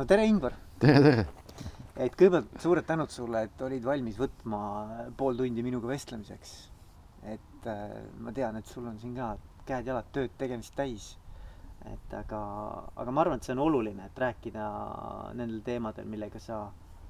no 0.00 0.06
tere, 0.08 0.24
Ingvar! 0.24 0.54
tere, 0.80 1.00
tere! 1.04 1.22
et 2.00 2.14
kõigepealt 2.16 2.54
suured 2.62 2.86
tänud 2.88 3.10
sulle, 3.12 3.42
et 3.44 3.62
olid 3.66 3.84
valmis 3.84 4.16
võtma 4.16 4.60
pool 5.18 5.36
tundi 5.36 5.64
minuga 5.66 5.90
vestlemiseks. 5.90 6.52
et 7.28 7.68
äh, 7.68 7.98
ma 8.24 8.32
tean, 8.32 8.56
et 8.56 8.70
sul 8.70 8.86
on 8.88 8.96
siin 9.02 9.12
ka 9.18 9.34
käed-jalad 9.68 10.08
tööd 10.14 10.32
tegemist 10.40 10.72
täis. 10.78 11.10
et 11.84 12.16
aga, 12.16 12.40
aga 12.96 13.12
ma 13.12 13.26
arvan, 13.26 13.42
et 13.42 13.44
see 13.44 13.52
on 13.52 13.62
oluline, 13.66 14.08
et 14.08 14.24
rääkida 14.24 14.70
nendel 15.36 15.60
teemadel, 15.68 16.08
millega 16.08 16.40
sa, 16.40 16.62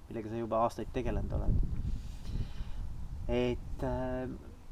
millega 0.09 0.35
sa 0.35 0.43
juba 0.43 0.65
aastaid 0.67 0.91
tegelenud 0.91 1.39
oled. 1.39 1.63
et 3.39 3.87
äh, 3.87 4.27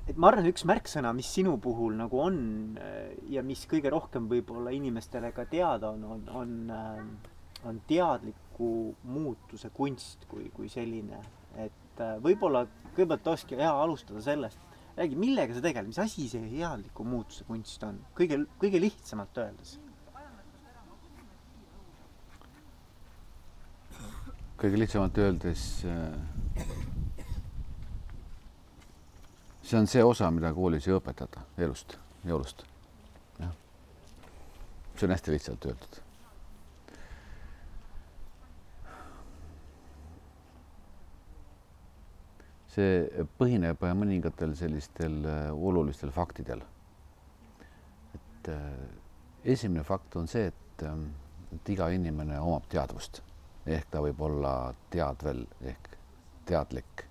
et 0.09 0.19
ma 0.19 0.33
arvan, 0.33 0.51
üks 0.51 0.67
märksõna, 0.67 1.15
mis 1.15 1.31
sinu 1.39 1.55
puhul 1.63 1.95
nagu 2.03 2.19
on 2.27 2.39
äh, 2.83 3.15
ja 3.31 3.47
mis 3.47 3.63
kõige 3.71 3.95
rohkem 3.95 4.27
võib-olla 4.27 4.75
inimestele 4.75 5.31
ka 5.37 5.47
teada 5.47 5.95
on, 5.95 6.07
on, 6.17 6.31
on, 6.43 6.63
äh, 6.83 7.35
on 7.65 7.81
teadliku 7.89 8.71
muutuse 9.03 9.71
kunst 9.75 10.25
kui, 10.31 10.51
kui 10.55 10.69
selline. 10.69 11.19
et 11.57 12.01
äh, 12.01 12.17
võib-olla 12.23 12.67
kõigepealt 12.95 13.27
olekski 13.33 13.59
hea 13.59 13.73
alustada 13.83 14.23
sellest, 14.23 14.59
räägi, 14.97 15.19
millega 15.19 15.55
sa 15.55 15.63
tegeled, 15.65 15.91
mis 15.91 16.01
asi 16.03 16.29
see 16.31 16.51
teadliku 16.53 17.05
muutuse 17.05 17.47
kunst 17.49 17.83
on, 17.87 18.01
kõige, 18.19 18.43
kõige 18.63 18.83
lihtsamalt 18.83 19.45
öeldes? 19.45 19.79
kõige 24.59 24.79
lihtsamalt 24.81 25.19
öeldes 25.23 25.65
see 29.69 29.79
on 29.79 29.87
see 29.87 30.05
osa, 30.05 30.31
mida 30.33 30.51
koolis 30.57 30.87
ei 30.89 30.95
õpetata 30.97 31.45
elust, 31.61 31.99
elust. 32.25 32.65
jah. 33.39 33.53
see 34.97 35.07
on 35.09 35.13
hästi 35.13 35.35
lihtsalt 35.35 35.67
öeldud. 35.69 35.99
See 42.69 43.25
põhineb 43.41 43.83
mõningatel 43.97 44.55
sellistel 44.57 45.23
äh, 45.25 45.49
olulistel 45.53 46.13
faktidel. 46.13 46.63
et 48.15 48.49
äh, 48.53 48.67
esimene 49.45 49.85
fakt 49.85 50.17
on 50.17 50.29
see, 50.29 50.47
et, 50.53 50.85
ähm, 50.85 51.09
et 51.55 51.69
iga 51.73 51.89
inimene 51.89 52.41
omab 52.41 52.69
teadvust 52.69 53.23
ehk 53.67 53.89
ta 53.91 54.03
võib 54.05 54.21
olla 54.25 54.75
teadvel 54.91 55.45
ehk 55.61 55.97
teadlik 56.49 57.05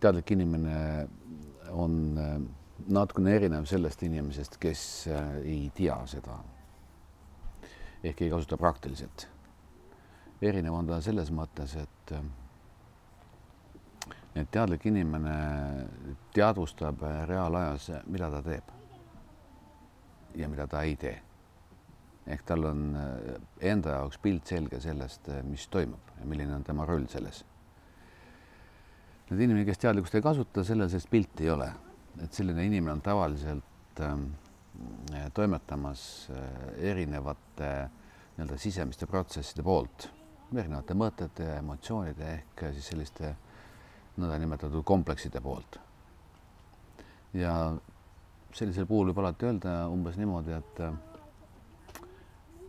teadlik 0.00 0.30
inimene 0.30 1.08
on 1.72 2.18
äh, 2.18 2.34
natukene 2.88 3.36
erinev 3.36 3.68
sellest 3.68 4.02
inimesest, 4.02 4.58
kes 4.60 4.80
ei 5.44 5.70
tea 5.76 5.96
seda 6.10 6.40
ehk 8.04 8.20
ei 8.20 8.30
kasuta 8.30 8.58
praktiliselt. 8.60 9.28
Erinev 10.42 10.74
on 10.74 10.86
ta 10.86 11.00
selles 11.04 11.30
mõttes, 11.34 11.76
et 11.80 12.12
äh, 12.16 12.24
et 14.34 14.50
teadlik 14.50 14.86
inimene 14.90 15.34
teadvustab 16.34 17.04
reaalajas, 17.28 17.90
mida 18.10 18.30
ta 18.32 18.40
teeb 18.42 18.72
ja 20.34 20.48
mida 20.50 20.66
ta 20.66 20.82
ei 20.82 20.96
tee. 20.98 21.20
ehk 22.26 22.42
tal 22.48 22.64
on 22.64 22.84
enda 23.60 23.98
jaoks 23.98 24.18
pilt 24.18 24.48
selge 24.48 24.78
sellest, 24.80 25.28
mis 25.44 25.66
toimub 25.68 26.14
ja 26.18 26.26
milline 26.26 26.54
on 26.56 26.64
tema 26.64 26.86
roll 26.88 27.04
selles. 27.12 27.42
Need 29.28 29.42
inimene, 29.44 29.66
kes 29.68 29.82
teadlikkust 29.82 30.16
ei 30.16 30.24
kasuta, 30.24 30.64
sellel 30.64 30.88
sellist 30.88 31.10
pilti 31.12 31.44
ei 31.44 31.50
ole, 31.52 31.68
et 32.24 32.32
selline 32.32 32.64
inimene 32.64 32.94
on 32.96 33.02
tavaliselt 33.04 34.00
ähm, 34.00 34.26
toimetamas 35.36 36.06
äh, 36.32 36.48
erinevate 36.90 37.70
nii-öelda 38.34 38.58
sisemiste 38.58 39.06
protsesside 39.06 39.62
poolt, 39.62 40.08
erinevate 40.58 40.94
mõtete 40.94 41.48
ja 41.48 41.56
emotsioonide 41.62 42.30
ehk 42.32 42.66
siis 42.76 42.86
selliste 42.92 43.34
nõndanimetatud 44.16 44.84
komplekside 44.84 45.40
poolt. 45.40 45.78
ja 47.34 47.76
sellisel 48.52 48.86
puhul 48.86 49.10
võib 49.10 49.18
alati 49.18 49.46
öelda 49.46 49.88
umbes 49.90 50.16
niimoodi, 50.16 50.52
et 50.52 50.80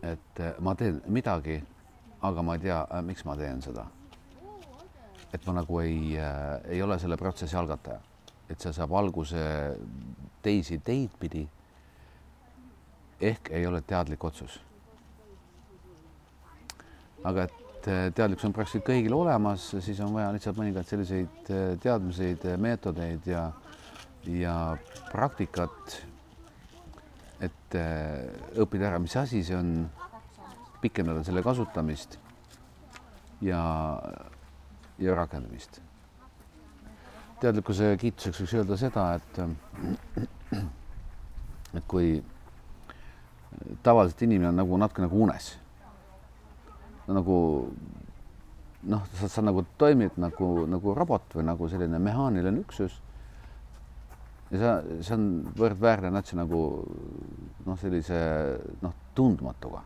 et 0.06 0.42
ma 0.60 0.74
teen 0.74 1.02
midagi, 1.06 1.62
aga 2.22 2.42
ma 2.42 2.54
ei 2.54 2.60
tea, 2.66 2.86
miks 3.02 3.24
ma 3.24 3.36
teen 3.36 3.62
seda 3.62 3.86
et 5.36 5.46
ma 5.46 5.56
nagu 5.58 5.80
ei 5.80 6.16
ei 6.16 6.82
ole 6.82 6.98
selle 6.98 7.16
protsessi 7.20 7.56
algataja, 7.58 8.00
et 8.48 8.60
see 8.62 8.72
saab 8.72 8.94
alguse 8.96 9.42
teisi 10.42 10.78
teid 10.78 11.14
pidi. 11.20 11.46
ehk 13.20 13.48
ei 13.50 13.66
ole 13.66 13.80
teadlik 13.80 14.24
otsus. 14.24 14.60
aga 17.24 17.42
et 17.44 17.65
äh, 17.88 18.08
teadlikkus 18.14 18.48
on 18.48 18.54
praktiliselt 18.56 18.86
kõigil 18.88 19.14
olemas, 19.16 19.68
siis 19.84 20.00
on 20.04 20.12
vaja 20.16 20.32
lihtsalt 20.34 20.58
mõningaid 20.60 20.90
selliseid 20.90 21.50
äh, 21.50 21.64
teadmiseid, 21.82 22.44
meetodeid 22.62 23.26
ja, 23.30 23.48
ja 24.26 24.58
praktikat. 25.12 26.02
et 27.40 27.74
õppida 28.56 28.86
ära, 28.88 28.98
mis 28.98 29.12
asi 29.20 29.42
see 29.44 29.56
on, 29.56 29.90
pikendada 30.80 31.20
selle 31.24 31.42
kasutamist 31.44 32.16
ja 33.44 33.60
ja 34.98 35.14
rakendamist. 35.14 35.80
teadlikkuse 37.40 37.90
kiituseks 38.00 38.38
võiks 38.40 38.54
öelda 38.56 38.76
seda, 38.80 39.02
et, 39.18 39.40
et 41.76 41.84
kui 41.88 42.14
tavaliselt 43.84 44.22
inimene 44.24 44.48
on 44.54 44.60
nagu 44.62 44.78
natuke 44.80 45.04
nagu 45.04 45.20
unes. 45.26 45.50
Nagu 47.14 47.36
noh, 48.86 49.02
sa, 49.18 49.28
sa 49.30 49.44
nagu 49.44 49.64
toimid 49.78 50.18
nagu, 50.20 50.66
nagu 50.70 50.94
robot 50.96 51.36
või 51.38 51.46
nagu 51.46 51.68
selline 51.70 52.00
mehaaniline 52.02 52.62
üksus. 52.62 53.00
ja 54.50 54.58
sa, 54.60 54.72
see 55.02 55.14
on 55.14 55.26
võrdväärne 55.58 56.10
natsi 56.14 56.38
nagu 56.38 56.60
noh, 57.66 57.78
sellise 57.80 58.18
noh, 58.82 58.94
tundmatuga. 59.14 59.82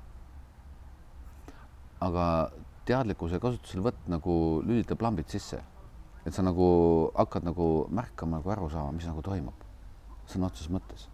aga 2.00 2.26
teadlikkuse 2.88 3.40
kasutuselevõtt 3.40 4.08
nagu 4.08 4.34
lülitab 4.64 5.02
lambid 5.02 5.28
sisse. 5.28 5.60
et 6.24 6.34
sa 6.34 6.42
nagu 6.42 7.10
hakkad 7.16 7.44
nagu 7.44 7.86
märkama, 7.88 8.38
nagu 8.38 8.50
aru 8.50 8.68
saama, 8.68 8.92
mis 8.92 9.08
nagu 9.08 9.22
toimub 9.22 9.66
sõna 10.30 10.50
otseses 10.50 10.70
mõttes. 10.70 11.08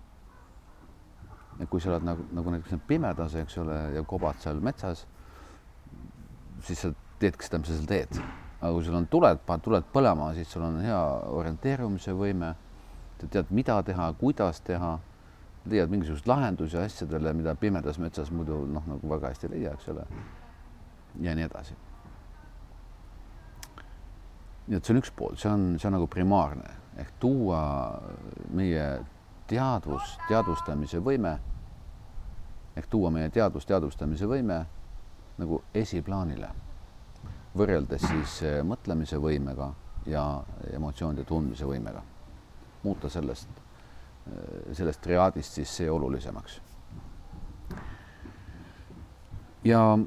ja 1.57 1.67
kui 1.67 1.81
sa 1.81 1.91
oled 1.91 2.05
nagu, 2.05 2.25
nagu 2.37 2.53
näiteks 2.53 2.83
pimedas, 2.89 3.35
eks 3.41 3.59
ole, 3.63 3.77
ja 3.95 4.03
kobad 4.05 4.37
seal 4.43 4.59
metsas, 4.61 5.07
siis 6.65 6.81
sa 6.85 6.93
teedki 7.21 7.47
seda, 7.47 7.61
mis 7.61 7.73
sa 7.73 7.79
seal 7.79 7.91
teed. 7.91 8.21
aga 8.61 8.73
kui 8.73 8.85
sul 8.85 8.97
on 8.97 9.07
tuled, 9.13 9.43
paned 9.47 9.65
tuled 9.65 9.85
põlema, 9.93 10.31
siis 10.35 10.49
sul 10.53 10.65
on 10.65 10.81
hea 10.81 11.03
orienteerumise 11.37 12.15
võime. 12.17 12.55
sa 13.21 13.27
tead, 13.27 13.51
mida 13.51 13.83
teha, 13.83 14.13
kuidas 14.21 14.61
teha, 14.61 14.99
leiad 15.67 15.91
mingisuguseid 15.91 16.29
lahendusi 16.29 16.79
asjadele, 16.79 17.33
mida 17.33 17.55
pimedas 17.55 17.99
metsas 17.99 18.31
muidu 18.31 18.67
noh, 18.67 18.85
nagu 18.87 19.09
väga 19.09 19.33
hästi 19.33 19.47
ei 19.47 19.55
leia, 19.55 19.73
eks 19.73 19.89
ole 19.89 20.05
ja 21.21 21.35
nii 21.35 21.45
edasi. 21.45 21.75
nii 24.67 24.77
et 24.77 24.85
see 24.85 24.95
on 24.95 25.01
üks 25.01 25.13
pool, 25.15 25.37
see 25.39 25.51
on, 25.51 25.67
see 25.79 25.89
on 25.89 25.95
nagu 25.95 26.09
primaarne 26.11 26.73
ehk 26.99 27.13
tuua 27.21 27.61
meie 28.57 28.87
teadvus, 29.47 30.17
teadvustamise 30.29 30.99
võime 31.05 31.37
ehk 32.77 32.89
tuua 32.91 33.13
meie 33.15 33.31
teadvus, 33.31 33.67
teadvustamise 33.69 34.27
võime 34.27 34.65
nagu 35.39 35.63
esiplaanile, 35.75 36.49
võrreldes 37.57 38.05
siis 38.07 38.41
eh, 38.43 38.61
mõtlemise 38.65 39.19
võimega 39.21 39.71
ja 40.07 40.25
emotsioonide 40.73 41.25
tundmise 41.25 41.67
võimega. 41.67 42.03
muuta 42.83 43.09
sellest, 43.11 43.49
eh, 44.31 44.73
sellest 44.73 45.01
triaadist 45.01 45.53
siis 45.53 45.77
see 45.77 45.91
olulisemaks. 45.91 46.61
ja 49.65 49.99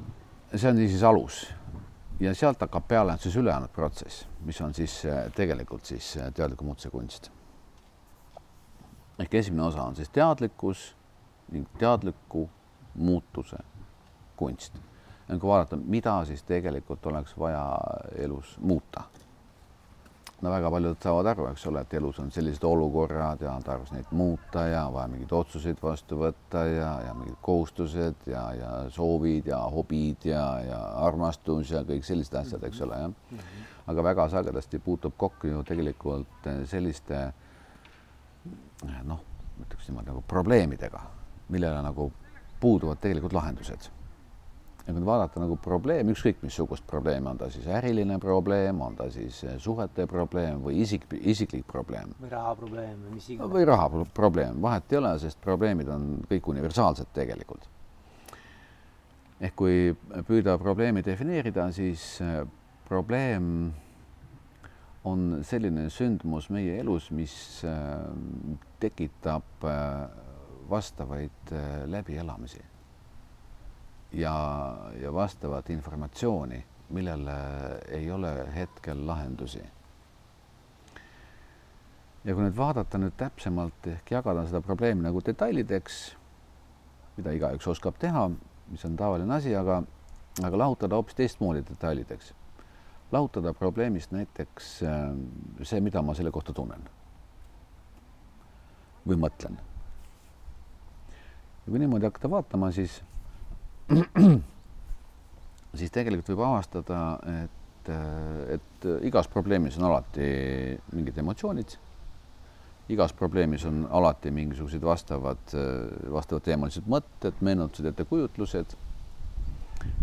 see 0.54 0.70
on 0.70 0.76
siis 0.76 1.02
alus 1.02 1.46
ja 2.20 2.34
sealt 2.34 2.60
hakkab 2.60 2.88
peale 2.88 3.16
siis 3.18 3.36
ülejäänud 3.36 3.68
protsess, 3.68 4.26
mis 4.44 4.60
on 4.60 4.74
siis 4.74 5.04
äh, 5.06 5.32
tegelikult 5.36 5.84
siis 5.84 6.18
teadliku 6.34 6.64
muutuse 6.64 6.90
kunst. 6.90 7.30
ehk 9.18 9.34
esimene 9.34 9.62
osa 9.62 9.82
on 9.82 9.96
siis 9.96 10.08
teadlikkus 10.08 10.96
ning 11.50 11.66
teadliku 11.78 12.50
muutuse 12.94 13.58
kunst. 14.36 14.89
Kui 15.38 15.48
vaadata, 15.48 15.76
mida 15.76 16.16
siis 16.24 16.42
tegelikult 16.42 17.06
oleks 17.06 17.38
vaja 17.38 17.64
elus 18.18 18.56
muuta 18.58 19.04
no 20.40 20.50
väga 20.50 20.70
paljud 20.72 20.96
saavad 21.02 21.28
aru, 21.32 21.46
eks 21.50 21.66
ole, 21.68 21.82
et 21.84 21.94
elus 21.98 22.18
on 22.22 22.30
sellised 22.32 22.64
olukorrad 22.64 23.42
ja 23.44 23.52
on 23.52 23.64
tarvis 23.64 23.92
neid 23.92 24.08
muuta 24.16 24.64
ja 24.70 24.86
vaja 24.92 25.08
mingeid 25.12 25.32
otsuseid 25.36 25.82
vastu 25.82 26.20
võtta 26.22 26.64
ja, 26.68 26.90
ja 27.06 27.14
mingid 27.16 27.36
kohustused 27.44 28.24
ja, 28.30 28.44
ja 28.56 28.70
soovid 28.94 29.50
ja 29.52 29.60
hobid 29.74 30.24
ja, 30.30 30.44
ja 30.64 30.80
armastus 31.04 31.74
ja 31.74 31.84
kõik 31.88 32.06
sellised 32.08 32.38
asjad, 32.40 32.64
eks 32.68 32.80
ole, 32.86 33.02
jah. 33.04 33.44
Aga 33.90 34.04
väga 34.06 34.28
sagedasti 34.30 34.78
puutub 34.78 35.16
kokku 35.18 35.50
ju 35.50 35.62
tegelikult 35.66 36.48
selliste 36.70 37.22
noh, 39.04 39.24
ütleks 39.60 39.88
niimoodi 39.88 40.12
nagu 40.12 40.22
probleemidega, 40.28 41.02
millele 41.52 41.82
nagu 41.84 42.10
puuduvad 42.60 43.00
tegelikult 43.02 43.36
lahendused 43.36 43.90
ja 44.90 44.96
kui 44.96 45.06
vaadata 45.06 45.40
nagu 45.42 45.56
probleemi, 45.62 46.14
ükskõik 46.14 46.40
missugust 46.42 46.86
probleemi, 46.90 47.28
on 47.30 47.38
ta 47.38 47.48
siis 47.52 47.66
äriline 47.70 48.18
probleem, 48.22 48.80
on 48.82 48.96
ta 48.98 49.06
siis 49.12 49.42
eh, 49.46 49.58
suhete 49.62 50.06
probleem 50.10 50.62
või 50.64 50.80
isik, 50.84 51.06
isiklik 51.20 51.66
probleem. 51.70 52.14
või 52.20 52.30
rahaprobleem 52.32 53.04
või 53.04 53.18
mis 53.18 53.28
iganes. 53.30 53.52
või 53.54 53.66
raha 53.68 54.06
probleem, 54.14 54.62
vahet 54.62 54.92
ei 54.92 54.98
ole, 54.98 55.12
sest 55.22 55.40
probleemid 55.44 55.88
on 55.88 56.08
kõik 56.30 56.48
universaalsed 56.54 57.12
tegelikult. 57.14 57.68
ehk 59.40 59.54
kui 59.56 59.94
püüda 60.28 60.58
probleemi 60.58 61.04
defineerida, 61.06 61.70
siis 61.72 62.20
eh, 62.20 62.42
probleem 62.88 63.70
on 65.04 65.40
selline 65.46 65.86
sündmus 65.88 66.50
meie 66.50 66.80
elus, 66.82 67.10
mis 67.10 67.62
eh, 67.64 68.58
tekitab 68.80 69.64
vastavaid 70.70 71.50
läbielamisi 71.90 72.60
ja, 74.12 74.34
ja 75.00 75.12
vastavat 75.12 75.70
informatsiooni, 75.70 76.64
millele 76.90 77.34
ei 77.88 78.10
ole 78.10 78.54
hetkel 78.54 79.06
lahendusi. 79.06 79.62
ja 82.24 82.34
kui 82.34 82.44
nüüd 82.44 82.56
vaadata 82.56 82.98
nüüd 83.00 83.14
täpsemalt 83.16 83.86
ehk 83.88 84.10
jagada 84.12 84.42
seda 84.44 84.60
probleemi 84.60 85.06
nagu 85.06 85.22
detailideks, 85.24 86.00
mida 87.16 87.32
igaüks 87.32 87.68
oskab 87.70 87.96
teha, 87.98 88.26
mis 88.68 88.84
on 88.84 88.96
tavaline 88.96 89.34
asi, 89.34 89.54
aga, 89.56 89.80
aga 90.44 90.58
lahutada 90.58 90.98
hoopis 90.98 91.16
teistmoodi 91.16 91.64
detailideks. 91.70 92.34
lahutada 93.12 93.54
probleemist 93.54 94.12
näiteks 94.12 94.82
äh, 94.82 95.14
see, 95.62 95.80
mida 95.80 96.02
ma 96.02 96.14
selle 96.14 96.30
kohta 96.30 96.52
tunnen 96.52 96.88
või 99.06 99.16
mõtlen. 99.16 99.56
ja 101.64 101.72
kui 101.72 101.78
niimoodi 101.78 102.04
hakata 102.04 102.30
vaatama, 102.30 102.70
siis 102.72 103.00
siis 105.78 105.92
tegelikult 105.92 106.30
võib 106.32 106.42
avastada, 106.46 106.98
et, 107.42 107.92
et 108.56 108.88
igas 109.08 109.28
probleemis 109.30 109.78
on 109.80 109.88
alati 109.88 110.26
mingid 110.94 111.18
emotsioonid. 111.22 111.76
igas 112.90 113.12
probleemis 113.14 113.64
on 113.66 113.84
alati 113.90 114.30
mingisugused 114.34 114.82
vastavad, 114.82 115.54
vastavad 116.10 116.42
teemalised 116.42 116.86
mõtted, 116.90 117.34
meenutused, 117.40 117.86
ettekujutlused. 117.86 118.76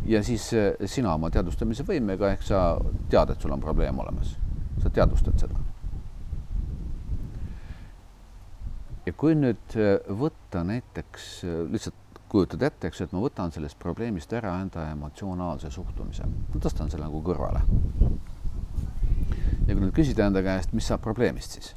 ja 0.06 0.24
siis 0.24 0.50
sina 0.86 1.14
oma 1.14 1.30
teadvustamise 1.30 1.84
võimega 1.84 2.32
ehk 2.32 2.44
sa 2.44 2.80
tead, 3.10 3.30
et 3.30 3.42
sul 3.42 3.52
on 3.52 3.62
probleem 3.62 4.00
olemas, 4.00 4.36
sa 4.84 4.90
teadvustad 4.90 5.40
seda. 5.40 5.60
ja 9.06 9.14
kui 9.14 9.36
nüüd 9.36 9.80
võtta 10.20 10.64
näiteks 10.68 11.46
lihtsalt 11.72 12.07
kujutad 12.30 12.62
ette, 12.62 12.88
eks, 12.88 13.02
et 13.02 13.14
ma 13.16 13.22
võtan 13.24 13.52
sellest 13.56 13.78
probleemist 13.80 14.34
ära 14.36 14.54
enda 14.62 14.90
emotsionaalse 14.92 15.72
suhtumise, 15.72 16.28
ma 16.28 16.62
tõstan 16.64 16.92
selle 16.92 17.08
nagu 17.08 17.22
kõrvale. 17.24 17.62
ja 19.68 19.76
kui 19.76 19.82
nüüd 19.82 19.94
küsida 19.96 20.28
enda 20.28 20.44
käest, 20.44 20.74
mis 20.74 20.88
saab 20.88 21.04
probleemist 21.04 21.58
siis? 21.58 21.76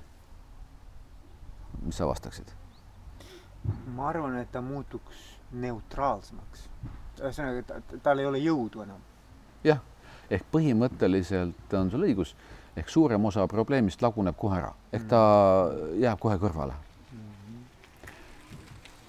mis 1.83 1.97
sa 1.97 2.09
vastaksid? 2.11 2.51
ma 3.95 4.09
arvan, 4.09 4.37
et 4.41 4.51
ta 4.53 4.61
muutuks 4.61 5.23
neutraalsemaks. 5.53 6.69
ühesõnaga, 7.21 7.63
ta, 7.67 7.99
tal 8.03 8.19
ei 8.19 8.27
ole 8.27 8.43
jõudu 8.43 8.83
enam. 8.83 9.01
jah, 9.65 9.83
ehk 10.31 10.47
põhimõtteliselt 10.53 11.79
on 11.79 11.91
sul 11.91 12.11
õigus, 12.11 12.35
ehk 12.77 12.89
suurem 12.89 13.25
osa 13.25 13.47
probleemist 13.47 14.03
laguneb 14.03 14.37
kohe 14.37 14.59
ära, 14.59 14.75
ehk 14.93 15.11
ta 15.11 15.21
jääb 15.95 16.19
kohe 16.19 16.39
kõrvale 16.43 16.75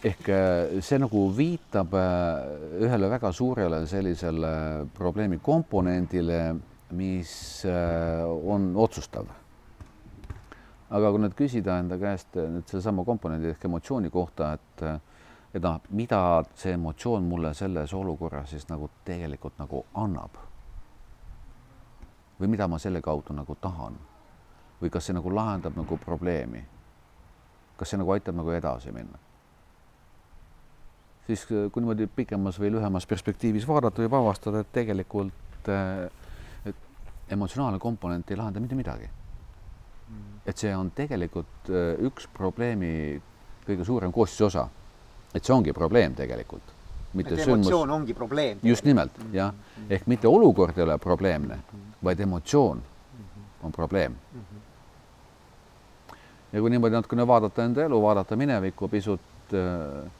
ehk 0.02 0.30
äh, 0.30 0.82
see 0.82 0.98
nagu 0.98 1.28
viitab 1.38 1.94
äh, 1.94 2.82
ühele 2.82 3.10
väga 3.12 3.30
suurele 3.32 3.84
sellisele 3.88 4.88
probleemi 4.98 5.38
komponendile, 5.38 6.56
mis 6.98 7.66
äh, 7.70 8.26
on 8.26 8.72
otsustav. 8.76 9.30
aga 10.92 11.12
kui 11.14 11.22
nüüd 11.24 11.36
küsida 11.38 11.78
enda 11.80 11.96
käest 11.96 12.36
nüüd 12.36 12.68
sellesama 12.68 13.06
komponendi 13.08 13.54
ehk 13.54 13.64
emotsiooni 13.70 14.10
kohta, 14.12 14.54
et 14.58 14.84
et 15.54 15.64
noh, 15.64 15.78
mida 15.96 16.44
see 16.56 16.74
emotsioon 16.76 17.24
mulle 17.28 17.54
selles 17.54 17.94
olukorras 17.94 18.50
siis 18.50 18.68
nagu 18.68 18.90
tegelikult 19.06 19.60
nagu 19.60 19.86
annab? 19.94 20.36
Või 22.40 22.50
mida 22.52 22.68
ma 22.68 22.80
selle 22.80 23.02
kaudu 23.06 23.36
nagu 23.38 23.56
tahan? 23.62 23.96
Või 24.82 24.90
kas 24.90 25.08
see 25.08 25.16
nagu 25.16 25.32
lahendab 25.32 25.76
nagu 25.78 25.98
probleemi, 26.02 26.64
kas 27.78 27.94
see 27.94 28.00
nagu 28.02 28.12
aitab 28.16 28.36
nagu 28.36 28.52
edasi 28.52 28.92
minna 28.92 29.31
siis 31.32 31.48
äh, 31.52 31.70
kui 31.72 31.84
niimoodi 31.84 32.08
pikemas 32.16 32.60
või 32.60 32.74
lühemas 32.76 33.08
perspektiivis 33.08 33.68
vaadata, 33.68 34.04
võib 34.04 34.18
avastada, 34.20 34.64
et 34.64 34.72
tegelikult 34.76 35.72
äh, 35.72 36.06
et 36.70 37.34
emotsionaalne 37.36 37.80
komponent 37.80 38.32
ei 38.32 38.40
lahenda 38.40 38.64
mitte 38.64 38.76
midagi. 38.76 39.10
Mm. 40.12 40.42
et 40.46 40.58
see 40.58 40.74
on 40.76 40.90
tegelikult 40.92 41.70
äh, 41.72 41.96
üks 42.08 42.28
probleemi 42.36 43.22
kõige 43.64 43.86
suurem 43.88 44.12
koostisosa. 44.12 44.68
et 45.34 45.44
see 45.46 45.54
ongi 45.56 45.74
probleem 45.74 46.16
tegelikult. 46.16 46.74
mitte 47.14 47.34
et 47.34 47.40
sündmus. 47.40 47.68
emotsioon 47.68 47.90
ongi 47.90 48.14
probleem. 48.14 48.60
just 48.64 48.86
nimelt 48.86 49.18
mm 49.18 49.24
-hmm. 49.24 49.36
jah, 49.36 49.54
ehk 49.90 50.08
mitte 50.08 50.28
olukord 50.28 50.78
ei 50.78 50.84
ole 50.84 50.98
probleemne 50.98 51.56
mm, 51.56 51.62
-hmm. 51.62 52.04
vaid 52.04 52.20
emotsioon 52.20 52.78
mm 52.78 53.24
-hmm. 53.24 53.66
on 53.66 53.72
probleem 53.72 54.12
mm. 54.12 54.40
-hmm. 54.40 56.16
ja 56.54 56.60
kui 56.60 56.70
niimoodi 56.70 56.96
natukene 56.96 57.28
vaadata 57.28 57.64
enda 57.64 57.84
elu, 57.84 58.02
vaadata 58.02 58.36
minevikku 58.36 58.88
pisut 58.88 59.22
äh, 59.54 60.12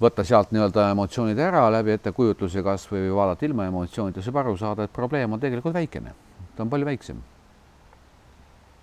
võtta 0.00 0.24
sealt 0.24 0.52
nii-öelda 0.52 0.90
emotsioonid 0.92 1.38
ära 1.40 1.64
läbi 1.72 1.94
ettekujutlusi 1.94 2.62
kas 2.64 2.84
või 2.90 3.08
vaadata 3.16 3.46
ilma 3.48 3.66
emotsioonideta, 3.70 4.24
saab 4.24 4.42
aru 4.42 4.56
saada, 4.60 4.84
et 4.84 4.92
probleem 4.92 5.32
on 5.32 5.40
tegelikult 5.40 5.74
väikene, 5.76 6.12
ta 6.56 6.64
on 6.64 6.70
palju 6.72 6.88
väiksem. 6.88 7.22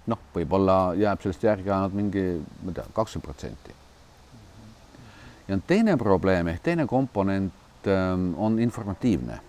noh, 0.07 0.19
võib-olla 0.35 0.95
jääb 0.99 1.21
sellest 1.23 1.43
järgi 1.43 1.71
ainult 1.71 1.93
mingi, 1.95 2.23
ma 2.63 2.73
ei 2.73 2.75
tea, 2.75 2.85
kakskümmend 2.93 3.27
protsenti. 3.27 3.75
ja 5.47 5.57
teine 5.67 5.97
probleem 5.97 6.47
ehk 6.47 6.63
teine 6.63 6.87
komponent 6.87 7.87
ähm, 7.87 8.33
on 8.37 8.59
informatiivne. 8.59 9.39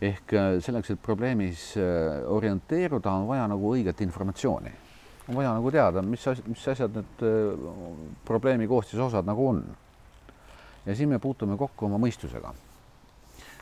ehk 0.00 0.32
äh, 0.32 0.60
selleks, 0.60 0.90
et 0.90 1.02
probleemis 1.02 1.74
äh, 1.76 2.22
orienteeruda, 2.26 3.10
on 3.10 3.28
vaja 3.28 3.48
nagu 3.48 3.74
õiget 3.74 4.00
informatsiooni. 4.00 4.72
on 5.28 5.34
vaja 5.34 5.52
nagu 5.58 5.70
teada, 5.70 6.02
mis, 6.02 6.24
mis 6.46 6.68
asjad 6.68 6.94
need 6.94 7.22
äh, 7.26 8.00
probleemi 8.24 8.66
koostisosad 8.66 9.26
nagu 9.26 9.48
on 9.48 9.64
ja 10.86 10.96
siin 10.96 11.08
me 11.08 11.18
puutume 11.18 11.56
kokku 11.56 11.86
oma 11.86 11.98
mõistusega, 12.00 12.52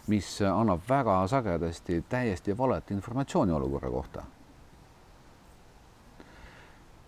mis 0.09 0.31
annab 0.47 0.83
väga 0.89 1.21
sagedasti 1.29 2.03
täiesti 2.09 2.57
valet 2.59 2.91
informatsiooni 2.91 3.53
olukorra 3.53 3.91
kohta. 3.91 4.23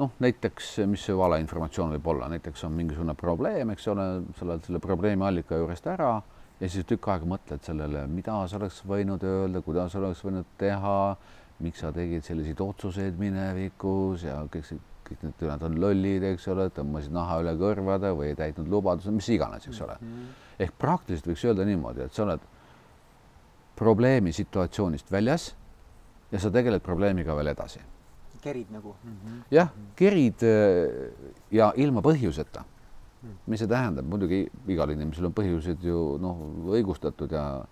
noh, 0.00 0.12
näiteks, 0.19 0.79
mis 0.88 1.02
see 1.05 1.17
valeinformatsioon 1.17 1.90
võib 1.93 2.07
olla, 2.09 2.29
näiteks 2.33 2.62
on 2.64 2.73
mingisugune 2.73 3.14
probleem, 3.14 3.71
eks 3.71 3.88
ole, 3.93 4.07
sa 4.38 4.47
oled 4.47 4.64
selle 4.64 4.81
probleemi 4.81 5.26
allika 5.26 5.59
juurest 5.61 5.87
ära 5.93 6.14
ja 6.61 6.69
siis 6.69 6.87
tükk 6.88 7.09
aega 7.12 7.29
mõtled 7.29 7.61
sellele, 7.64 8.07
mida 8.09 8.38
sa 8.49 8.57
oleks 8.57 8.81
võinud 8.88 9.25
öelda, 9.29 9.61
kuidas 9.61 9.97
oleks 10.00 10.25
võinud 10.25 10.49
teha, 10.61 11.17
miks 11.61 11.85
sa 11.85 11.93
tegid 11.93 12.25
selliseid 12.25 12.61
otsuseid 12.64 13.21
minevikus 13.21 14.25
ja 14.25 14.38
kõik 14.49 14.64
see 14.71 14.81
kõik 15.11 15.26
need 15.26 15.45
nad 15.49 15.62
on 15.67 15.76
lollid, 15.83 16.25
eks 16.31 16.47
ole, 16.52 16.69
tõmbasid 16.75 17.14
naha 17.14 17.40
üle 17.43 17.55
kõrvade 17.59 18.12
või 18.17 18.31
ei 18.31 18.38
täitnud 18.38 18.71
lubaduse, 18.71 19.12
mis 19.14 19.29
iganes, 19.35 19.67
eks 19.67 19.81
ole 19.83 19.97
mm. 19.99 20.09
-hmm. 20.09 20.43
ehk 20.67 20.75
praktiliselt 20.79 21.31
võiks 21.33 21.45
öelda 21.49 21.67
niimoodi, 21.69 22.07
et 22.07 22.14
sa 22.14 22.25
oled 22.26 22.45
probleemi 23.81 24.33
situatsioonist 24.33 25.11
väljas 25.12 25.55
ja 26.31 26.38
sa 26.38 26.50
tegeled 26.50 26.83
probleemiga 26.83 27.37
veel 27.37 27.52
edasi. 27.55 27.81
kerid 28.40 28.71
nagu 28.71 28.95
mm 29.05 29.11
-hmm.? 29.11 29.40
jah, 29.50 29.69
kerid 29.97 30.43
äh, 30.43 31.11
ja 31.50 31.73
ilma 31.76 32.00
põhjuseta. 32.00 32.64
Mhm. 33.23 33.33
mis 33.47 33.61
see 33.61 33.69
tähendab, 33.69 34.05
muidugi 34.05 34.50
igal 34.69 34.90
inimesel 34.90 35.26
on 35.26 35.33
põhjused 35.33 35.83
ju 35.85 36.19
noh, 36.21 36.38
õigustatud 36.73 37.33
ja 37.33 37.64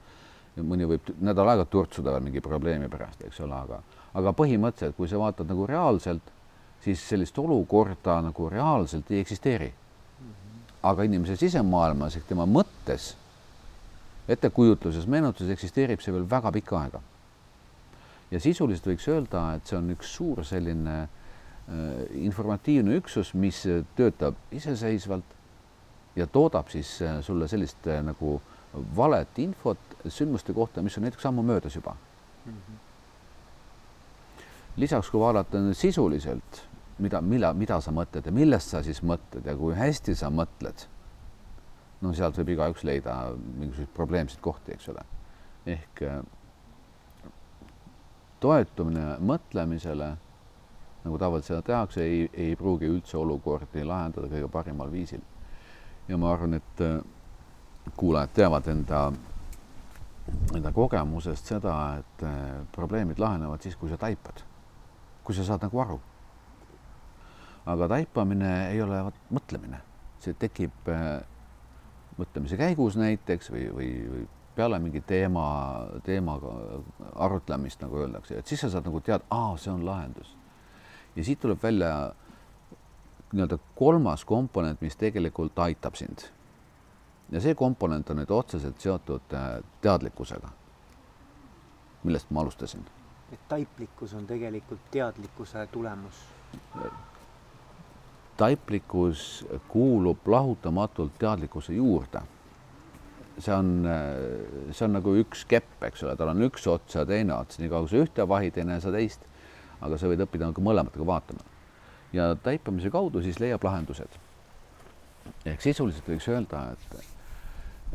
ja 0.58 0.64
mõni 0.66 0.88
võib 0.88 1.12
nädal 1.20 1.48
aega 1.48 1.64
turtsuda 1.64 2.12
veel 2.12 2.22
mingi 2.22 2.40
probleemi 2.40 2.88
pärast, 2.88 3.22
eks 3.24 3.40
ole, 3.40 3.54
aga, 3.54 3.82
aga 4.14 4.32
põhimõtteliselt, 4.32 4.96
kui 4.96 5.08
sa 5.08 5.20
vaatad 5.20 5.46
nagu 5.46 5.66
reaalselt 5.66 6.32
siis 6.84 7.02
sellist 7.08 7.38
olukorda 7.38 8.20
nagu 8.22 8.48
reaalselt 8.50 9.10
ei 9.10 9.20
eksisteeri. 9.20 9.72
aga 10.82 11.02
inimese 11.02 11.34
sisemaailmas 11.36 12.16
ehk 12.16 12.28
tema 12.28 12.44
mõttes, 12.46 13.16
ettekujutluses, 14.30 15.08
meenutuses 15.10 15.50
eksisteerib 15.50 16.00
see 16.00 16.14
veel 16.14 16.28
väga 16.30 16.52
pikka 16.54 16.78
aega. 16.80 17.00
ja 18.30 18.40
sisuliselt 18.40 18.86
võiks 18.86 19.08
öelda, 19.08 19.42
et 19.56 19.66
see 19.66 19.78
on 19.78 19.90
üks 19.90 20.14
suur 20.14 20.44
selline 20.44 20.96
äh, 21.02 21.08
informatiivne 22.22 22.94
üksus, 23.00 23.34
mis 23.34 23.64
töötab 23.96 24.36
iseseisvalt 24.52 25.36
ja 26.16 26.26
toodab 26.26 26.68
siis 26.70 27.00
äh, 27.02 27.22
sulle 27.22 27.48
sellist 27.48 27.86
äh, 27.86 28.02
nagu 28.04 28.40
valet 28.96 29.38
infot 29.38 29.96
sündmuste 30.06 30.54
kohta, 30.54 30.82
mis 30.82 30.98
on 30.98 31.08
näiteks 31.08 31.26
ammu 31.26 31.42
möödas 31.42 31.74
juba 31.74 31.96
mm. 32.46 32.52
-hmm 32.52 32.87
lisaks, 34.78 35.10
kui 35.10 35.20
vaadata 35.20 35.60
nüüd 35.62 35.76
sisuliselt, 35.76 36.62
mida, 37.02 37.20
mille, 37.22 37.50
mida 37.58 37.80
sa 37.82 37.92
mõtled 37.94 38.26
ja 38.26 38.34
millest 38.34 38.74
sa 38.74 38.82
siis 38.86 39.02
mõtled 39.06 39.46
ja 39.46 39.54
kui 39.58 39.74
hästi 39.78 40.14
sa 40.18 40.30
mõtled, 40.34 40.86
no 42.02 42.14
sealt 42.14 42.38
võib 42.40 42.54
igaüks 42.54 42.84
leida 42.86 43.18
mingisuguseid 43.34 43.94
probleemseid 43.94 44.42
kohti, 44.42 44.74
eks 44.74 44.90
ole. 44.92 45.04
ehk 45.68 46.02
äh, 46.06 46.20
toetumine 48.40 49.18
mõtlemisele, 49.20 50.12
nagu 51.04 51.18
tavaliselt 51.18 51.52
seda 51.52 51.66
tehakse, 51.66 52.04
ei, 52.04 52.28
ei 52.32 52.56
pruugi 52.56 52.88
üldse 52.88 53.18
olukordi 53.18 53.84
lahendada 53.84 54.30
kõige 54.30 54.50
parimal 54.52 54.92
viisil. 54.92 55.24
ja 56.08 56.16
ma 56.16 56.32
arvan, 56.32 56.54
et 56.54 56.84
äh, 56.84 57.00
kuulajad 57.96 58.34
teavad 58.34 58.68
enda, 58.68 59.00
enda 60.54 60.72
kogemusest 60.72 61.50
seda, 61.54 61.74
et 61.98 62.26
äh, 62.26 62.62
probleemid 62.72 63.18
lahenevad 63.18 63.62
siis, 63.62 63.76
kui 63.76 63.90
sa 63.90 63.96
taipad, 63.96 64.47
kui 65.28 65.36
sa 65.36 65.44
saad 65.44 65.66
nagu 65.66 65.80
aru. 65.84 66.00
aga 67.68 67.88
taipamine 67.92 68.52
ei 68.70 68.80
ole 68.80 69.02
mõtlemine, 69.28 69.82
see 70.24 70.32
tekib 70.40 70.88
mõtlemise 72.16 72.56
käigus 72.56 72.96
näiteks 72.96 73.50
või, 73.52 73.66
või, 73.76 73.90
või 74.08 74.22
peale 74.58 74.78
mingi 74.82 75.00
teema, 75.06 75.44
teemaga 76.02 76.54
arutlemist, 77.14 77.82
nagu 77.84 78.00
öeldakse, 78.02 78.40
et 78.40 78.46
siis 78.50 78.64
sa 78.64 78.72
saad 78.72 78.88
nagu 78.88 79.00
teada, 79.04 79.22
aa, 79.30 79.52
see 79.56 79.70
on 79.70 79.84
lahendus. 79.86 80.32
ja 81.16 81.24
siit 81.24 81.40
tuleb 81.40 81.62
välja 81.62 81.92
nii-öelda 83.32 83.58
kolmas 83.76 84.24
komponent, 84.24 84.80
mis 84.80 84.96
tegelikult 84.96 85.58
aitab 85.58 85.94
sind. 85.94 86.26
ja 87.30 87.40
see 87.40 87.54
komponent 87.54 88.10
on 88.10 88.18
nüüd 88.22 88.32
otseselt 88.34 88.80
seotud 88.80 89.34
äh, 89.36 89.60
teadlikkusega, 89.84 90.50
millest 92.02 92.30
ma 92.30 92.40
alustasin. 92.40 92.86
Et 93.32 93.40
taiplikkus 93.48 94.14
on 94.14 94.26
tegelikult 94.26 94.90
teadlikkuse 94.90 95.66
tulemus 95.72 96.24
taiplikkus 98.38 99.46
kuulub 99.68 100.18
lahutamatult 100.26 101.18
teadlikkuse 101.18 101.72
juurde. 101.72 102.20
see 103.38 103.54
on, 103.54 103.86
see 104.74 104.84
on 104.84 104.96
nagu 104.96 105.12
üks 105.20 105.44
kepp, 105.46 105.82
eks 105.86 106.02
ole, 106.02 106.16
tal 106.18 106.32
on 106.32 106.42
üks 106.42 106.64
ots 106.66 106.96
ja 106.96 107.04
teine 107.06 107.36
ots, 107.36 107.60
nii 107.60 107.70
kaua 107.70 107.86
kui 107.86 107.92
sa 107.92 108.00
ühte 108.02 108.24
vahid, 108.28 108.54
teine 108.54 108.80
sa 108.82 108.90
teist. 108.94 109.26
aga 109.80 109.98
sa 109.98 110.10
võid 110.10 110.24
õppida 110.24 110.48
nagu 110.50 110.62
mõlematega 110.62 111.06
vaatama. 111.06 111.44
ja 112.12 112.32
taipamise 112.42 112.90
kaudu 112.90 113.22
siis 113.22 113.38
leiab 113.42 113.64
lahendused. 113.64 114.18
ehk 115.44 115.62
sisuliselt 115.62 116.08
võiks 116.08 116.28
öelda, 116.30 116.64
et, 116.72 117.06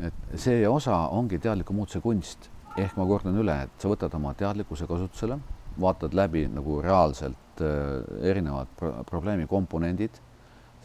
et 0.10 0.40
see 0.40 0.68
osa 0.68 1.08
ongi 1.08 1.40
teadliku 1.40 1.74
muutuse 1.74 2.00
kunst. 2.00 2.50
Ehk 2.78 2.98
ma 2.98 3.06
kordan 3.06 3.38
üle, 3.38 3.56
et 3.68 3.82
sa 3.82 3.90
võtad 3.92 4.14
oma 4.18 4.34
teadlikkuse 4.34 4.88
kasutusele, 4.90 5.40
vaatad 5.80 6.14
läbi 6.14 6.48
nagu 6.52 6.82
reaalselt 6.82 7.62
äh, 7.62 8.28
erinevad 8.30 8.72
pro 8.78 8.94
probleemi 9.10 9.48
komponendid 9.50 10.22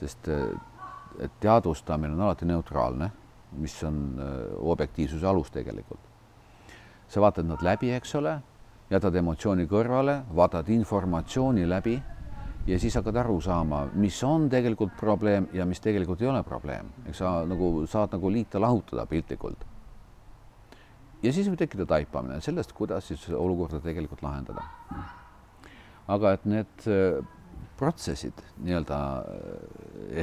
sest 0.00 0.28
äh, 0.28 0.46
teadvustamine 1.40 2.14
on 2.14 2.20
alati 2.20 2.46
neutraalne, 2.46 3.10
mis 3.58 3.82
on 3.84 4.20
äh, 4.20 4.28
objektiivsuse 4.58 5.26
alus 5.26 5.50
tegelikult. 5.50 6.00
sa 7.08 7.20
vaatad 7.20 7.46
nad 7.48 7.62
läbi, 7.64 7.88
eks 7.96 8.14
ole, 8.18 8.34
jätad 8.90 9.14
emotsiooni 9.16 9.64
kõrvale, 9.66 10.18
vaatad 10.36 10.68
informatsiooni 10.68 11.64
läbi 11.68 11.94
ja 12.66 12.76
siis 12.78 12.98
hakkad 13.00 13.16
aru 13.16 13.38
saama, 13.40 13.86
mis 13.94 14.18
on 14.24 14.48
tegelikult 14.52 14.92
probleem 15.00 15.46
ja 15.56 15.64
mis 15.64 15.80
tegelikult 15.80 16.20
ei 16.22 16.28
ole 16.28 16.42
probleem, 16.44 16.90
eks 17.08 17.22
sa 17.24 17.30
nagu 17.48 17.86
saad 17.88 18.12
nagu 18.12 18.30
liita, 18.30 18.60
lahutada 18.60 19.06
piltlikult. 19.06 19.64
Ja 21.22 21.32
siis 21.32 21.48
võib 21.48 21.58
tekkida 21.60 21.86
taipamine 21.88 22.40
sellest, 22.44 22.72
kuidas 22.76 23.10
siis 23.10 23.28
olukorda 23.34 23.80
tegelikult 23.84 24.22
lahendada. 24.22 24.64
aga 26.08 26.32
et 26.32 26.44
need 26.48 26.86
äh, 26.88 27.18
protsessid 27.78 28.38
nii-öelda 28.64 28.98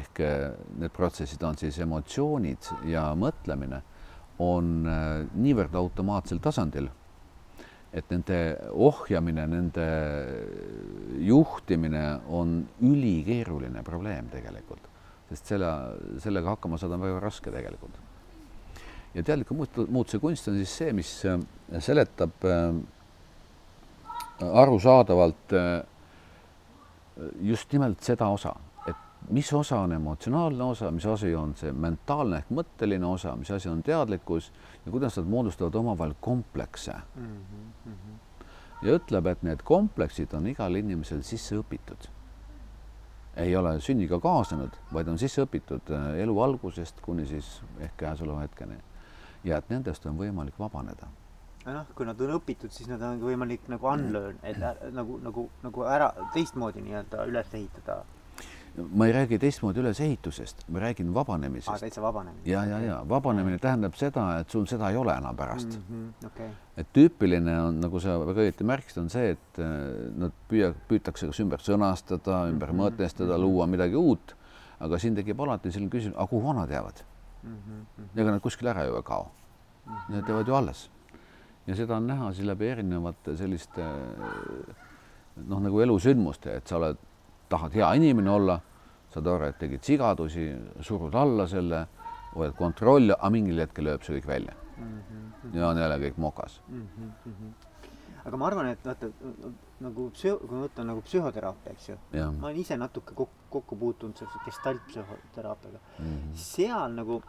ehk 0.01 0.21
eh, 0.23 0.45
need 0.79 0.93
protsessid 0.95 1.43
on 1.47 1.57
siis 1.59 1.77
emotsioonid 1.83 2.71
ja 2.91 3.07
mõtlemine 3.19 3.81
on 4.43 4.83
niivõrd 5.39 5.77
automaatsel 5.79 6.41
tasandil, 6.43 6.89
et 7.95 8.09
nende 8.11 8.39
ohjamine, 8.83 9.45
nende 9.47 9.85
juhtimine 11.23 12.03
on 12.35 12.57
ülikeeruline 12.83 13.83
probleem 13.87 14.27
tegelikult, 14.33 14.89
sest 15.29 15.53
selle, 15.53 15.71
sellega 16.19 16.57
hakkama 16.57 16.81
saada 16.81 16.99
on 16.99 17.07
väga 17.07 17.23
raske 17.23 17.53
tegelikult. 17.55 17.95
Ja 19.15 19.23
teadliku 19.23 19.55
muutuse 19.87 20.19
kunst 20.19 20.47
on 20.51 20.59
siis 20.59 20.77
see, 20.77 20.93
mis 20.93 21.11
eh, 21.25 21.39
seletab 21.79 22.45
arusaadavalt 24.63 25.53
just 27.41 27.71
nimelt 27.73 28.03
seda 28.03 28.27
osa, 28.27 28.53
et 28.87 28.95
mis 29.29 29.53
osa 29.53 29.79
on 29.79 29.93
emotsionaalne 29.95 30.63
osa, 30.63 30.91
mis 30.91 31.05
asi 31.05 31.35
on 31.35 31.53
see 31.57 31.71
mentaalne 31.71 32.41
ehk 32.41 32.51
mõtteline 32.59 33.07
osa, 33.07 33.35
mis 33.39 33.51
asi 33.51 33.69
on 33.71 33.83
teadlikkus 33.83 34.51
ja 34.85 34.91
kuidas 34.91 35.17
nad 35.19 35.29
moodustavad 35.29 35.75
omavahel 35.75 36.13
komplekse 36.21 36.93
mm. 37.15 37.37
-hmm. 37.85 38.17
ja 38.81 38.97
ütleb, 38.99 39.25
et 39.25 39.43
need 39.43 39.63
kompleksid 39.63 40.33
on 40.33 40.47
igal 40.47 40.75
inimesel 40.75 41.23
sisse 41.23 41.55
õpitud. 41.55 42.09
ei 43.35 43.55
ole 43.55 43.79
sünniga 43.81 44.19
kaasnenud, 44.19 44.75
vaid 44.93 45.07
on 45.07 45.17
sisse 45.19 45.43
õpitud 45.43 45.89
äh, 45.91 46.19
elu 46.23 46.39
algusest 46.41 47.01
kuni 47.01 47.25
siis 47.27 47.61
ehk 47.79 47.97
käesoleva 47.97 48.39
hetkeni. 48.39 48.77
Ja 49.45 49.57
et 49.61 49.69
nendest 49.69 50.05
on 50.05 50.17
võimalik 50.17 50.59
vabaneda 50.59 51.07
noh, 51.73 51.85
kui 51.97 52.05
nad 52.07 52.19
on 52.21 52.35
õpitud, 52.37 52.73
siis 52.73 52.89
nad 52.89 53.01
on 53.05 53.21
võimalik 53.23 53.69
nagu 53.71 53.89
unlearn, 53.89 54.37
et 54.45 54.59
äh, 54.61 54.83
nagu, 54.93 55.17
nagu, 55.23 55.47
nagu 55.65 55.87
ära 55.89 56.11
teistmoodi 56.35 56.83
nii-öelda 56.85 57.25
üles 57.29 57.55
ehitada. 57.57 58.03
ma 58.75 59.05
ei 59.07 59.13
räägi 59.15 59.37
teistmoodi 59.39 59.79
ülesehitusest, 59.79 60.65
ma 60.67 60.81
räägin 60.83 61.13
vabanemisest 61.15 61.71
ah,. 61.71 61.79
täitsa 61.79 62.01
vabanemine. 62.03 62.43
ja, 62.45 62.65
ja, 62.65 62.79
ja 62.83 62.97
vabanemine 63.09 63.57
tähendab 63.57 63.95
seda, 63.95 64.25
et 64.39 64.49
sul 64.51 64.65
seda 64.67 64.89
ei 64.91 64.97
ole 64.99 65.15
enam 65.15 65.35
pärast 65.35 65.77
mm. 65.77 65.85
-hmm, 65.89 66.27
okay. 66.27 66.49
et 66.77 66.91
tüüpiline 66.93 67.55
on, 67.61 67.79
nagu 67.79 67.99
sa 68.03 68.19
väga 68.19 68.43
õieti 68.43 68.67
märkisid, 68.67 69.01
on 69.01 69.09
see, 69.09 69.31
et 69.37 69.59
äh, 69.63 69.71
nad 70.19 70.35
püüa, 70.51 70.73
püütakse 70.89 71.31
kas 71.31 71.39
ümber 71.39 71.63
sõnastada, 71.63 72.45
ümber 72.51 72.73
mm 72.73 72.79
-hmm. 72.79 72.83
mõtestada, 72.83 73.39
luua 73.39 73.65
midagi 73.65 73.95
uut, 73.95 74.35
aga 74.79 74.99
siin 74.99 75.15
tekib 75.15 75.39
alati 75.39 75.71
selline 75.71 75.89
küsimus, 75.89 76.17
aga 76.17 76.27
kuhu 76.27 76.47
vanad 76.47 76.69
jäävad. 76.69 77.05
Ega 78.15 78.31
nad 78.31 78.41
kuskile 78.41 78.69
ära 78.69 78.85
ju 78.85 78.95
ei 78.95 79.03
kao. 79.03 79.31
Mm. 79.85 79.93
-hmm. 79.93 80.11
Need 80.13 80.29
jäävad 80.29 80.47
ju 80.47 80.55
alles. 80.55 80.89
Ja 81.67 81.75
seda 81.75 81.97
on 81.97 82.07
näha 82.07 82.33
siis 82.33 82.47
läbi 82.47 82.67
erinevate 82.67 83.37
selliste 83.37 83.83
noh, 85.35 85.59
nagu 85.59 85.81
elusündmuste, 85.81 86.55
et 86.57 86.67
sa 86.67 86.77
oled, 86.77 86.97
tahad 87.49 87.73
hea 87.73 87.93
inimene 87.93 88.31
olla, 88.31 88.59
saad 89.13 89.27
aru, 89.27 89.49
et 89.49 89.59
tegid 89.59 89.83
sigadusi, 89.83 90.45
surud 90.81 91.15
alla 91.15 91.47
selle, 91.47 91.85
hoiad 92.35 92.55
kontrolli, 92.57 93.13
aga 93.15 93.29
mingil 93.29 93.59
hetkel 93.63 93.87
lööb 93.89 94.03
see 94.03 94.17
kõik 94.17 94.27
välja. 94.27 94.55
Ja 95.53 95.69
on 95.69 95.77
jälle 95.79 95.97
kõik 96.01 96.17
mokas. 96.19 96.59
Aga 98.25 98.37
ma 98.37 98.47
arvan, 98.47 98.71
et 98.73 98.85
vaata 98.85 99.11
nagu 99.83 100.09
psüh-, 100.15 100.37
kui 100.39 100.55
ma 100.55 100.65
võtan 100.65 100.87
nagu 100.89 101.01
psühhoteraapia, 101.05 101.73
eks 101.75 101.89
ju, 101.89 101.95
ma 102.13 102.47
olen 102.49 102.59
ise 102.61 102.77
natuke 102.79 103.15
kokku, 103.17 103.47
kokku 103.57 103.77
puutunud 103.79 104.19
sellise 104.19 104.39
gestaltpsühhoteraapiaga. 104.45 105.81
Mm, 105.99 106.05
-hmm. 106.05 106.35
seal 106.35 106.95
nagu 106.95 107.21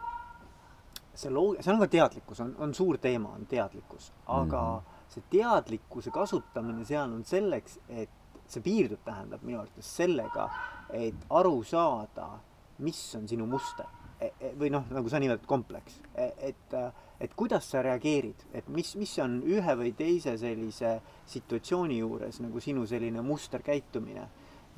see 1.13 1.31
loog-, 1.33 1.59
seal 1.61 1.75
on 1.75 1.83
ka 1.83 1.89
teadlikkus, 1.97 2.39
on, 2.45 2.55
on 2.59 2.73
suur 2.73 2.97
teema, 2.97 3.33
on 3.35 3.45
teadlikkus, 3.45 4.11
aga 4.27 4.61
mm 4.61 4.79
-hmm. 4.79 5.13
see 5.13 5.23
teadlikkuse 5.29 6.11
kasutamine 6.11 6.85
seal 6.85 7.11
on 7.11 7.23
selleks, 7.23 7.79
et 7.89 8.09
see 8.47 8.61
piirdub, 8.61 9.03
tähendab 9.03 9.43
minu 9.43 9.59
arvates 9.59 9.95
sellega, 9.97 10.49
et 10.89 11.25
aru 11.29 11.63
saada, 11.63 12.29
mis 12.79 13.15
on 13.15 13.27
sinu 13.27 13.45
muster 13.45 13.85
või 14.57 14.71
noh, 14.73 14.87
nagu 14.89 15.09
sa 15.11 15.19
nimetad, 15.21 15.45
kompleks, 15.49 15.99
e, 16.15 16.31
et, 16.49 16.75
et 17.21 17.35
kuidas 17.37 17.67
sa 17.69 17.83
reageerid, 17.85 18.47
et 18.57 18.69
mis, 18.73 18.95
mis 18.97 19.13
on 19.21 19.39
ühe 19.45 19.75
või 19.77 19.93
teise 19.97 20.33
sellise 20.41 20.97
situatsiooni 21.29 21.99
juures 21.99 22.41
nagu 22.41 22.61
sinu 22.63 22.85
selline 22.89 23.21
musterkäitumine 23.25 24.25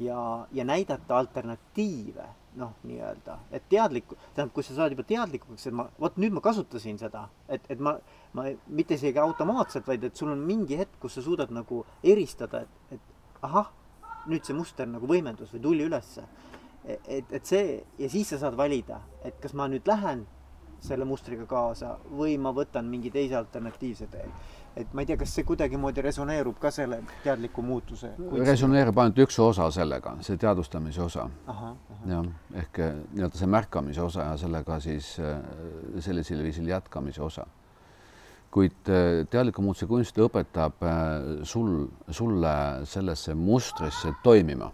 ja, 0.04 0.20
ja 0.52 0.68
näidata 0.68 1.18
alternatiive 1.18 2.28
noh, 2.60 2.74
nii-öelda, 2.84 3.38
et 3.54 3.66
teadlik, 3.70 4.10
tähendab, 4.34 4.54
kui 4.56 4.66
sa 4.66 4.76
saad 4.76 4.94
juba 4.96 5.06
teadlikuks, 5.08 5.68
et 5.70 5.76
ma, 5.76 5.86
vot 6.02 6.16
nüüd 6.20 6.34
ma 6.36 6.42
kasutasin 6.44 6.98
seda, 7.00 7.28
et, 7.48 7.64
et 7.72 7.80
ma, 7.84 7.94
ma 8.36 8.48
mitte 8.68 8.98
isegi 8.98 9.22
automaatselt, 9.22 9.88
vaid 9.88 10.04
et 10.08 10.18
sul 10.18 10.32
on 10.34 10.42
mingi 10.44 10.80
hetk, 10.80 10.98
kus 11.02 11.20
sa 11.20 11.24
suudad 11.26 11.54
nagu 11.56 11.84
eristada, 12.04 12.64
et, 12.66 12.98
et 12.98 13.46
ahah, 13.46 13.70
nüüd 14.30 14.46
see 14.46 14.58
muster 14.58 14.90
nagu 14.90 15.08
võimendus 15.10 15.54
või 15.54 15.64
tuli 15.64 15.86
ülesse. 15.88 16.26
Et, 16.90 17.32
et 17.32 17.46
see 17.46 17.80
ja 18.00 18.10
siis 18.10 18.30
sa 18.34 18.42
saad 18.42 18.58
valida, 18.58 19.02
et 19.24 19.40
kas 19.42 19.54
ma 19.54 19.68
nüüd 19.72 19.88
lähen 19.88 20.26
selle 20.80 21.06
mustriga 21.06 21.44
kaasa 21.46 21.98
või 22.16 22.38
ma 22.40 22.54
võtan 22.56 22.88
mingi 22.88 23.12
teise 23.12 23.36
alternatiivse 23.36 24.08
tee 24.12 24.28
et 24.80 24.94
ma 24.94 25.04
ei 25.04 25.10
tea, 25.10 25.18
kas 25.20 25.32
see 25.36 25.46
kuidagimoodi 25.48 26.04
resoneerub 26.06 26.58
ka 26.62 26.72
selle 26.74 27.02
teadliku 27.24 27.64
muutuse? 27.66 28.12
resoneerub 28.46 29.02
ainult 29.02 29.22
üks 29.26 29.40
osa 29.44 29.70
sellega, 29.74 30.16
see 30.26 30.40
teadvustamise 30.40 31.02
osa. 31.04 31.28
jah, 32.08 32.28
ehk 32.64 32.82
eh, 32.86 33.00
nii-öelda 33.14 33.42
see 33.42 33.50
märkamise 33.50 34.04
osa 34.04 34.30
ja 34.30 34.36
sellega 34.40 34.80
siis 34.84 35.16
eh, 35.20 35.40
sellisel 36.06 36.44
viisil 36.46 36.70
jätkamise 36.70 37.24
osa. 37.26 37.48
kuid 38.52 38.92
eh, 38.94 39.26
teadliku 39.30 39.66
muutuse 39.66 39.90
kunst 39.90 40.18
õpetab 40.18 40.86
sul, 41.44 41.88
sulle 42.10 42.54
sellesse 42.86 43.36
mustrisse 43.36 44.14
toimima. 44.24 44.72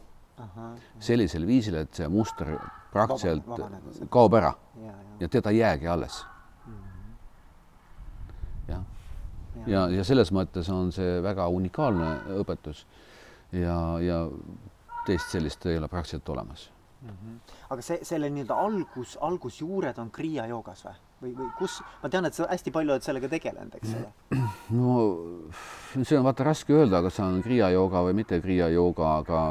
Sellisel 0.99 1.45
viisil, 1.47 1.77
et 1.79 1.93
see 1.95 2.07
muster 2.11 2.55
praktiliselt 2.91 3.45
sealt. 3.47 4.09
kaob 4.11 4.35
ära 4.35 4.53
ja, 4.81 4.91
ja, 4.91 5.17
ja 5.19 5.29
teda 5.31 5.53
ei 5.53 5.61
jäägi 5.61 5.87
alles. 5.87 6.19
jah, 8.67 8.83
ja, 9.55 9.65
ja, 9.67 9.87
ja 9.99 10.03
selles 10.03 10.31
mõttes 10.35 10.69
on 10.73 10.91
see 10.95 11.21
väga 11.23 11.47
unikaalne 11.47 12.39
õpetus 12.41 12.85
ja, 13.51 13.77
ja 14.03 14.21
teist 15.05 15.31
sellist 15.31 15.65
ei 15.65 15.77
ole 15.77 15.87
praktiliselt 15.87 16.29
olemas. 16.29 16.69
aga 17.69 17.81
see, 17.81 17.99
selle 18.03 18.29
nii-öelda 18.29 18.57
algus, 18.59 19.17
algusjuured 19.21 19.99
on 20.01 20.11
kriia 20.11 20.47
joogas 20.51 20.85
või? 20.87 20.95
Või, 21.21 21.31
või 21.37 21.47
kus, 21.59 21.79
ma 22.03 22.11
tean, 22.11 22.27
et 22.27 22.37
sa 22.37 22.47
hästi 22.49 22.73
palju 22.75 22.95
oled 22.95 23.05
sellega 23.05 23.29
tegelenud, 23.31 23.75
eks 23.79 23.95
ole. 23.99 24.11
no 24.79 24.95
see 26.03 26.19
on 26.19 26.27
vaata 26.27 26.47
raske 26.47 26.75
öelda, 26.75 27.01
kas 27.05 27.17
see 27.19 27.25
on 27.25 27.41
kriia 27.45 27.71
jooga 27.73 28.03
või 28.07 28.15
mitte 28.21 28.39
kriia 28.43 28.69
jooga, 28.73 29.17
aga 29.23 29.41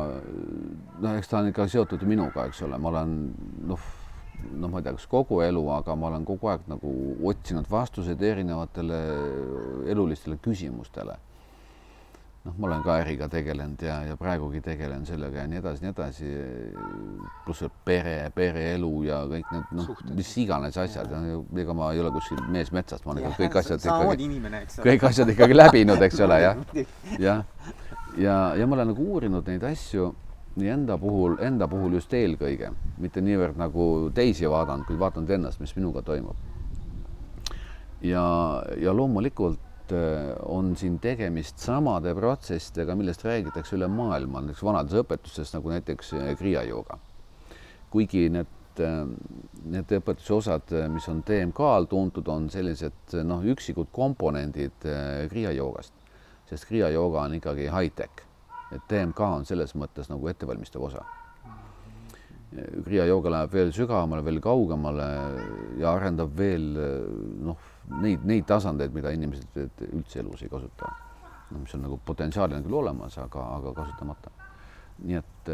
noh, 1.01 1.13
eks 1.19 1.31
ta 1.31 1.41
on 1.41 1.53
ikka 1.53 1.69
seotud 1.73 2.05
minuga, 2.09 2.49
eks 2.51 2.65
ole, 2.67 2.81
ma 2.81 2.93
olen 2.93 3.19
noh, 3.71 3.91
noh, 4.53 4.71
ma 4.71 4.81
ei 4.81 4.87
tea, 4.87 4.97
kas 4.99 5.07
kogu 5.11 5.41
elu, 5.45 5.63
aga 5.79 5.97
ma 5.99 6.11
olen 6.13 6.27
kogu 6.29 6.53
aeg 6.53 6.67
nagu 6.71 6.95
otsinud 7.31 7.71
vastuseid 7.71 8.23
erinevatele 8.23 9.01
elulistele 9.95 10.41
küsimustele. 10.45 11.17
Noh, 12.45 12.57
ma 12.59 12.69
olen 12.69 12.83
ka 12.85 12.97
äriga 13.01 13.29
tegelenud 13.33 13.83
ja, 13.87 13.99
ja 14.09 14.17
praegugi 14.21 14.61
tegelen 14.65 15.07
sellega 15.09 15.43
ja 15.43 15.51
nii 15.51 15.61
edasi, 15.63 15.85
nii 15.85 15.93
edasi. 15.95 16.33
pluss 17.47 17.65
pere, 17.85 18.17
pereelu 18.35 18.91
ja 19.07 19.23
kõik 19.31 19.53
need 19.55 19.73
noh, 19.79 20.03
mis 20.17 20.33
iganes 20.43 20.77
asjad, 20.81 21.13
ega 21.65 21.77
ma 21.77 21.93
ei 21.95 22.03
ole 22.03 22.13
kuskil 22.15 22.43
mees 22.53 22.73
metsast, 22.77 23.07
ma 23.07 23.15
olen 23.15 23.31
ikka 23.31 23.47
kõik 23.47 23.59
asjad 23.63 23.89
ikkagi, 23.89 24.29
kõik 24.85 25.09
asjad 25.11 25.33
ikkagi 25.37 25.57
läbinud, 25.57 26.05
eks 26.09 26.21
ole, 26.27 26.41
jah. 26.45 26.61
Jah, 27.25 27.45
ja, 28.19 28.37
ja 28.59 28.67
ma 28.67 28.77
olen 28.77 28.91
nagu 28.93 29.05
uurinud 29.15 29.47
neid 29.49 29.65
asju 29.69 30.11
nii 30.61 30.71
enda 30.71 30.97
puhul, 30.99 31.37
enda 31.43 31.67
puhul 31.71 31.97
just 31.97 32.13
eelkõige, 32.15 32.71
mitte 33.03 33.23
niivõrd 33.25 33.59
nagu 33.59 34.11
teisi 34.15 34.47
vaadanud, 34.51 34.87
kuid 34.87 35.01
vaadanud 35.01 35.31
ennast, 35.39 35.63
mis 35.63 35.75
minuga 35.79 36.03
toimub. 36.07 36.37
ja, 38.05 38.23
ja 38.79 38.93
loomulikult 38.93 39.64
äh, 39.93 40.33
on 40.49 40.73
siin 40.77 40.99
tegemist 41.03 41.59
samade 41.63 42.15
protsessidega, 42.17 42.97
millest 42.97 43.25
räägitakse 43.27 43.77
üle 43.77 43.89
maailma, 43.93 44.45
näiteks 44.45 44.65
vanades 44.65 44.97
õpetustes 45.03 45.55
nagu 45.57 45.73
näiteks 45.75 46.15
äh, 46.19 46.35
kriia 46.39 46.65
jooga. 46.69 46.99
kuigi 47.95 48.27
need, 48.35 48.81
need 49.71 49.93
õpetuse 49.95 50.33
osad, 50.35 50.73
mis 50.91 51.05
on 51.07 51.21
DMK-l 51.23 51.87
tuntud, 51.87 52.27
on 52.27 52.49
sellised 52.51 53.15
noh, 53.23 53.45
üksikud 53.55 53.93
komponendid 53.95 54.89
äh, 54.91 55.29
kriia 55.31 55.55
joogast, 55.55 55.95
sest 56.51 56.67
kriia 56.67 56.91
jooga 56.91 57.29
on 57.29 57.39
ikkagi 57.39 57.69
high-tech 57.71 58.25
et 58.75 58.89
DMK 58.91 59.21
on 59.39 59.47
selles 59.49 59.75
mõttes 59.79 60.11
nagu 60.11 60.29
ettevalmistav 60.31 60.89
osa. 60.89 61.05
Kriia 62.55 63.07
jooga 63.09 63.33
läheb 63.35 63.55
veel 63.55 63.73
sügavamale, 63.75 64.23
veel 64.27 64.41
kaugemale 64.43 65.07
ja 65.81 65.91
arendab 65.91 66.37
veel 66.39 66.69
noh, 67.43 67.71
neid, 68.01 68.25
neid 68.25 68.47
tasandeid, 68.49 68.95
mida 68.95 69.13
inimesed 69.15 69.59
üldse 69.91 70.23
elus 70.23 70.43
ei 70.43 70.53
kasuta. 70.53 70.93
no 71.51 71.61
mis 71.61 71.75
on 71.77 71.85
nagu 71.85 72.01
potentsiaalina 72.07 72.63
küll 72.65 72.81
olemas, 72.81 73.19
aga, 73.19 73.45
aga 73.59 73.73
kasutamata. 73.77 74.31
nii 75.05 75.21
et 75.21 75.51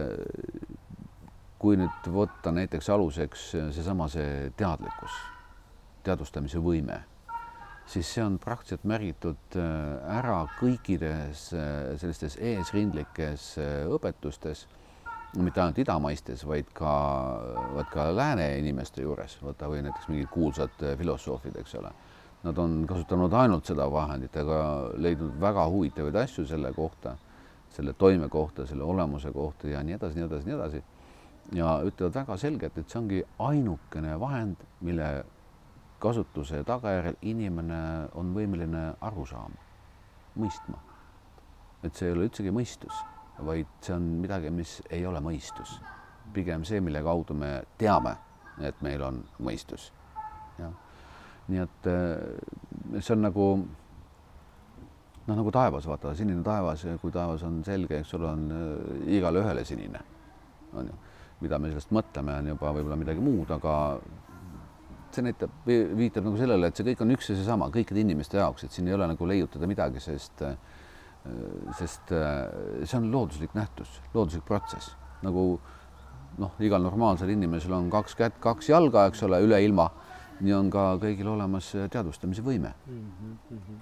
kui 1.59 1.77
nüüd 1.77 2.11
võtta 2.13 2.53
näiteks 2.53 2.91
aluseks 2.91 3.47
seesama 3.75 4.09
see 4.09 4.51
teadlikkus, 4.57 5.17
teadvustamise 6.05 6.63
võime 6.63 7.03
siis 7.91 8.11
see 8.15 8.25
on 8.25 8.39
praktiliselt 8.39 8.85
märgitud 8.87 9.57
ära 9.59 10.43
kõikides 10.61 11.49
sellistes 12.01 12.37
eesrindlikes 12.39 13.55
õpetustes, 13.91 14.67
mitte 15.39 15.63
ainult 15.63 15.81
idamaistes, 15.83 16.45
vaid 16.47 16.71
ka, 16.75 16.93
vaid 17.75 17.91
ka 17.93 18.09
lääne 18.15 18.47
inimeste 18.61 19.03
juures, 19.05 19.37
võta 19.43 19.71
või 19.71 19.83
näiteks 19.87 20.11
mingid 20.11 20.31
kuulsad 20.35 20.87
filosoofid, 20.99 21.59
eks 21.63 21.77
ole. 21.81 21.93
Nad 22.43 22.59
on 22.59 22.87
kasutanud 22.89 23.33
ainult 23.37 23.69
seda 23.69 23.85
vahendit, 23.93 24.37
aga 24.41 24.61
leidnud 24.97 25.35
väga 25.41 25.67
huvitavaid 25.69 26.17
asju 26.23 26.47
selle 26.49 26.73
kohta, 26.73 27.17
selle 27.69 27.93
toime 27.93 28.29
kohta, 28.33 28.65
selle 28.67 28.85
olemuse 28.85 29.33
kohta 29.33 29.69
ja 29.69 29.83
nii 29.85 29.99
edasi, 29.99 30.17
nii 30.17 30.27
edasi, 30.29 30.49
nii 30.49 30.57
edasi. 30.57 30.83
ja 31.53 31.75
ütlevad 31.85 32.15
väga 32.15 32.37
selgelt, 32.37 32.79
et 32.79 32.89
see 32.89 32.99
ongi 33.01 33.21
ainukene 33.39 34.15
vahend, 34.21 34.65
mille 34.81 35.11
kasutuse 36.01 36.63
tagajärjel 36.65 37.19
inimene 37.29 37.81
on 38.17 38.33
võimeline 38.35 38.85
aru 39.05 39.27
saama, 39.29 39.69
mõistma. 40.41 40.81
et 41.85 41.97
see 41.97 42.09
ei 42.09 42.15
ole 42.15 42.29
üldsegi 42.29 42.53
mõistus, 42.53 43.05
vaid 43.45 43.69
see 43.85 43.95
on 43.95 44.07
midagi, 44.23 44.51
mis 44.51 44.81
ei 44.91 45.07
ole 45.07 45.21
mõistus. 45.21 45.81
pigem 46.33 46.65
see, 46.65 46.81
mille 46.81 47.03
kaudu 47.03 47.35
me 47.35 47.63
teame, 47.79 48.17
et 48.61 48.83
meil 48.83 49.03
on 49.03 49.25
mõistus. 49.43 49.93
Nii 51.51 51.63
et 51.65 51.91
see 53.01 53.15
on 53.15 53.25
nagu 53.27 53.47
noh, 55.27 55.37
nagu 55.37 55.53
taevas, 55.55 55.87
vaata 55.91 56.15
sinine 56.19 56.43
taevas, 56.47 56.87
kui 57.03 57.13
taevas 57.15 57.45
on 57.47 57.61
selge, 57.67 58.01
eks 58.01 58.15
ole, 58.19 58.31
on 58.31 59.05
igale 59.11 59.43
ühele 59.43 59.65
sinine, 59.69 60.03
on 60.75 60.91
ju, 60.91 60.99
mida 61.45 61.59
me 61.61 61.71
sellest 61.71 61.93
mõtleme, 61.95 62.39
on 62.41 62.51
juba 62.53 62.75
võib-olla 62.77 62.99
midagi 63.01 63.23
muud, 63.25 63.51
aga 63.55 63.75
see 65.11 65.25
näitab, 65.27 65.55
viitab 65.67 66.27
nagu 66.27 66.39
sellele, 66.39 66.71
et 66.71 66.79
see 66.79 66.87
kõik 66.87 67.03
on 67.05 67.15
üks 67.17 67.33
ja 67.33 67.37
seesama 67.39 67.71
kõikide 67.75 68.03
inimeste 68.03 68.39
jaoks, 68.39 68.67
et 68.67 68.75
siin 68.75 68.89
ei 68.91 68.95
ole 68.97 69.09
nagu 69.11 69.27
leiutada 69.27 69.69
midagi, 69.71 70.03
sest, 70.03 70.45
sest 71.79 72.15
see 72.15 72.97
on 72.99 73.11
looduslik 73.13 73.55
nähtus, 73.59 73.99
looduslik 74.15 74.47
protsess, 74.47 74.95
nagu 75.27 75.53
noh, 76.41 76.55
igal 76.63 76.83
normaalsel 76.85 77.33
inimesel 77.35 77.75
on 77.77 77.91
kaks 77.93 78.17
kätt, 78.19 78.39
kaks 78.43 78.71
jalga, 78.71 79.09
eks 79.11 79.25
ole, 79.27 79.43
üle 79.45 79.59
ilma. 79.65 79.91
Nii 80.41 80.55
on 80.57 80.71
ka 80.73 80.85
kõigil 81.01 81.29
olemas 81.31 81.71
teadvustamise 81.93 82.45
võime 82.45 82.73
mm. 82.87 83.09
-hmm. 83.51 83.81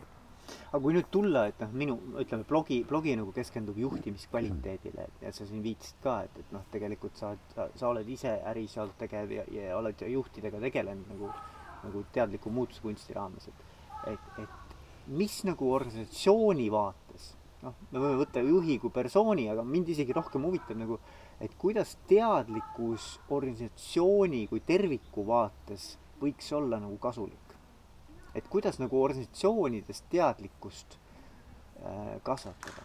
aga 0.71 0.81
kui 0.85 0.97
nüüd 0.97 1.11
tulla, 1.11 1.47
et 1.51 1.61
noh, 1.62 1.73
minu 1.83 1.99
ütleme, 2.23 2.47
blogi, 2.49 2.81
blogi 2.88 3.16
nagu 3.21 3.33
keskendub 3.37 3.79
juhtimiskvaliteedile 3.79 5.09
ja 5.23 5.33
sa 5.33 5.47
siin 5.47 5.62
viitasid 5.62 6.03
ka, 6.03 6.21
et, 6.29 6.38
et 6.42 6.53
noh, 6.57 6.64
tegelikult 6.73 7.16
sa, 7.16 7.35
sa, 7.55 7.68
sa 7.75 7.88
oled 7.92 8.09
ise 8.09 8.38
äris 8.53 8.77
olnud 8.79 8.99
tegev 8.99 9.33
ja, 9.38 9.47
ja 9.55 9.77
oled 9.79 10.07
juhtidega 10.14 10.61
tegelenud 10.66 11.14
nagu, 11.14 11.33
nagu 11.85 12.05
teadliku 12.12 12.51
muutuskunsti 12.51 13.14
raames, 13.16 13.49
et, 13.49 13.66
et, 14.14 14.33
et 14.44 15.09
mis 15.09 15.42
nagu 15.49 15.73
organisatsiooni 15.73 16.68
vaates, 16.73 17.33
noh, 17.62 17.79
me 17.92 18.03
võime 18.03 18.18
võtta 18.21 18.42
juhi 18.44 18.79
kui 18.83 18.92
persooni, 18.94 19.49
aga 19.53 19.64
mind 19.64 19.94
isegi 19.94 20.16
rohkem 20.16 20.44
huvitab 20.49 20.79
nagu, 20.81 20.99
et 21.40 21.55
kuidas 21.61 21.97
teadlikkus 22.11 23.14
organisatsiooni 23.35 24.47
kui 24.51 24.61
terviku 24.66 25.25
vaates 25.27 25.94
võiks 26.21 26.53
olla 26.53 26.81
nagu 26.83 26.99
kasulik 26.99 27.49
et 28.39 28.49
kuidas 28.51 28.79
nagu 28.79 29.03
organisatsioonides 29.03 30.03
teadlikkust 30.13 30.99
äh, 31.83 32.19
kasvatada? 32.23 32.83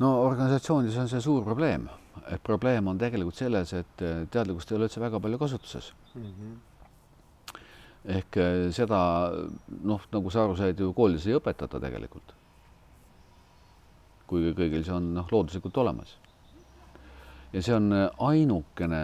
no 0.00 0.12
organisatsioonides 0.24 0.96
on 0.96 1.10
see 1.12 1.20
suur 1.20 1.44
probleem, 1.44 1.88
et 2.32 2.42
probleem 2.42 2.88
on 2.88 2.98
tegelikult 3.00 3.36
selles, 3.36 3.72
et 3.76 4.04
teadlikkust 4.32 4.72
ei 4.72 4.78
ole 4.78 4.88
üldse 4.88 5.02
väga 5.02 5.20
palju 5.20 5.40
kasutuses 5.40 5.92
mm. 6.14 6.30
-hmm. 6.30 7.58
ehk 8.16 8.40
seda 8.76 9.00
noh, 9.82 10.06
nagu 10.12 10.30
sa 10.30 10.44
aru 10.44 10.56
said, 10.56 10.80
ju 10.80 10.92
koolides 10.92 11.26
ei 11.26 11.36
õpetata 11.36 11.80
tegelikult. 11.80 12.34
kuigi 14.26 14.54
kõigil 14.54 14.84
see 14.86 14.94
on 14.94 15.14
noh, 15.14 15.26
looduslikult 15.32 15.76
olemas. 15.76 16.16
ja 17.52 17.62
see 17.62 17.74
on 17.74 17.92
ainukene 18.18 19.02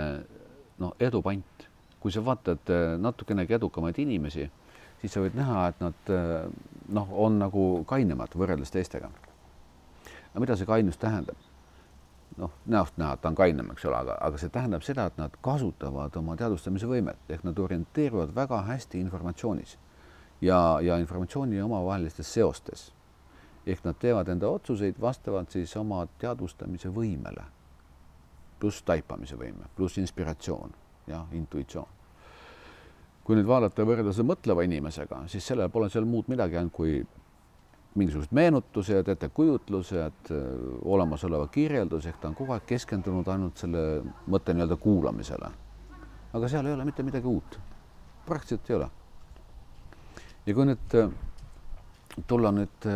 noh, 0.79 0.95
edupant 1.01 1.67
kui 2.07 2.13
sa 2.15 2.23
vaatad 2.25 2.71
natukenegi 3.03 3.57
edukamaid 3.57 3.97
inimesi, 3.99 4.45
siis 5.01 5.15
sa 5.17 5.23
võid 5.25 5.35
näha, 5.35 5.65
et 5.73 5.81
nad 5.83 6.11
noh, 6.95 7.09
on 7.27 7.41
nagu 7.41 7.63
kainemad 7.89 8.37
võrreldes 8.39 8.71
teistega. 8.71 9.11
no 10.35 10.41
mida 10.41 10.55
see 10.57 10.69
kainus 10.69 11.01
tähendab? 11.03 11.41
noh, 12.37 12.53
näost 12.67 12.99
näha, 13.01 13.17
et 13.17 13.21
ta 13.25 13.33
on 13.33 13.35
kainem, 13.35 13.73
eks 13.73 13.89
ole, 13.89 13.97
aga, 13.97 14.19
aga 14.21 14.39
see 14.39 14.53
tähendab 14.55 14.85
seda, 14.87 15.07
et 15.11 15.19
nad 15.19 15.35
kasutavad 15.43 16.17
oma 16.21 16.37
teadvustamise 16.37 16.87
võimet 16.87 17.33
ehk 17.33 17.43
nad 17.49 17.59
orienteeruvad 17.59 18.35
väga 18.37 18.61
hästi 18.69 19.01
informatsioonis 19.01 19.75
ja, 20.41 20.79
ja 20.83 20.99
informatsiooni 21.03 21.63
omavahelistes 21.63 22.35
seostes. 22.35 22.93
ehk 23.67 23.83
nad 23.85 23.97
teevad 23.99 24.29
enda 24.29 24.49
otsuseid 24.49 25.01
vastavalt 25.01 25.51
siis 25.51 25.77
oma 25.77 26.07
teadvustamise 26.23 26.89
võimele, 26.89 27.43
pluss 28.61 28.83
taipamise 28.87 29.37
võime, 29.37 29.69
pluss 29.77 29.99
inspiratsioon 29.99 30.73
ja 31.07 31.25
intuitsioon. 31.33 31.95
kui 33.27 33.35
nüüd 33.35 33.47
vaadata 33.47 33.83
võrrelda 33.83 34.13
seda 34.15 34.29
mõtleva 34.29 34.63
inimesega, 34.63 35.25
siis 35.27 35.47
sellel 35.47 35.71
pole 35.75 35.89
seal 35.91 36.05
muud 36.07 36.29
midagi 36.31 36.57
ainult 36.57 36.73
kui 36.73 37.01
mingisugused 37.97 38.31
meenutused, 38.37 39.09
ettekujutlused, 39.09 40.31
olemasoleva 40.85 41.49
kirjeldus 41.49 42.07
ehk 42.07 42.21
ta 42.21 42.29
on 42.31 42.37
kogu 42.39 42.55
aeg 42.55 42.67
keskendunud 42.69 43.27
ainult 43.33 43.59
selle 43.59 43.83
mõtte 44.31 44.55
nii-öelda 44.55 44.77
kuulamisele. 44.77 45.51
aga 46.33 46.49
seal 46.53 46.67
ei 46.67 46.77
ole 46.77 46.85
mitte 46.85 47.03
midagi 47.03 47.27
uut, 47.27 47.59
praktiliselt 48.27 48.71
ei 48.71 48.77
ole. 48.77 48.91
ja 50.47 50.55
kui 50.55 50.69
nüüd 50.71 50.99
tulla 52.25 52.51
nüüd 52.55 52.87
äh, 52.89 52.95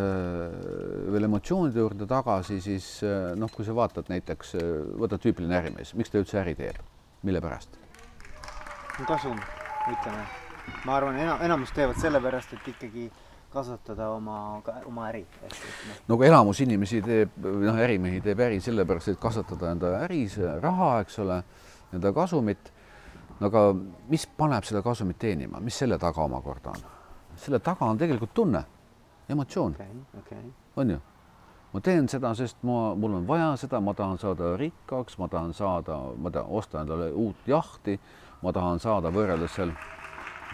veel 1.12 1.26
emotsioonide 1.28 1.82
juurde 1.82 2.06
tagasi, 2.08 2.60
siis 2.64 2.86
äh, 3.04 3.32
noh, 3.38 3.50
kui 3.52 3.66
sa 3.66 3.74
vaatad 3.76 4.08
näiteks, 4.08 4.54
äh, 4.56 4.68
võta 5.00 5.18
tüüpiline 5.20 5.58
ärimees, 5.58 5.92
miks 5.98 6.12
ta 6.12 6.22
üldse 6.22 6.40
äri 6.40 6.56
teeb, 6.58 6.80
mille 7.26 7.42
pärast? 7.44 7.76
kasum, 9.08 9.36
ütleme. 9.88 10.24
ma 10.84 10.96
arvan, 10.96 11.16
enam, 11.20 11.40
enamus 11.44 11.72
teevad 11.76 12.00
sellepärast, 12.00 12.52
et 12.56 12.72
ikkagi 12.72 13.06
kasvatada 13.50 14.10
oma, 14.12 14.60
oma 14.86 15.06
äri. 15.08 15.22
Noh. 15.42 16.02
no 16.08 16.18
kui 16.20 16.28
enamus 16.28 16.60
inimesi 16.64 17.00
teeb, 17.04 17.36
noh, 17.44 17.80
ärimehi 17.80 18.20
teeb 18.24 18.40
äri 18.44 18.60
sellepärast, 18.64 19.12
et 19.12 19.20
kasvatada 19.20 19.72
enda 19.74 19.94
äris 20.04 20.36
raha, 20.64 20.92
eks 21.04 21.20
ole, 21.24 21.42
enda 21.96 22.12
kasumit. 22.16 22.72
no 23.40 23.48
aga 23.48 23.68
mis 24.08 24.26
paneb 24.36 24.64
seda 24.68 24.84
kasumit 24.84 25.18
teenima, 25.20 25.60
mis 25.64 25.76
selle 25.80 25.98
taga 26.00 26.24
omakorda 26.24 26.76
on? 26.76 26.92
selle 27.40 27.58
taga 27.64 27.86
on 27.88 27.96
tegelikult 27.96 28.34
tunne 28.36 28.60
emotsioon 29.30 29.74
okay,. 29.74 29.88
Okay. 30.18 30.50
on 30.76 30.90
ju? 30.90 31.00
ma 31.72 31.80
teen 31.80 32.08
seda, 32.08 32.34
sest 32.34 32.62
ma, 32.66 32.94
mul 32.98 33.14
on 33.20 33.26
vaja 33.28 33.52
seda, 33.60 33.80
ma 33.80 33.94
tahan 33.94 34.18
saada 34.18 34.56
rikkaks, 34.58 35.18
ma 35.18 35.28
tahan 35.30 35.54
saada, 35.54 35.98
ma 36.18 36.30
tahan 36.30 36.50
osta 36.50 36.82
endale 36.82 37.10
uut 37.12 37.46
jahti, 37.46 37.94
ma 38.42 38.52
tahan 38.52 38.82
saada 38.82 39.12
võrreldes 39.14 39.54
seal 39.54 39.72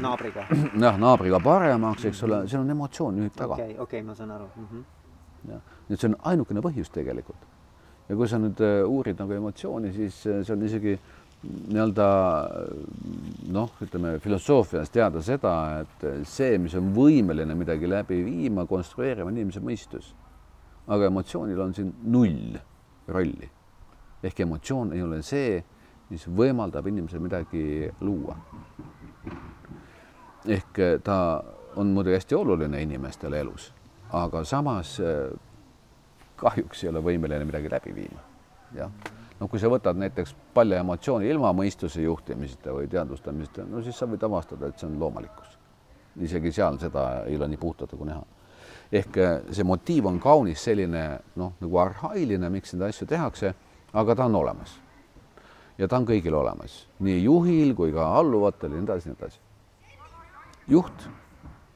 naabriga. 0.02 0.46
jah, 0.84 0.98
naabriga 1.00 1.40
paremaks, 1.40 2.04
eks 2.10 2.22
ole, 2.28 2.42
seal 2.50 2.62
on 2.62 2.72
emotsioon 2.76 3.20
nüüd 3.22 3.36
taga. 3.36 3.56
okei 3.56 3.72
okay,, 3.72 3.82
okei 3.82 4.00
okay,, 4.00 4.06
ma 4.06 4.14
saan 4.18 4.34
aru 4.36 4.48
mm. 4.54 4.66
-hmm. 4.70 5.52
jah, 5.52 5.76
et 5.90 6.00
see 6.00 6.10
on 6.10 6.16
ainukene 6.32 6.64
põhjus 6.68 6.92
tegelikult. 6.92 7.46
ja 8.08 8.16
kui 8.16 8.28
sa 8.28 8.38
nüüd 8.38 8.60
uh, 8.60 8.88
uurid 8.88 9.18
nagu 9.18 9.32
emotsiooni, 9.32 9.92
siis 9.92 10.20
uh, 10.26 10.42
see 10.44 10.54
on 10.54 10.62
isegi 10.62 10.98
nii-öelda 11.46 12.06
noh, 13.52 13.72
ütleme 13.82 14.16
filosoofias 14.22 14.90
teada 14.92 15.22
seda, 15.24 15.52
et 15.82 16.06
see, 16.28 16.58
mis 16.62 16.74
on 16.78 16.92
võimeline 16.96 17.56
midagi 17.58 17.88
läbi 17.90 18.20
viima, 18.26 18.66
konstrueerima, 18.68 19.30
on 19.30 19.38
inimese 19.38 19.62
mõistus. 19.64 20.14
aga 20.86 21.08
emotsioonil 21.10 21.60
on 21.60 21.74
siin 21.74 21.94
null 22.04 22.58
rolli. 23.08 23.50
ehk 24.22 24.40
emotsioon 24.40 24.92
ei 24.92 25.02
ole 25.02 25.22
see, 25.22 25.64
mis 26.10 26.26
võimaldab 26.26 26.86
inimesel 26.86 27.20
midagi 27.20 27.90
luua. 28.00 28.36
ehk 30.46 30.80
ta 31.04 31.42
on 31.76 31.92
muidugi 31.92 32.16
hästi 32.16 32.34
oluline 32.34 32.82
inimestele 32.82 33.40
elus, 33.40 33.72
aga 34.12 34.44
samas 34.44 35.00
kahjuks 36.36 36.84
ei 36.84 36.90
ole 36.90 37.00
võimeline 37.00 37.44
midagi 37.44 37.70
läbi 37.70 37.94
viima. 37.94 38.20
jah 38.74 38.90
no 39.40 39.48
kui 39.48 39.60
sa 39.60 39.70
võtad 39.70 39.98
näiteks 40.00 40.34
palju 40.54 40.78
emotsiooni 40.78 41.28
ilma 41.30 41.52
mõistuse 41.56 42.04
juhtimiseta 42.04 42.74
või 42.76 42.88
teadvustamiseta, 42.92 43.66
no 43.68 43.82
siis 43.84 43.98
sa 43.98 44.08
võid 44.08 44.24
avastada, 44.24 44.70
et 44.70 44.80
see 44.80 44.88
on 44.88 44.98
loomalikkus. 45.00 45.58
isegi 46.20 46.52
seal 46.52 46.78
seda 46.80 47.24
ei 47.26 47.36
ole 47.36 47.48
nii 47.48 47.60
puhtalt 47.60 47.92
nagu 47.92 48.04
näha. 48.04 48.22
ehk 48.92 49.16
eh, 49.16 49.40
see 49.52 49.64
motiiv 49.64 50.06
on 50.06 50.20
kaunis 50.20 50.64
selline 50.64 51.20
noh, 51.36 51.52
nagu 51.60 51.78
arhailine, 51.78 52.50
miks 52.50 52.72
neid 52.72 52.88
asju 52.88 53.06
tehakse, 53.06 53.54
aga 53.92 54.14
ta 54.14 54.24
on 54.24 54.34
olemas. 54.34 54.78
ja 55.78 55.88
ta 55.88 55.96
on 55.96 56.06
kõigil 56.06 56.34
olemas, 56.34 56.86
nii 56.98 57.22
juhil 57.22 57.74
kui 57.74 57.92
ka 57.92 58.08
alluvatel 58.18 58.72
ja 58.72 58.80
nii 58.80 58.88
edasi, 58.88 59.08
nii 59.08 59.16
edasi. 59.20 59.40
juht 60.68 61.08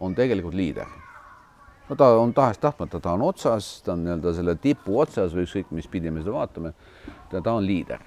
on 0.01 0.15
tegelikult 0.15 0.55
liider 0.55 1.00
no 1.91 1.97
ta 1.97 2.07
on 2.23 2.35
tahes-tahtmata, 2.35 3.01
ta 3.01 3.13
on 3.13 3.23
otsas, 3.27 3.83
ta 3.83 3.93
on 3.93 4.05
nii-öelda 4.05 4.33
selle 4.35 4.55
tipu 4.63 5.01
otsas 5.03 5.35
või 5.35 5.43
ükskõik, 5.49 5.73
mis 5.75 5.91
pidi 5.91 6.11
me 6.11 6.23
seda 6.23 6.37
vaatame. 6.37 6.73
ta 7.31 7.53
on 7.53 7.67
liider 7.67 7.99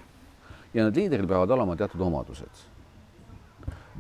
ja 0.74 0.86
need 0.86 0.96
liidril 0.98 1.28
peavad 1.28 1.52
olema 1.52 1.76
teatud 1.76 2.02
omadused. 2.02 2.70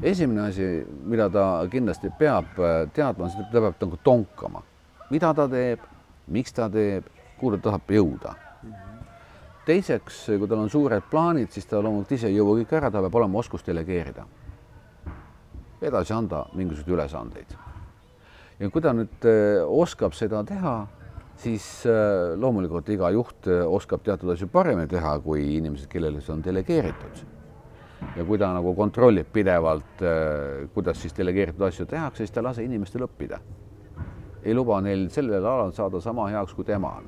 esimene 0.01 0.47
asi, 0.47 0.85
mida 1.05 1.29
ta 1.29 1.67
kindlasti 1.71 2.09
peab 2.19 2.59
äh, 2.59 2.87
teadma, 2.93 3.25
on 3.25 3.31
see, 3.31 3.41
et 3.41 3.51
ta 3.51 3.61
peab 3.61 3.75
nagu 3.81 3.99
tonkama, 4.03 4.63
mida 5.09 5.33
ta 5.33 5.47
teeb, 5.47 5.83
miks 6.27 6.53
ta 6.53 6.69
teeb, 6.69 7.09
kuhu 7.39 7.57
ta 7.57 7.69
tahab 7.69 7.91
jõuda. 7.91 8.33
teiseks, 9.65 10.25
kui 10.39 10.47
tal 10.47 10.63
on 10.63 10.69
suured 10.69 11.03
plaanid, 11.11 11.51
siis 11.51 11.65
ta 11.65 11.81
loomulikult 11.81 12.11
ise 12.11 12.31
ei 12.31 12.39
jõua 12.39 12.57
kõike 12.61 12.79
ära, 12.79 12.91
ta 12.91 13.03
peab 13.03 13.19
olema 13.21 13.39
oskus 13.39 13.67
delegeerida, 13.67 14.25
edasi 15.81 16.13
anda 16.13 16.45
mingisuguseid 16.55 16.95
ülesandeid 16.97 17.55
ja 18.59 18.69
kui 18.69 18.83
ta 18.83 18.93
nüüd 18.95 19.25
äh, 19.27 19.61
oskab 19.63 20.15
seda 20.17 20.43
teha, 20.47 20.75
siis 21.41 21.65
äh, 21.89 22.33
loomulikult 22.39 22.89
iga 22.93 23.09
juht 23.15 23.49
äh, 23.49 23.63
oskab 23.65 24.03
teatud 24.05 24.33
asju 24.35 24.49
paremini 24.53 24.89
teha 24.91 25.15
kui 25.23 25.57
inimesed, 25.57 25.89
kellele 25.91 26.21
see 26.21 26.35
on 26.35 26.43
delegeeritud. 26.45 27.23
ja 28.17 28.23
kui 28.27 28.37
ta 28.37 28.49
nagu 28.51 28.73
kontrollib 28.75 29.29
pidevalt, 29.31 30.01
kuidas 30.73 30.97
siis 30.99 31.13
delegeeritud 31.15 31.61
asju 31.69 31.85
tehakse, 31.87 32.25
siis 32.25 32.33
ta 32.35 32.43
lase 32.43 32.63
inimestel 32.63 33.05
õppida. 33.07 33.39
ei 34.43 34.53
luba 34.53 34.81
neil 34.81 35.07
sellel 35.09 35.45
alal 35.45 35.71
saada 35.71 36.01
sama 36.01 36.27
heaks, 36.29 36.53
kui 36.53 36.65
tema 36.67 36.97
on. 36.99 37.07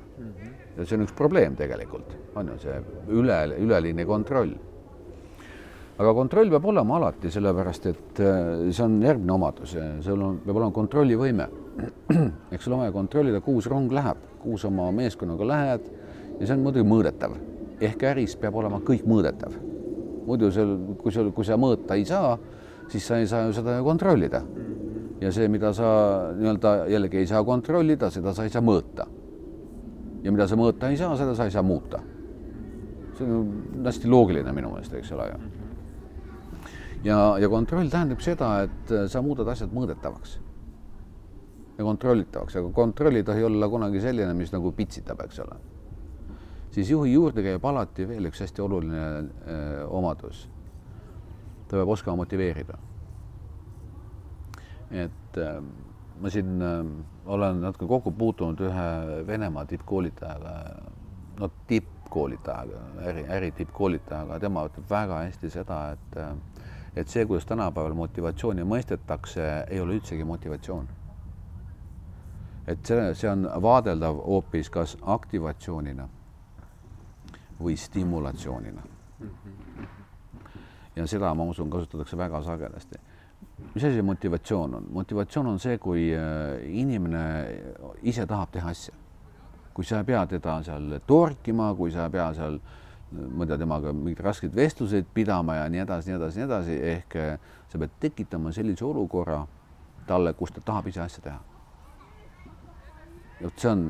ja 0.76 0.86
see 0.86 0.96
on 0.96 1.04
üks 1.04 1.12
probleem 1.16 1.56
tegelikult, 1.56 2.16
on 2.34 2.48
ju 2.54 2.58
see 2.64 2.80
üle, 3.12 3.42
üleliigne 3.60 4.06
kontroll 4.08 4.56
aga 5.96 6.12
kontroll 6.12 6.50
peab 6.52 6.66
olema 6.68 6.98
alati, 6.98 7.30
sellepärast 7.32 7.86
et 7.88 8.20
äh, 8.20 8.66
see 8.68 8.84
on 8.84 8.98
järgmine 9.04 9.32
omadus, 9.32 9.76
sul 10.04 10.22
on, 10.22 10.40
peab 10.44 10.58
olema 10.60 10.74
kontrollivõime. 10.76 11.46
eks 12.52 12.66
sul 12.66 12.76
on 12.76 12.82
vaja 12.84 12.92
kontrollida, 12.92 13.40
kuhu 13.44 13.62
see 13.64 13.72
rong 13.72 13.92
läheb, 13.92 14.20
kuhu 14.42 14.58
sa 14.60 14.68
oma 14.68 14.90
meeskonnaga 14.96 15.48
lähed 15.48 15.88
ja 16.36 16.44
see 16.44 16.56
on 16.56 16.64
muidugi 16.64 16.88
mõõdetav. 16.88 17.36
ehk 17.80 18.04
äris 18.08 18.36
peab 18.40 18.54
olema 18.56 18.80
kõik 18.84 19.08
mõõdetav. 19.08 19.56
muidu 20.26 20.50
seal, 20.52 20.76
kui 21.00 21.12
sul, 21.12 21.32
kui 21.32 21.44
sa 21.44 21.56
mõõta 21.56 21.96
ei 21.96 22.04
saa, 22.04 22.38
siis 22.88 23.06
sa 23.06 23.18
ei 23.18 23.26
saa 23.26 23.46
ju 23.46 23.52
seda 23.56 23.78
ju 23.78 23.84
kontrollida. 23.84 24.42
ja 25.20 25.32
see, 25.32 25.48
mida 25.48 25.72
sa 25.72 26.32
nii-öelda 26.36 26.86
jällegi 26.92 27.24
ei 27.24 27.26
saa 27.26 27.44
kontrollida, 27.44 28.10
seda 28.10 28.34
sa 28.34 28.44
ei 28.44 28.50
saa 28.50 28.62
mõõta. 28.62 29.06
ja 30.22 30.32
mida 30.32 30.46
sa 30.46 30.56
mõõta 30.56 30.90
ei 30.90 30.96
saa, 30.96 31.16
seda 31.16 31.34
sa 31.34 31.44
ei 31.44 31.50
saa 31.50 31.62
muuta. 31.62 32.00
see 33.16 33.24
on 33.24 33.84
hästi 33.84 34.08
loogiline 34.08 34.52
minu 34.52 34.74
meelest, 34.76 34.92
eks 34.92 35.12
ole 35.12 35.32
ju 35.32 35.55
ja, 37.06 37.20
ja 37.40 37.48
kontroll 37.52 37.92
tähendab 37.92 38.24
seda, 38.24 38.50
et 38.66 38.92
äh, 38.92 39.06
sa 39.10 39.22
muudad 39.24 39.48
asjad 39.52 39.72
mõõdetavaks 39.74 40.36
ja 41.78 41.84
kontrollitavaks, 41.84 42.56
aga 42.56 42.70
kontroll 42.72 43.18
ei 43.18 43.24
tohi 43.24 43.44
olla 43.44 43.68
kunagi 43.68 44.00
selline, 44.00 44.32
mis 44.36 44.52
nagu 44.54 44.72
pitsitab, 44.76 45.20
eks 45.26 45.40
ole. 45.44 45.58
siis 46.70 46.90
juhi 46.90 47.12
juurde 47.12 47.44
käib 47.44 47.64
alati 47.64 48.08
veel 48.08 48.28
üks 48.30 48.40
hästi 48.44 48.62
oluline 48.62 49.02
öö, 49.02 49.24
äh, 49.54 49.92
omadus. 49.92 50.48
ta 51.68 51.76
peab 51.76 51.88
oskama 51.88 52.16
motiveerida. 52.16 52.78
et 54.90 55.36
öö, 55.36 55.58
äh, 55.58 55.62
ma 56.20 56.30
siin 56.30 56.62
öö, 56.62 56.84
olen 57.26 57.60
natuke 57.60 57.86
kokku 57.86 58.10
puutunud 58.10 58.60
ühe 58.60 59.26
Venemaa 59.26 59.64
tippkoolitajaga, 59.64 60.52
no 61.40 61.50
tippkoolitajaga, 61.66 62.80
äri, 63.04 63.26
äri 63.28 63.50
tippkoolitajaga, 63.52 64.40
tema 64.40 64.64
ütleb 64.68 64.90
väga 64.90 65.24
hästi 65.26 65.50
seda, 65.50 65.80
et 65.92 66.20
et 66.96 67.08
see, 67.08 67.26
kuidas 67.26 67.46
tänapäeval 67.46 67.94
motivatsiooni 67.94 68.64
mõistetakse, 68.64 69.42
ei 69.68 69.80
ole 69.80 69.98
üldsegi 69.98 70.24
motivatsioon. 70.24 70.88
et 72.66 72.86
see, 72.86 73.14
see 73.14 73.30
on 73.30 73.44
vaadeldav 73.62 74.16
hoopis 74.26 74.70
kas 74.70 74.96
aktivatsioonina 75.02 76.08
või 77.60 77.76
stimulatsioonina. 77.76 78.82
ja 80.96 81.06
seda, 81.06 81.34
ma 81.34 81.44
usun, 81.44 81.70
kasutatakse 81.70 82.16
väga 82.16 82.42
sagedasti. 82.42 82.98
mis 83.74 83.84
asi 83.84 84.02
motivatsioon 84.02 84.74
on? 84.74 84.86
motivatsioon 84.90 85.46
on 85.46 85.58
see, 85.58 85.78
kui 85.78 86.08
äh, 86.14 86.64
inimene 86.64 87.22
ise 88.02 88.26
tahab 88.26 88.50
teha 88.50 88.70
asja. 88.70 88.94
kui 89.74 89.84
sa 89.84 89.98
ei 89.98 90.04
pea 90.04 90.26
teda 90.26 90.62
seal 90.62 90.98
torkima, 91.06 91.74
kui 91.74 91.92
sa 91.92 92.04
ei 92.04 92.10
pea 92.10 92.32
seal 92.34 92.54
äh, 92.54 92.85
tea, 93.10 93.58
temaga 93.58 93.92
mingeid 93.92 94.22
raskeid 94.24 94.54
vestluseid 94.56 95.06
pidama 95.14 95.60
ja 95.60 95.68
nii 95.70 95.82
edasi, 95.84 96.10
nii 96.10 96.16
edasi, 96.18 96.40
nii 96.40 96.46
edasi, 96.46 96.78
ehk 96.92 97.16
eh, 97.20 97.36
sa 97.70 97.78
pead 97.78 97.98
tekitama 98.00 98.52
sellise 98.52 98.84
olukorra 98.84 99.44
talle, 100.06 100.32
kus 100.38 100.54
ta 100.54 100.64
tahab 100.64 100.88
ise 100.90 101.02
asja 101.04 101.22
teha. 101.28 101.38
vot 103.42 103.58
see 103.60 103.68
on, 103.68 103.82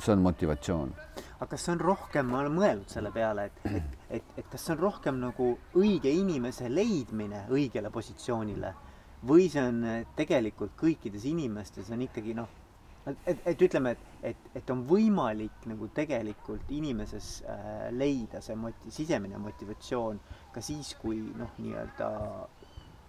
see 0.00 0.12
on 0.12 0.22
motivatsioon. 0.24 0.92
aga 1.36 1.50
kas 1.50 1.66
see 1.66 1.72
on 1.74 1.80
rohkem, 1.80 2.30
ma 2.32 2.40
olen 2.40 2.54
mõelnud 2.56 2.92
selle 2.92 3.12
peale, 3.12 3.50
et, 3.50 3.64
et, 3.76 3.96
et, 4.18 4.30
et 4.40 4.50
kas 4.50 4.66
see 4.66 4.74
on 4.74 4.82
rohkem 4.82 5.20
nagu 5.20 5.50
õige 5.76 6.10
inimese 6.10 6.70
leidmine 6.72 7.44
õigele 7.52 7.92
positsioonile 7.92 8.72
või 9.26 9.50
see 9.52 9.62
on 9.62 9.82
eh, 9.84 10.06
tegelikult 10.16 10.74
kõikides 10.80 11.28
inimestes 11.28 11.90
on 11.92 12.06
ikkagi 12.08 12.34
noh 12.38 12.65
et, 13.06 13.38
et 13.46 13.62
ütleme, 13.62 13.92
et, 13.94 14.30
et, 14.32 14.46
et 14.58 14.70
on 14.74 14.82
võimalik 14.88 15.66
nagu 15.70 15.88
tegelikult 15.94 16.70
inimeses 16.74 17.30
äh, 17.46 17.88
leida 17.94 18.40
see 18.42 18.56
moti-, 18.58 18.92
sisemine 18.94 19.38
motivatsioon 19.42 20.18
ka 20.54 20.62
siis, 20.64 20.94
kui 21.00 21.20
noh, 21.38 21.52
nii-öelda 21.62 22.08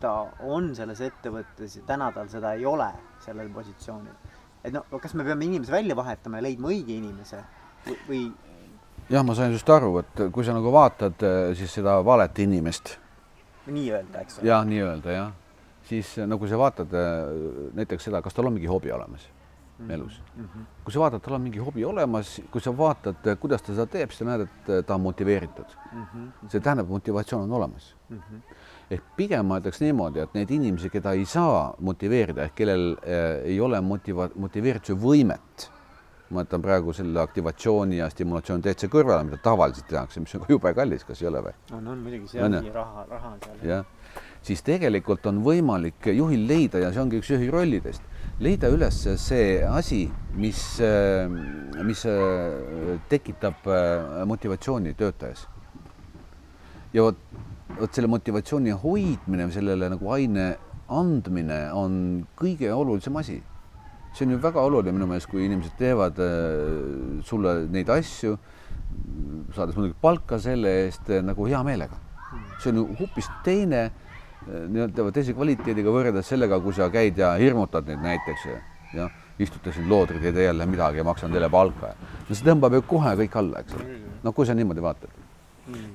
ta 0.02 0.12
on 0.46 0.70
selles 0.78 1.02
ettevõttes 1.02 1.80
ja 1.80 1.86
täna 1.88 2.12
tal 2.14 2.30
seda 2.30 2.54
ei 2.54 2.66
ole 2.70 2.90
sellel 3.24 3.50
positsioonil. 3.54 4.36
et 4.64 4.76
noh, 4.76 4.86
kas 5.02 5.16
me 5.18 5.26
peame 5.26 5.48
inimese 5.48 5.74
välja 5.74 5.96
vahetama 5.98 6.38
ja 6.38 6.46
leidma 6.46 6.70
õige 6.70 6.94
inimese 6.94 7.42
või, 8.06 8.28
jah, 9.10 9.26
ma 9.26 9.34
sain 9.38 9.56
just 9.56 9.70
aru, 9.74 9.96
et 10.04 10.28
kui 10.34 10.46
sa 10.46 10.54
nagu 10.54 10.74
vaatad 10.74 11.26
äh, 11.26 11.40
siis 11.58 11.74
seda 11.80 11.98
valet 12.06 12.44
inimest. 12.46 12.98
nii-öelda, 13.66 14.22
eks 14.22 14.38
ole. 14.38 14.52
jah, 14.52 14.62
nii-öelda 14.68 15.18
jah, 15.18 15.34
siis 15.90 16.14
nagu 16.30 16.48
sa 16.48 16.62
vaatad 16.62 16.94
äh, 16.94 17.34
näiteks 17.82 18.12
seda, 18.12 18.22
kas 18.22 18.38
tal 18.38 18.52
on 18.52 18.60
mingi 18.60 18.70
hobi 18.70 18.94
olemas 18.94 19.26
mm 19.80 19.88
-hmm. 19.88 19.94
elus 19.94 20.22
mm. 20.36 20.44
-hmm. 20.44 20.66
kui 20.84 20.94
sa 20.94 21.00
vaatad, 21.00 21.22
tal 21.22 21.34
on 21.34 21.42
mingi 21.42 21.60
hobi 21.60 21.86
olemas, 21.86 22.42
kui 22.52 22.62
sa 22.62 22.78
vaatad, 22.78 23.36
kuidas 23.40 23.62
ta 23.62 23.74
seda 23.74 23.86
teeb, 23.86 24.10
siis 24.10 24.20
sa 24.20 24.26
näed, 24.26 24.42
et 24.48 24.86
ta 24.86 24.96
on 24.96 25.02
motiveeritud 25.02 25.78
mm. 25.94 26.04
-hmm. 26.04 26.50
see 26.50 26.60
tähendab, 26.60 26.90
motivatsioon 26.90 27.44
on 27.44 27.52
olemas 27.52 27.96
Mm 28.10 28.18
-hmm. 28.20 28.42
ehk 28.92 29.04
pigem 29.16 29.46
ma 29.46 29.60
ütleks 29.60 29.82
niimoodi, 29.82 30.20
et 30.20 30.34
neid 30.34 30.50
inimesi, 30.50 30.90
keda 30.90 31.12
ei 31.12 31.26
saa 31.26 31.74
motiveerida 31.80 32.44
ehk 32.44 32.56
kellel 32.56 32.92
äh, 32.92 33.46
ei 33.46 33.60
ole 33.60 33.82
motiva-, 33.82 34.30
motiveerituse 34.36 34.94
võimet, 34.94 35.68
ma 36.30 36.44
jätan 36.44 36.62
praegu 36.62 36.94
selle 36.94 37.20
aktivatsiooni 37.20 37.98
ja 37.98 38.10
stimulatsiooni 38.10 38.63
täitsa 38.63 38.88
kõrvale, 38.88 39.24
mida 39.28 39.38
tavaliselt 39.44 39.88
tehakse, 39.88 40.20
mis 40.24 40.36
on 40.36 40.42
ka 40.46 40.54
jube 40.54 40.74
kallis, 40.74 41.04
kas 41.04 41.22
ei 41.22 41.28
ole 41.28 41.42
või? 41.50 41.54
on, 41.72 41.88
on 41.88 41.98
muidugi, 41.98 42.28
see 42.32 42.44
On 42.44 42.56
ongi 42.60 42.72
raha, 42.72 43.06
raha 43.10 43.34
on 43.34 43.40
seal. 43.44 43.58
jah, 43.70 43.86
siis 44.42 44.63
tegelikult 44.63 45.26
on 45.26 45.44
võimalik 45.44 46.08
juhil 46.16 46.48
leida 46.48 46.80
ja 46.80 46.94
see 46.94 47.02
ongi 47.02 47.20
üks 47.20 47.32
juhi 47.36 47.52
rollidest, 47.52 48.02
leida 48.39 48.69
üles 48.69 49.00
see 49.17 49.65
asi, 49.65 50.04
mis, 50.38 50.60
mis 51.88 52.04
äh, 52.06 53.00
tekitab 53.10 53.65
äh, 53.65 54.26
motivatsiooni 54.30 54.93
töötajas. 54.97 55.47
ja 56.93 57.04
vot, 57.08 57.17
vot 57.80 57.93
selle 57.93 58.10
motivatsiooni 58.12 58.76
hoidmine, 58.84 59.50
sellele 59.52 59.89
nagu 59.89 60.13
aine 60.13 60.52
andmine 60.88 61.60
on 61.73 62.26
kõige 62.38 62.69
olulisem 62.73 63.17
asi. 63.17 63.41
see 64.13 64.26
on 64.26 64.36
ju 64.36 64.41
väga 64.41 64.62
oluline 64.62 64.93
minu 64.93 65.10
meelest, 65.10 65.30
kui 65.30 65.45
inimesed 65.45 65.73
teevad 65.78 66.21
äh, 66.21 67.21
sulle 67.26 67.63
neid 67.73 67.89
asju, 67.89 68.38
saades 69.56 69.78
muidugi 69.78 69.97
palka 70.02 70.38
selle 70.41 70.84
eest 70.86 71.10
äh, 71.10 71.26
nagu 71.26 71.50
hea 71.50 71.63
meelega. 71.65 71.97
see 72.62 72.69
on 72.69 72.84
ju 72.84 72.89
hoopis 73.02 73.34
teine 73.45 73.88
äh, 73.88 74.07
nii-öelda 74.48 75.12
teise 75.16 75.36
kvaliteediga 75.38 75.94
võrreldes 75.94 76.28
sellega, 76.32 76.60
kui 76.64 76.76
sa 76.76 76.90
käid 76.94 77.18
ja 77.20 77.34
hirmutad 77.40 77.88
neid 77.90 78.04
näiteks 78.04 78.46
ja, 78.48 78.58
ja 78.98 79.08
istute 79.40 79.74
siin 79.74 79.90
loodrid, 79.90 80.24
ei 80.26 80.34
tee 80.34 80.48
jälle 80.48 80.66
midagi 80.66 81.02
ja 81.02 81.06
maksan 81.08 81.32
teile 81.32 81.50
palka. 81.50 81.94
no 82.30 82.36
see 82.36 82.48
tõmbab 82.48 82.78
ju 82.78 82.84
kohe 82.90 83.16
kõik 83.24 83.40
alla, 83.40 83.64
eks 83.64 83.78
ole. 83.78 83.98
no 84.24 84.34
kui 84.34 84.46
sa 84.46 84.56
niimoodi 84.58 84.84
vaatad. 84.84 85.10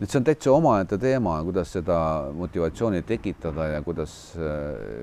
et 0.00 0.08
see 0.08 0.18
on 0.20 0.26
täitsa 0.26 0.52
omaette 0.52 0.98
teema, 0.98 1.38
kuidas 1.44 1.72
seda 1.72 1.96
motivatsiooni 2.36 3.02
tekitada 3.08 3.70
ja 3.76 3.82
kuidas, 3.82 4.18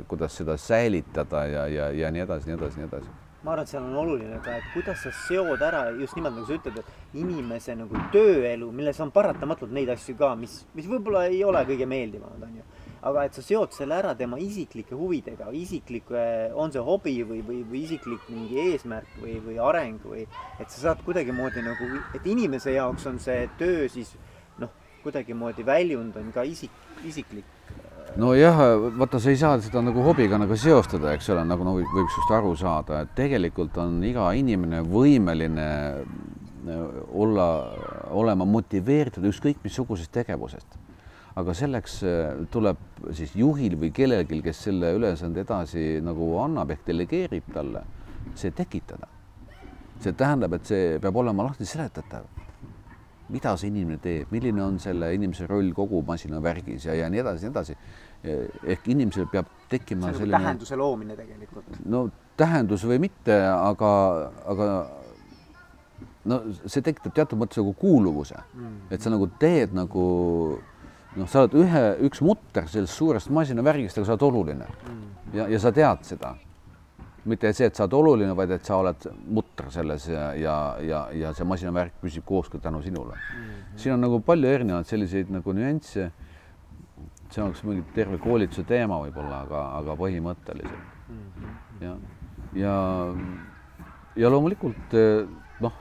kuidas 0.07 0.37
seda 0.37 0.57
säilitada 0.57 1.45
ja, 1.45 1.65
ja, 1.67 1.89
ja 1.91 2.11
nii 2.11 2.27
edasi, 2.27 2.51
nii 2.51 2.59
edasi, 2.59 2.79
nii 2.79 2.91
edasi 2.91 3.17
ma 3.43 3.53
arvan, 3.53 3.63
et 3.63 3.71
seal 3.71 3.83
on 3.83 3.95
oluline 3.95 4.39
ka, 4.43 4.57
et 4.59 4.71
kuidas 4.73 4.99
sa 5.03 5.11
seod 5.15 5.61
ära 5.63 5.85
just 5.95 6.17
nimelt 6.17 6.35
nagu 6.35 6.47
sa 6.47 6.57
ütled, 6.57 6.79
et 6.81 7.19
inimese 7.21 7.75
nagu 7.79 8.01
tööelu, 8.11 8.67
milles 8.75 8.99
on 8.99 9.13
paratamatult 9.15 9.71
neid 9.75 9.91
asju 9.93 10.17
ka, 10.19 10.33
mis, 10.39 10.57
mis 10.75 10.89
võib-olla 10.89 11.25
ei 11.31 11.39
ole 11.47 11.61
kõige 11.69 11.87
meeldivamad, 11.87 12.43
onju. 12.49 12.65
Aga 13.01 13.25
et 13.27 13.37
sa 13.37 13.43
seod 13.45 13.75
selle 13.75 13.95
ära 13.99 14.15
tema 14.17 14.39
isiklike 14.41 14.97
huvidega, 14.97 15.51
isiklik, 15.55 16.11
on 16.55 16.73
see 16.73 16.83
hobi 16.83 17.15
või, 17.23 17.43
või, 17.45 17.61
või 17.67 17.83
isiklik 17.85 18.25
mingi 18.31 18.59
eesmärk 18.69 19.19
või, 19.21 19.37
või 19.45 19.59
areng 19.69 20.03
või 20.05 20.25
et 20.59 20.67
sa 20.67 20.89
saad 20.89 21.05
kuidagimoodi 21.05 21.63
nagu, 21.65 21.91
et 22.17 22.27
inimese 22.27 22.75
jaoks 22.75 23.07
on 23.09 23.21
see 23.23 23.47
töö 23.59 23.87
siis 23.91 24.15
noh, 24.59 24.73
kuidagimoodi 25.03 25.65
väljund 25.67 26.17
on 26.19 26.33
ka 26.35 26.43
isik, 26.47 26.75
isiklik 27.07 27.47
nojah, 28.17 28.57
vaata, 28.97 29.19
sa 29.19 29.29
ei 29.29 29.37
saa 29.37 29.59
seda 29.61 29.81
nagu 29.85 30.03
hobiga 30.03 30.39
nagu 30.41 30.57
seostada, 30.57 31.13
eks 31.13 31.29
ole, 31.33 31.43
nagu 31.47 31.65
no, 31.67 31.75
võib 31.79 32.09
sinust 32.09 32.33
aru 32.35 32.55
saada, 32.57 33.03
et 33.05 33.13
tegelikult 33.17 33.77
on 33.81 33.99
iga 34.05 34.31
inimene 34.37 34.81
võimeline 34.87 35.69
äh, 35.69 36.83
olla, 37.13 37.47
olema 38.15 38.47
motiveeritud 38.49 39.25
ükskõik 39.29 39.63
missugusest 39.65 40.13
tegevusest. 40.15 40.78
Aga 41.35 41.53
selleks 41.53 42.01
äh, 42.03 42.41
tuleb 42.51 42.77
siis 43.13 43.35
juhil 43.35 43.77
või 43.79 43.91
kellelgi, 43.95 44.41
kes 44.41 44.65
selle 44.69 44.93
ülesande 44.97 45.45
edasi 45.45 45.99
nagu 46.03 46.33
annab 46.43 46.71
ehk 46.75 46.85
delegeerib 46.87 47.53
talle, 47.53 47.85
see 48.35 48.51
tekitada. 48.51 49.07
see 49.99 50.13
tähendab, 50.15 50.53
et 50.55 50.65
see 50.65 50.99
peab 50.99 51.15
olema 51.19 51.43
lahti 51.43 51.65
seletatav 51.65 52.23
mida 53.29 53.55
see 53.59 53.69
inimene 53.69 53.99
teeb, 54.01 54.29
milline 54.33 54.61
on 54.63 54.77
selle 54.81 55.11
inimese 55.15 55.47
roll 55.49 55.71
kogu 55.75 56.01
masinavärgis 56.07 56.87
ja, 56.89 56.95
ja 56.97 57.09
nii 57.11 57.21
edasi, 57.21 57.45
nii 57.45 57.53
edasi. 57.53 57.75
ehk 58.73 58.87
inimesel 58.91 59.29
peab 59.31 59.51
tekkima 59.71 60.09
see 60.09 60.09
on 60.09 60.13
nagu 60.13 60.19
selline 60.23 60.41
tähenduse 60.43 60.79
loomine 60.79 61.15
tegelikult. 61.15 61.69
no 61.85 62.07
tähendus 62.39 62.83
või 62.87 62.97
mitte, 63.05 63.37
aga, 63.51 63.91
aga 64.49 64.65
no 66.31 66.41
see 66.65 66.83
tekitab 66.83 67.15
teatud 67.15 67.39
mõttes 67.39 67.61
nagu 67.61 67.73
kuuluvuse 67.79 68.41
Mm. 68.53 68.81
et 68.91 69.01
sa 69.01 69.13
nagu 69.13 69.29
teed 69.39 69.73
nagu 69.73 70.03
noh, 71.15 71.27
sa 71.29 71.45
oled 71.45 71.55
ühe, 71.63 71.81
üks 72.09 72.21
mutter 72.25 72.67
sellest 72.69 72.97
suurest 72.97 73.31
masinavärgist, 73.33 73.97
aga 73.97 74.05
sa 74.05 74.15
oled 74.17 74.27
oluline 74.29 74.67
Mm. 74.69 75.09
ja, 75.33 75.47
ja 75.47 75.59
sa 75.59 75.71
tead 75.71 76.03
seda. 76.03 76.35
mitte 77.25 77.51
see, 77.53 77.67
et 77.67 77.75
sa 77.75 77.83
oled 77.83 77.93
oluline, 77.93 78.35
vaid 78.35 78.51
et 78.51 78.65
sa 78.65 78.77
oled 78.79 79.09
mutter 79.27 79.67
selles 79.71 80.07
ja, 80.07 80.33
ja, 80.33 80.55
ja, 80.81 81.01
ja 81.13 81.33
see 81.33 81.45
masinavärk 81.45 81.99
püsib 82.01 82.25
koos 82.25 82.49
ka 82.49 82.57
tänu 82.57 82.81
sinule. 82.81 83.17
siin 83.75 83.93
on 83.93 84.01
nagu 84.01 84.21
palju 84.21 84.47
erinevaid 84.47 84.87
selliseid 84.87 85.29
nagu 85.29 85.53
nüansse. 85.53 86.11
see 87.29 87.43
oleks 87.43 87.63
mingi 87.63 87.83
terve 87.93 88.17
koolituse 88.17 88.63
teema 88.63 88.97
võib-olla, 89.03 89.43
aga, 89.45 89.65
aga 89.77 89.95
põhimõtteliselt 89.99 90.97
ja, 91.81 91.95
ja, 92.57 92.75
ja 94.15 94.29
loomulikult 94.31 94.95
eh, 94.97 95.27
noh, 95.61 95.75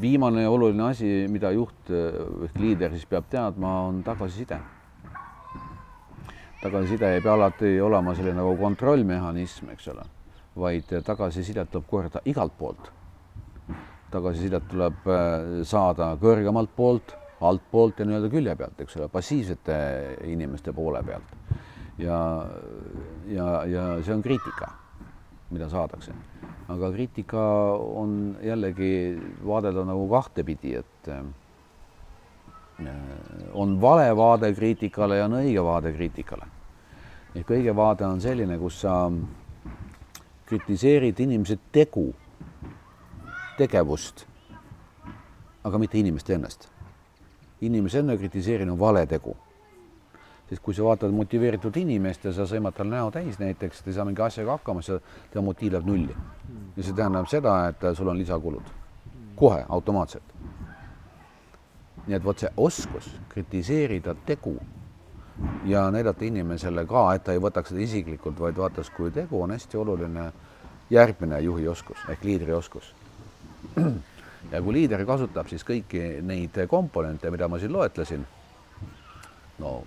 viimane 0.00 0.46
oluline 0.48 0.88
asi, 0.90 1.10
mida 1.30 1.52
juht 1.54 1.90
eh, 1.90 2.16
ehk 2.46 2.58
liider 2.60 2.94
siis 2.94 3.06
peab 3.10 3.28
teadma, 3.30 3.74
on 3.88 4.02
tagasiside. 4.06 4.58
tagasiside 6.62 7.14
ei 7.14 7.20
pea 7.20 7.34
alati 7.34 7.80
olema 7.80 8.14
selline 8.14 8.38
nagu 8.38 8.56
kontrollmehhanism, 8.60 9.70
eks 9.74 9.88
ole, 9.94 10.04
vaid 10.56 10.92
tagasisidet 11.04 11.70
tuleb 11.70 11.88
korda 11.90 12.22
igalt 12.24 12.58
poolt. 12.58 12.92
tagasisidet 14.10 14.68
tuleb 14.68 15.08
eh, 15.08 15.64
saada 15.64 16.12
kõrgemalt 16.20 16.76
poolt, 16.76 17.16
altpoolt 17.40 17.98
ja 17.98 18.06
nii-öelda 18.06 18.30
külje 18.30 18.54
pealt, 18.56 18.80
eks 18.80 18.96
ole, 19.00 19.08
passiivsete 19.08 19.76
inimeste 20.30 20.72
poole 20.72 21.02
pealt. 21.02 21.34
ja, 21.98 22.46
ja, 23.26 23.48
ja 23.66 23.88
see 24.02 24.14
on 24.14 24.22
kriitika 24.22 24.70
mida 25.52 25.68
saadakse. 25.68 26.12
Aga 26.72 26.90
kriitika 26.92 27.42
on 27.76 28.36
jällegi 28.42 29.20
vaadelda 29.46 29.84
nagu 29.84 30.08
kahtepidi, 30.08 30.74
et 30.80 31.08
äh, 31.08 31.24
on 33.52 33.80
vale 33.80 34.16
vaade 34.16 34.52
kriitikale 34.54 35.20
ja 35.20 35.28
on 35.28 35.38
õige 35.42 35.64
vaade 35.64 35.92
kriitikale. 35.92 36.46
ehk 37.34 37.50
õige 37.50 37.76
vaade 37.76 38.06
on 38.06 38.20
selline, 38.20 38.58
kus 38.58 38.80
sa 38.80 39.10
kritiseerid 40.46 41.20
inimese 41.20 41.58
tegu, 41.72 42.14
tegevust, 43.56 44.26
aga 45.64 45.78
mitte 45.78 45.98
inimest 45.98 46.30
ennast. 46.30 46.68
inimese 47.60 47.98
enne 47.98 48.16
kritiseerimine 48.16 48.72
on 48.72 48.78
vale 48.78 49.06
tegu 49.06 49.36
sest 50.52 50.60
kui 50.62 50.74
sa 50.76 50.84
vaatad 50.84 51.14
motiveeritud 51.16 51.76
inimest 51.80 52.26
ja 52.28 52.32
sa 52.36 52.44
sõimad 52.48 52.76
tal 52.76 52.90
näo 52.92 53.08
täis 53.10 53.38
näiteks, 53.40 53.80
ta 53.80 53.88
ei 53.88 53.96
saa 53.96 54.04
mingi 54.04 54.20
asjaga 54.20 54.58
hakkama, 54.58 54.82
siis 54.84 55.00
tema 55.32 55.46
motiiv 55.48 55.72
läheb 55.72 55.86
nulli. 55.88 56.16
ja 56.76 56.82
see 56.82 56.92
tähendab 56.92 57.28
seda, 57.28 57.54
et 57.68 57.86
sul 57.96 58.08
on 58.08 58.18
lisakulud 58.18 58.68
kohe 59.36 59.64
automaatselt. 59.68 60.34
nii 62.06 62.16
et 62.16 62.24
vot 62.24 62.38
see 62.38 62.50
oskus 62.56 63.08
kritiseerida 63.28 64.14
tegu 64.26 64.56
ja 65.64 65.90
näidata 65.90 66.24
inimesele 66.24 66.84
ka, 66.86 67.14
et 67.14 67.24
ta 67.24 67.32
ei 67.32 67.40
võtaks 67.40 67.72
seda 67.72 67.80
isiklikult, 67.80 68.40
vaid 68.40 68.56
vaataks, 68.56 68.90
kui 68.90 69.10
tegu 69.10 69.42
on 69.42 69.50
hästi 69.56 69.76
oluline 69.76 70.32
järgmine 70.90 71.40
juhi 71.40 71.68
oskus 71.68 72.04
ehk 72.08 72.24
liidri 72.24 72.52
oskus. 72.52 72.94
ja 74.52 74.62
kui 74.62 74.72
liider 74.72 75.06
kasutab 75.06 75.48
siis 75.48 75.64
kõiki 75.64 76.20
neid 76.22 76.60
komponente, 76.68 77.30
mida 77.30 77.48
ma 77.48 77.58
siin 77.58 77.72
loetlesin, 77.72 78.26
no 79.58 79.82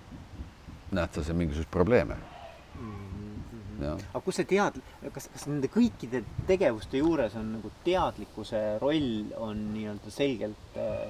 seal 0.92 1.36
mingisuguseid 1.36 1.70
probleeme? 1.70 2.16
jah, 3.80 4.00
aga 4.12 4.22
kus 4.24 4.38
see 4.40 4.48
tead-, 4.48 4.78
kas, 5.14 5.28
kas 5.32 5.46
nende 5.50 5.68
kõikide 5.72 6.22
tegevuste 6.48 7.00
juures 7.00 7.36
on 7.38 7.56
nagu 7.58 7.70
teadlikkuse 7.84 8.62
roll 8.82 9.32
on 9.42 9.62
nii-öelda 9.74 10.12
selgelt 10.12 10.78
äh, 10.80 11.06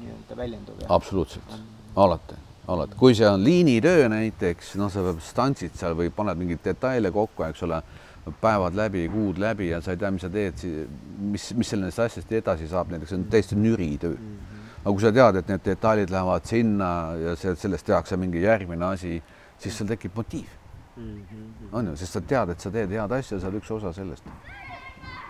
nii-öelda 0.00 0.38
väljenduv? 0.38 0.84
absoluutselt, 0.88 1.56
alati, 1.94 2.38
alati, 2.66 2.98
kui 3.00 3.16
see 3.18 3.28
on 3.30 3.44
liinitöö 3.46 4.08
näiteks, 4.12 4.74
noh, 4.80 4.92
sa 4.92 5.14
stantsid 5.30 5.78
seal 5.78 5.98
või 5.98 6.12
paned 6.14 6.40
mingeid 6.40 6.64
detaile 6.64 7.12
kokku, 7.14 7.46
eks 7.46 7.66
ole, 7.68 7.82
päevad 8.40 8.76
läbi, 8.76 9.06
kuud 9.10 9.40
läbi 9.40 9.70
ja 9.70 9.80
sa 9.82 9.94
ei 9.94 10.00
tea, 10.00 10.10
mis 10.14 10.26
sa 10.26 10.30
teed, 10.32 10.66
mis, 11.30 11.50
mis 11.58 11.70
sellest 11.72 12.02
asjast 12.04 12.32
edasi 12.36 12.68
saab, 12.70 12.92
näiteks 12.92 13.14
see 13.14 13.20
on 13.20 13.28
täiesti 13.32 13.58
nüri 13.58 13.94
töö 14.02 14.16
mm. 14.16 14.30
-hmm 14.30 14.58
aga 14.80 14.94
kui 14.94 15.02
sa 15.04 15.12
tead, 15.12 15.36
et 15.36 15.48
need 15.52 15.64
detailid 15.64 16.10
lähevad 16.10 16.48
sinna 16.48 16.88
ja 17.20 17.36
see, 17.36 17.52
sellest 17.56 17.86
tehakse 17.86 18.16
mingi 18.16 18.40
järgmine 18.42 18.86
asi, 18.94 19.18
siis 19.60 19.76
sul 19.76 19.88
tekib 19.90 20.16
motiiv 20.16 20.48
mm. 20.96 21.16
-hmm. 21.16 21.68
on 21.72 21.86
ju, 21.86 21.96
sest 21.96 22.12
sa 22.12 22.20
tead, 22.20 22.50
et 22.50 22.60
sa 22.60 22.70
teed 22.70 22.90
head 22.90 23.12
asja, 23.12 23.40
sa 23.40 23.48
oled 23.48 23.60
üks 23.60 23.70
osa 23.70 23.92
sellest. 23.92 24.24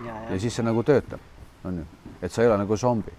ja, 0.06 0.38
siis 0.38 0.54
see 0.54 0.64
nagu 0.64 0.82
töötab, 0.82 1.20
on 1.64 1.78
ju, 1.78 1.86
et 2.22 2.32
sa 2.32 2.42
ei 2.42 2.48
ole 2.48 2.58
nagu 2.58 2.76
zombi. 2.76 3.12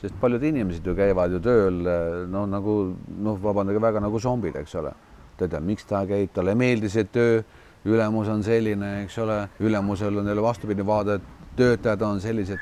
sest 0.00 0.14
paljud 0.20 0.42
inimesed 0.42 0.86
ju 0.86 0.94
käivad 0.94 1.32
ju 1.32 1.40
tööl 1.40 1.80
noh, 2.28 2.46
nagu 2.46 2.96
noh, 3.18 3.40
vabandage 3.42 3.80
väga 3.80 4.00
nagu 4.00 4.20
zombid, 4.20 4.56
eks 4.56 4.74
ole. 4.74 4.92
ta 5.36 5.44
ei 5.44 5.48
tea, 5.48 5.60
miks 5.60 5.84
ta 5.84 6.06
käib, 6.06 6.30
talle 6.32 6.50
ei 6.50 6.56
meeldi 6.56 6.88
see 6.90 7.04
töö, 7.04 7.42
ülemus 7.84 8.28
on 8.28 8.42
selline, 8.42 9.02
eks 9.04 9.18
ole, 9.18 9.48
ülemusel 9.60 10.18
on 10.18 10.26
jälle 10.26 10.42
vastupidine 10.42 10.86
vaade, 10.86 11.14
et 11.14 11.56
töötajad 11.56 12.02
on 12.02 12.20
sellised. 12.20 12.58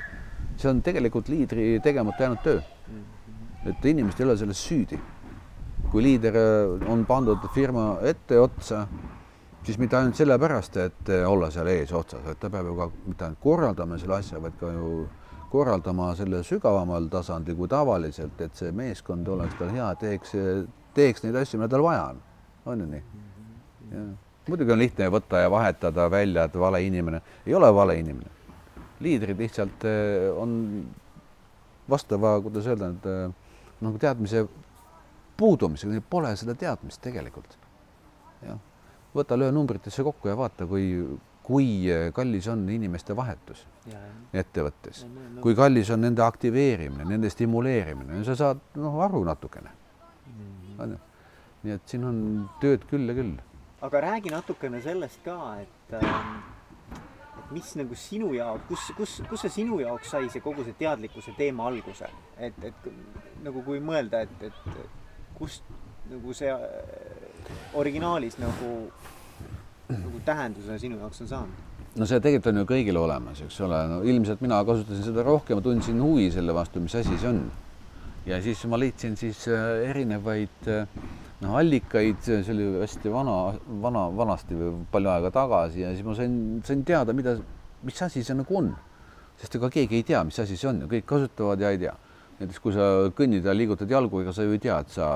see 0.57 0.71
on 0.71 0.83
tegelikult 0.83 1.29
liidri 1.29 1.81
tegemata 1.81 2.23
jäänud 2.23 2.43
töö. 2.43 2.61
Et 3.69 3.85
inimesed 3.93 4.21
ei 4.21 4.27
ole 4.27 4.37
selles 4.37 4.63
süüdi. 4.69 4.99
kui 5.91 6.03
liider 6.03 6.35
on 6.91 7.05
pandud 7.07 7.45
firma 7.55 7.99
etteotsa, 8.03 8.87
siis 9.65 9.79
mitte 9.79 9.97
ainult 9.97 10.19
sellepärast, 10.19 10.77
et 10.83 11.13
olla 11.27 11.51
seal 11.55 11.69
eesotsas, 11.71 12.25
vaid 12.25 12.41
ta 12.43 12.51
peab 12.51 12.67
ju 12.67 12.75
ka 12.77 12.89
mitte 13.07 13.25
ainult 13.25 13.41
korraldama 13.41 13.99
selle 13.99 14.17
asja, 14.19 14.41
vaid 14.43 14.57
ka 14.61 14.73
ju 14.75 15.07
korraldama 15.51 16.11
selle 16.19 16.43
sügavamal 16.45 17.07
tasandil 17.11 17.57
kui 17.57 17.71
tavaliselt, 17.71 18.41
et 18.43 18.59
see 18.59 18.73
meeskond 18.75 19.29
oleks 19.31 19.55
tal 19.61 19.71
hea, 19.75 19.89
teeks, 20.01 20.35
teeks 20.97 21.25
neid 21.25 21.39
asju, 21.43 21.61
mida 21.61 21.71
tal 21.77 21.87
vaja 21.87 22.05
on. 22.11 22.23
on 22.67 22.81
ju 22.81 22.87
nii? 22.91 23.03
muidugi 24.47 24.73
on 24.75 24.79
lihtne 24.79 25.09
võtta 25.11 25.43
ja 25.45 25.51
vahetada 25.51 26.11
välja, 26.11 26.47
et 26.47 26.55
vale 26.59 26.83
inimene, 26.83 27.23
ei 27.47 27.55
ole 27.55 27.71
vale 27.75 27.99
inimene. 27.99 28.31
liidrid 29.01 29.39
lihtsalt 29.39 29.85
eh, 29.85 30.31
on 30.35 30.85
vastava, 31.91 32.41
kuidas 32.43 32.67
öelda, 32.67 32.91
et 32.91 33.46
nagu 33.85 33.99
teadmise 34.01 34.47
puudumisega, 35.37 35.93
neil 35.93 36.05
pole 36.11 36.33
seda 36.39 36.55
teadmist 36.59 37.03
tegelikult. 37.05 37.57
jah, 38.45 38.59
võta, 39.17 39.39
löö 39.39 39.53
numbritesse 39.53 40.05
kokku 40.05 40.29
ja 40.29 40.37
vaata, 40.37 40.67
kui, 40.69 40.91
kui 41.45 41.69
kallis 42.15 42.49
on 42.53 42.67
inimeste 42.73 43.17
vahetus 43.17 43.65
ja, 43.91 44.01
ettevõttes, 44.45 45.05
kui 45.45 45.57
kallis 45.57 45.91
on 45.95 46.05
nende 46.05 46.25
aktiveerimine, 46.25 47.09
nende 47.09 47.31
stimuleerimine, 47.33 48.23
sa 48.29 48.37
saad 48.37 48.63
noh 48.81 49.01
aru 49.05 49.25
natukene. 49.29 49.73
Mm. 50.27 50.93
ju, 50.93 50.99
nii 51.65 51.77
et 51.77 51.89
siin 51.93 52.05
on 52.05 52.19
tööd 52.61 52.85
küll 52.91 53.09
ja 53.09 53.17
küll. 53.17 53.37
Aga 53.87 54.01
räägi 54.03 54.33
natukene 54.33 54.81
sellest 54.85 55.21
ka, 55.25 55.39
et 55.61 55.97
ähm, 56.01 56.37
et 57.47 57.53
mis 57.55 57.75
nagu 57.79 57.95
sinu 57.95 58.33
jaoks, 58.35 58.67
kus, 58.69 58.87
kus, 58.97 59.15
kus 59.31 59.45
see 59.45 59.55
sinu 59.61 59.79
jaoks 59.81 60.11
sai 60.11 60.29
see 60.33 60.43
kogu 60.43 60.65
see 60.67 60.77
teadlikkuse 60.79 61.35
teema 61.39 61.69
alguse, 61.71 62.09
et, 62.39 62.57
et 62.65 62.89
nagu 63.45 63.63
kui 63.67 63.83
mõelda, 63.83 64.23
et, 64.27 64.49
et 64.49 64.79
kust 65.37 65.67
nagu 66.11 66.35
see 66.37 66.53
äh, 66.53 67.53
originaalis 67.75 68.39
nagu, 68.41 68.73
nagu 69.91 70.23
tähenduse 70.27 70.79
sinu 70.83 71.01
jaoks 71.03 71.25
on 71.25 71.33
saanud? 71.33 71.65
no 71.97 72.09
see 72.09 72.21
tegelikult 72.21 72.53
on 72.53 72.63
ju 72.63 72.69
kõigil 72.69 72.99
olemas, 73.01 73.41
eks 73.45 73.61
ole, 73.65 73.79
no 73.91 74.01
ilmselt 74.07 74.43
mina 74.45 74.61
kasutasin 74.69 75.07
seda 75.09 75.25
rohkem, 75.27 75.63
tundsin 75.65 76.01
huvi 76.03 76.29
selle 76.35 76.55
vastu, 76.57 76.83
mis 76.85 76.97
asi 76.99 77.17
see 77.17 77.31
on. 77.31 77.45
ja 78.27 78.41
siis 78.43 78.65
ma 78.71 78.81
leidsin 78.81 79.17
siis 79.19 79.47
äh, 79.49 79.87
erinevaid 79.91 80.71
äh, 80.73 80.85
noh, 81.43 81.57
allikaid, 81.61 82.21
see 82.25 82.43
oli 82.55 82.69
hästi 82.81 83.13
vana, 83.13 83.37
vana, 83.83 84.07
vanasti 84.17 84.57
või 84.57 84.73
palju 84.93 85.13
aega 85.13 85.33
tagasi 85.35 85.85
ja 85.85 85.93
siis 85.95 86.07
ma 86.07 86.17
sain, 86.19 86.37
sain 86.67 86.85
teada, 86.87 87.17
mida, 87.17 87.37
mis 87.87 88.03
asi 88.03 88.25
see 88.25 88.37
nagu 88.37 88.61
on. 88.63 88.75
sest 89.37 89.59
ega 89.59 89.69
keegi 89.69 89.99
ei 89.99 90.05
tea, 90.09 90.23
mis 90.25 90.39
asi 90.41 90.57
see 90.57 90.69
on 90.71 90.79
ja 90.81 90.87
kõik 90.89 91.05
kasutavad 91.09 91.61
ja 91.61 91.71
ei 91.75 91.81
tea. 91.83 91.93
Näiteks 92.41 92.63
kui 92.63 92.75
sa 92.77 92.89
kõnnid 93.17 93.47
ja 93.47 93.55
liigutad 93.57 93.91
jalgu, 93.91 94.21
ega 94.23 94.35
sa 94.37 94.45
ju 94.45 94.57
ei 94.57 94.63
tea, 94.63 94.79
et 94.83 94.93
sa 94.93 95.07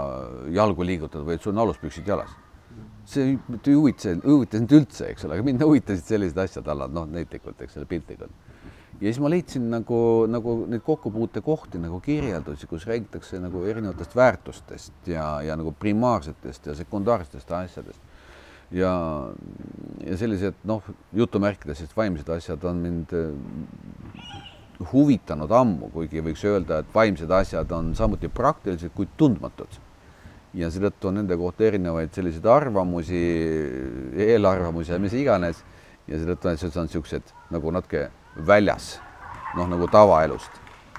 jalgu 0.52 0.86
liigutad 0.86 1.28
et 1.34 1.42
sul 1.42 1.52
on 1.54 1.64
aluspüksid 1.66 2.08
jalas. 2.08 2.30
see 3.10 3.32
ei 3.32 3.74
huvita, 3.74 4.12
huvita 4.22 4.58
sind 4.60 4.72
üldse, 4.76 5.08
eks 5.10 5.24
ole, 5.26 5.34
aga 5.34 5.44
mind 5.44 5.62
huvitasid 5.66 6.06
sellised 6.06 6.38
asjad 6.38 6.68
alla, 6.70 6.86
noh, 6.86 7.08
näitlikult, 7.10 7.58
eks 7.64 7.76
ole, 7.80 7.88
piltlikult 7.90 8.50
ja 9.00 9.08
siis 9.08 9.20
ma 9.22 9.30
leidsin 9.32 9.64
nagu, 9.72 9.98
nagu 10.28 10.54
neid 10.68 10.82
kokkupuutekohti 10.84 11.80
nagu 11.80 12.00
kirjeldusi, 12.04 12.68
kus 12.68 12.84
räägitakse 12.88 13.40
nagu 13.40 13.64
erinevatest 13.64 14.16
väärtustest 14.16 15.08
ja, 15.08 15.24
ja 15.46 15.56
nagu 15.56 15.72
primaarsetest 15.72 16.68
ja 16.68 16.76
sekundaarsetest 16.76 17.52
asjadest. 17.62 18.00
ja, 18.70 18.92
ja 20.06 20.16
sellised 20.20 20.60
noh, 20.68 20.84
jutumärkides 21.16 21.80
siis 21.80 21.96
vaimsed 21.96 22.28
asjad 22.36 22.64
on 22.68 22.84
mind 22.84 23.16
huvitanud 24.92 25.50
ammu, 25.52 25.90
kuigi 25.92 26.22
võiks 26.24 26.42
öelda, 26.48 26.80
et 26.80 26.94
vaimsed 26.94 27.30
asjad 27.34 27.72
on 27.76 27.92
samuti 27.96 28.30
praktilised, 28.32 28.92
kuid 28.96 29.12
tundmatud. 29.20 29.80
ja 30.54 30.66
seetõttu 30.66 31.06
on 31.06 31.14
nende 31.14 31.36
kohta 31.38 31.62
erinevaid 31.68 32.10
selliseid 32.14 32.46
arvamusi, 32.50 33.20
eelarvamusi 34.16 34.92
ja 34.92 34.98
mis 34.98 35.12
iganes. 35.14 35.64
ja 36.08 36.18
seetõttu 36.18 36.48
on 36.48 36.88
niisugused 36.88 37.34
nagu 37.50 37.70
natuke 37.70 38.08
väljas, 38.46 38.98
noh 39.56 39.68
nagu 39.68 39.86
tavaelust. 39.88 40.50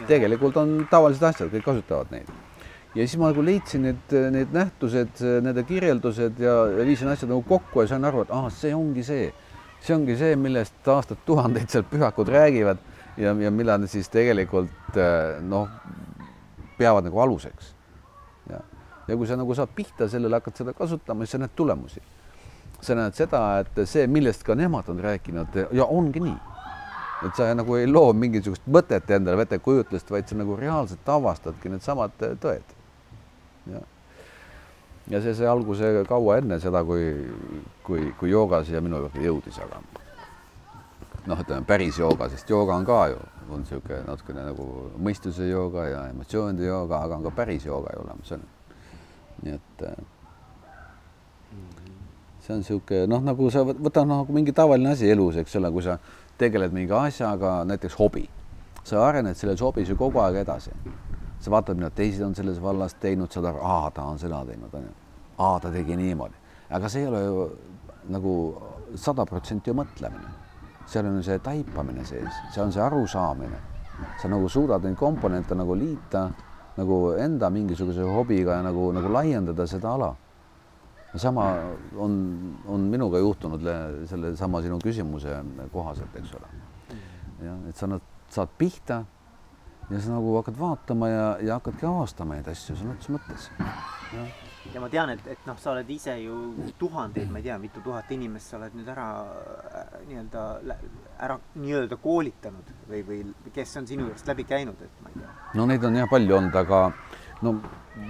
tegelikult 0.07 0.57
on 0.57 0.87
tavalised 0.89 1.23
asjad, 1.23 1.49
kõik 1.49 1.65
kasutavad 1.65 2.11
neid. 2.11 2.29
ja 2.95 3.07
siis 3.07 3.17
ma 3.17 3.31
nagu 3.31 3.41
leidsin 3.41 3.81
need, 3.81 4.15
need 4.31 4.53
nähtused, 4.53 5.25
nende 5.41 5.63
kirjeldused 5.63 6.39
ja, 6.39 6.55
ja 6.77 6.85
viisin 6.85 7.07
asjad 7.07 7.33
nagu 7.33 7.41
kokku 7.41 7.81
ja 7.81 7.87
sain 7.87 8.05
aru, 8.05 8.21
et 8.21 8.31
ah, 8.31 8.47
see 8.53 8.75
ongi 8.75 9.03
see, 9.03 9.33
see 9.81 9.95
ongi 9.95 10.15
see, 10.15 10.35
millest 10.35 10.87
aastatuhandeid 10.87 11.69
seal 11.69 11.83
pühakud 11.89 12.29
räägivad 12.29 12.90
ja, 13.17 13.33
ja 13.33 13.51
millal 13.51 13.81
nad 13.81 13.91
siis 13.91 14.09
tegelikult 14.09 14.99
noh, 15.47 15.67
peavad 16.77 17.05
nagu 17.07 17.19
aluseks. 17.21 17.73
ja, 18.49 18.61
ja 19.07 19.17
kui 19.17 19.27
sa 19.27 19.37
nagu 19.39 19.55
saad 19.55 19.73
pihta 19.75 20.09
sellele, 20.09 20.39
hakkad 20.39 20.63
seda 20.63 20.73
kasutama, 20.73 21.25
siis 21.25 21.37
sa 21.37 21.43
näed 21.43 21.55
tulemusi. 21.55 22.01
sa 22.81 22.95
näed 22.95 23.13
seda, 23.13 23.41
et 23.59 23.83
see, 23.85 24.07
millest 24.07 24.43
ka 24.43 24.55
nemad 24.55 24.89
on 24.89 24.99
rääkinud 24.99 25.59
ja 25.71 25.85
ongi 25.85 26.19
nii 26.19 26.39
et 27.25 27.37
sa 27.37 27.51
nagu 27.53 27.77
ei 27.77 27.87
loo 27.89 28.11
mingisugust 28.17 28.65
mõtet 28.71 29.09
endale, 29.13 29.45
ettekujutlust, 29.45 30.09
vaid 30.11 30.29
sa 30.29 30.37
nagu 30.39 30.55
reaalselt 30.57 31.09
avastadki 31.09 31.69
needsamad 31.69 32.15
tõed. 32.17 32.77
ja, 33.71 33.81
ja 35.13 35.21
see 35.21 35.35
sai 35.37 35.49
alguse 35.51 35.91
kaua 36.09 36.39
enne 36.41 36.59
seda, 36.63 36.83
kui, 36.85 37.11
kui, 37.85 38.09
kui 38.19 38.33
jooga 38.33 38.63
siia 38.65 38.81
minu 38.81 39.03
juurde 39.03 39.25
jõudis, 39.27 39.59
aga 39.61 39.81
noh, 41.29 41.41
ütleme 41.43 41.65
päris 41.67 41.99
jooga, 41.99 42.29
sest 42.31 42.49
jooga 42.49 42.75
on 42.79 42.85
ka 42.87 43.01
ju, 43.11 43.19
on 43.51 43.61
niisugune 43.65 43.99
natukene 44.07 44.45
nagu 44.47 44.65
mõistuse 45.03 45.45
jooga 45.49 45.85
ja 45.89 46.01
emotsioonide 46.13 46.65
jooga, 46.65 47.03
aga 47.05 47.19
on 47.19 47.27
ka 47.27 47.33
päris 47.41 47.65
jooga 47.67 47.93
ju 47.95 48.03
olemas 48.05 48.33
on. 48.37 48.47
nii 49.41 49.53
et 49.57 49.83
äh, 49.89 49.95
see 52.41 52.55
on 52.55 52.63
niisugune 52.63 53.05
noh, 53.11 53.23
nagu 53.25 53.49
sa 53.53 53.63
võtad 53.67 54.07
noh, 54.07 54.23
nagu 54.23 54.35
mingi 54.35 54.55
tavaline 54.55 54.95
asi 54.95 55.09
elus, 55.11 55.37
eks 55.41 55.55
ole, 55.61 55.71
kui 55.71 55.85
sa 55.85 55.97
tegeled 56.41 56.73
mingi 56.73 56.93
asjaga, 56.97 57.61
näiteks 57.69 57.97
hobi, 57.99 58.25
sa 58.83 59.05
arened 59.05 59.37
selles 59.37 59.61
hobis 59.61 59.89
ju 59.89 59.97
kogu 59.99 60.21
aeg 60.23 60.41
edasi. 60.41 60.73
sa 61.41 61.49
vaatad, 61.49 61.73
mida 61.77 61.89
teised 61.89 62.21
on 62.21 62.35
selles 62.37 62.59
vallas 62.61 62.93
teinud, 63.01 63.31
saad 63.33 63.47
aru, 63.49 63.63
aa, 63.65 63.89
ta 63.91 64.03
on 64.05 64.19
seda 64.21 64.43
teinud, 64.45 64.73
onju. 64.77 64.91
aa, 65.37 65.59
ta 65.59 65.71
tegi 65.73 65.95
niimoodi, 65.97 66.37
aga 66.69 66.89
see 66.89 67.01
ei 67.01 67.07
ole 67.07 67.21
ju 67.23 67.47
nagu 68.13 68.33
sada 68.95 69.25
protsenti 69.25 69.69
ju 69.69 69.77
mõtlemine. 69.77 70.40
Seal 70.91 71.07
on 71.07 71.21
see 71.23 71.39
taipamine 71.39 72.05
sees, 72.05 72.41
see 72.51 72.63
on 72.63 72.71
see 72.71 72.83
arusaamine. 72.83 73.59
sa 74.21 74.27
nagu 74.27 74.49
suudad 74.49 74.81
neid 74.83 74.97
komponente 74.97 75.55
nagu 75.55 75.75
liita 75.77 76.31
nagu 76.77 77.13
enda 77.19 77.49
mingisuguse 77.49 78.01
hobiga 78.01 78.57
ja 78.57 78.63
nagu, 78.65 78.91
nagu 78.95 79.11
laiendada 79.13 79.67
seda 79.67 79.93
ala 79.93 80.15
sama 81.15 81.45
on, 81.97 82.13
on 82.67 82.87
minuga 82.89 83.19
juhtunud 83.19 83.65
sellesama 84.07 84.61
sinu 84.61 84.79
küsimuse 84.79 85.35
kohaselt, 85.73 86.15
eks 86.15 86.35
ole. 86.39 86.51
jah, 87.43 87.57
et 87.69 87.75
sa 87.75 87.89
saad 88.31 88.55
pihta 88.57 89.03
ja 89.89 89.99
sa 89.99 90.15
nagu 90.15 90.37
hakkad 90.39 90.59
vaatama 90.59 91.09
ja, 91.11 91.27
ja 91.43 91.59
hakkadki 91.59 91.85
avastama 91.85 92.39
neid 92.39 92.47
asju 92.47 92.79
sõna 92.79 92.95
otseses 92.95 93.17
mõttes. 93.17 94.50
Ja 94.73 94.81
ma 94.83 94.89
tean, 94.91 95.13
et, 95.15 95.27
et 95.33 95.45
noh, 95.49 95.57
sa 95.59 95.73
oled 95.73 95.89
ise 95.91 96.15
ju 96.21 96.37
tuhandeid, 96.79 97.29
ma 97.31 97.41
ei 97.41 97.47
tea, 97.49 97.57
mitu 97.61 97.83
tuhat 97.83 98.11
inimest 98.15 98.53
sa 98.53 98.59
oled 98.59 98.75
nüüd 98.77 98.89
ära 98.91 99.07
äh, 99.25 99.93
nii-öelda 100.09 100.45
ära 101.21 101.37
nii-öelda 101.55 101.99
koolitanud 102.01 102.73
või, 102.89 103.03
või 103.07 103.53
kes 103.53 103.77
on 103.81 103.89
sinu 103.89 104.07
juurest 104.07 104.27
läbi 104.31 104.47
käinud, 104.49 104.81
et 104.81 105.03
ma 105.03 105.13
ei 105.13 105.21
tea. 105.21 105.37
no 105.59 105.67
neid 105.69 105.85
on 105.87 105.99
jah 106.01 106.09
palju 106.11 106.37
olnud, 106.39 106.59
aga 106.63 106.83
no 107.45 107.55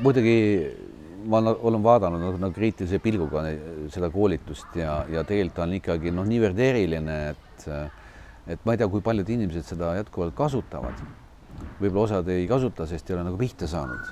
muidugi 0.01 0.37
ma 1.31 1.37
olen 1.37 1.83
vaadanud 1.85 2.21
nagu, 2.23 2.37
nagu 2.41 2.55
kriitilise 2.55 2.99
pilguga 3.01 3.43
seda 3.93 4.09
koolitust 4.13 4.77
ja, 4.79 5.01
ja 5.11 5.25
tegelikult 5.27 5.65
on 5.65 5.75
ikkagi 5.77 6.13
noh, 6.15 6.25
niivõrd 6.27 6.61
eriline, 6.69 7.17
et 7.33 7.67
et 8.49 8.63
ma 8.65 8.73
ei 8.73 8.81
tea, 8.81 8.89
kui 8.89 9.03
paljud 9.05 9.29
inimesed 9.29 9.67
seda 9.67 9.93
jätkuvalt 9.99 10.33
kasutavad. 10.35 11.03
võib-olla 11.77 12.07
osad 12.07 12.29
ei 12.33 12.47
kasuta, 12.49 12.87
sest 12.89 13.09
ei 13.09 13.15
ole 13.15 13.25
nagu 13.27 13.37
pihta 13.37 13.67
saanud. 13.69 14.07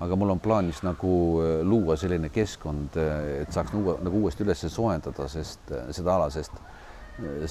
Aga 0.00 0.16
mul 0.16 0.32
on 0.32 0.40
plaanis 0.40 0.80
nagu 0.84 1.14
äh, 1.42 1.60
luua 1.66 1.96
selline 2.00 2.30
keskkond, 2.32 2.96
äh, 3.00 3.42
et 3.42 3.52
saaks 3.52 3.74
nagu, 3.76 3.98
nagu 4.04 4.22
uuesti 4.24 4.46
üles 4.46 4.62
soojendada, 4.72 5.28
sest 5.28 5.72
äh, 5.76 5.90
seda 5.96 6.16
ala, 6.16 6.30
sest 6.34 6.62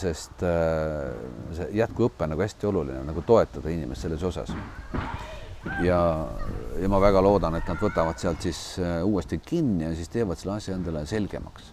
sest 0.02 0.40
see 0.42 1.66
jätkuõpe 1.78 2.24
on 2.26 2.32
nagu 2.32 2.42
hästi 2.42 2.66
oluline, 2.66 3.04
nagu 3.06 3.22
toetada 3.22 3.70
inimest 3.70 4.02
selles 4.02 4.24
osas 4.26 4.50
ja, 5.84 6.00
ja 6.80 6.90
ma 6.90 7.02
väga 7.04 7.22
loodan, 7.22 7.60
et 7.60 7.70
nad 7.70 7.78
võtavad 7.78 8.18
sealt 8.18 8.42
siis 8.42 8.80
uuesti 9.06 9.38
kinni 9.46 9.86
ja 9.86 9.92
siis 9.94 10.10
teevad 10.10 10.42
selle 10.42 10.56
asja 10.56 10.74
endale 10.74 11.04
selgemaks. 11.06 11.70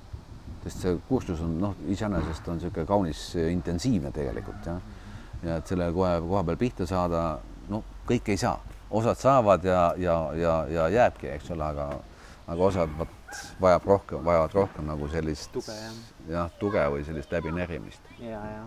sest 0.67 0.85
see 0.85 0.99
kursus 1.09 1.41
on 1.47 1.57
noh, 1.63 1.79
iseenesest 1.89 2.51
on 2.53 2.61
niisugune 2.61 2.85
kaunis 2.91 3.23
intensiivne 3.47 4.13
tegelikult 4.13 4.69
jah. 4.69 4.83
ja 5.47 5.57
et 5.63 5.73
selle 5.73 5.89
kohe 5.97 6.19
koha 6.27 6.45
peal 6.51 6.61
pihta 6.67 6.91
saada, 6.91 7.23
no 7.73 7.81
kõik 8.11 8.29
ei 8.35 8.45
saa, 8.45 8.59
osad 8.91 9.19
saavad 9.19 9.65
ja, 9.65 9.95
ja, 9.97 10.19
ja, 10.35 10.59
ja 10.71 10.89
jääbki, 10.89 11.31
eks 11.37 11.51
ole, 11.51 11.65
aga 11.65 11.91
aga 12.47 12.63
osad 12.63 12.93
vot 12.99 13.41
vajab 13.61 13.87
rohkem, 13.91 14.25
vajavad 14.25 14.53
rohkem 14.55 14.87
nagu 14.87 15.09
sellist 15.11 15.51
tuge 15.53 15.75
jah 15.75 15.97
jah, 16.31 16.51
tuge 16.61 16.83
või 16.91 17.05
sellist 17.07 17.33
läbinerimist. 17.33 18.09
ja, 18.21 18.41
ja 18.51 18.63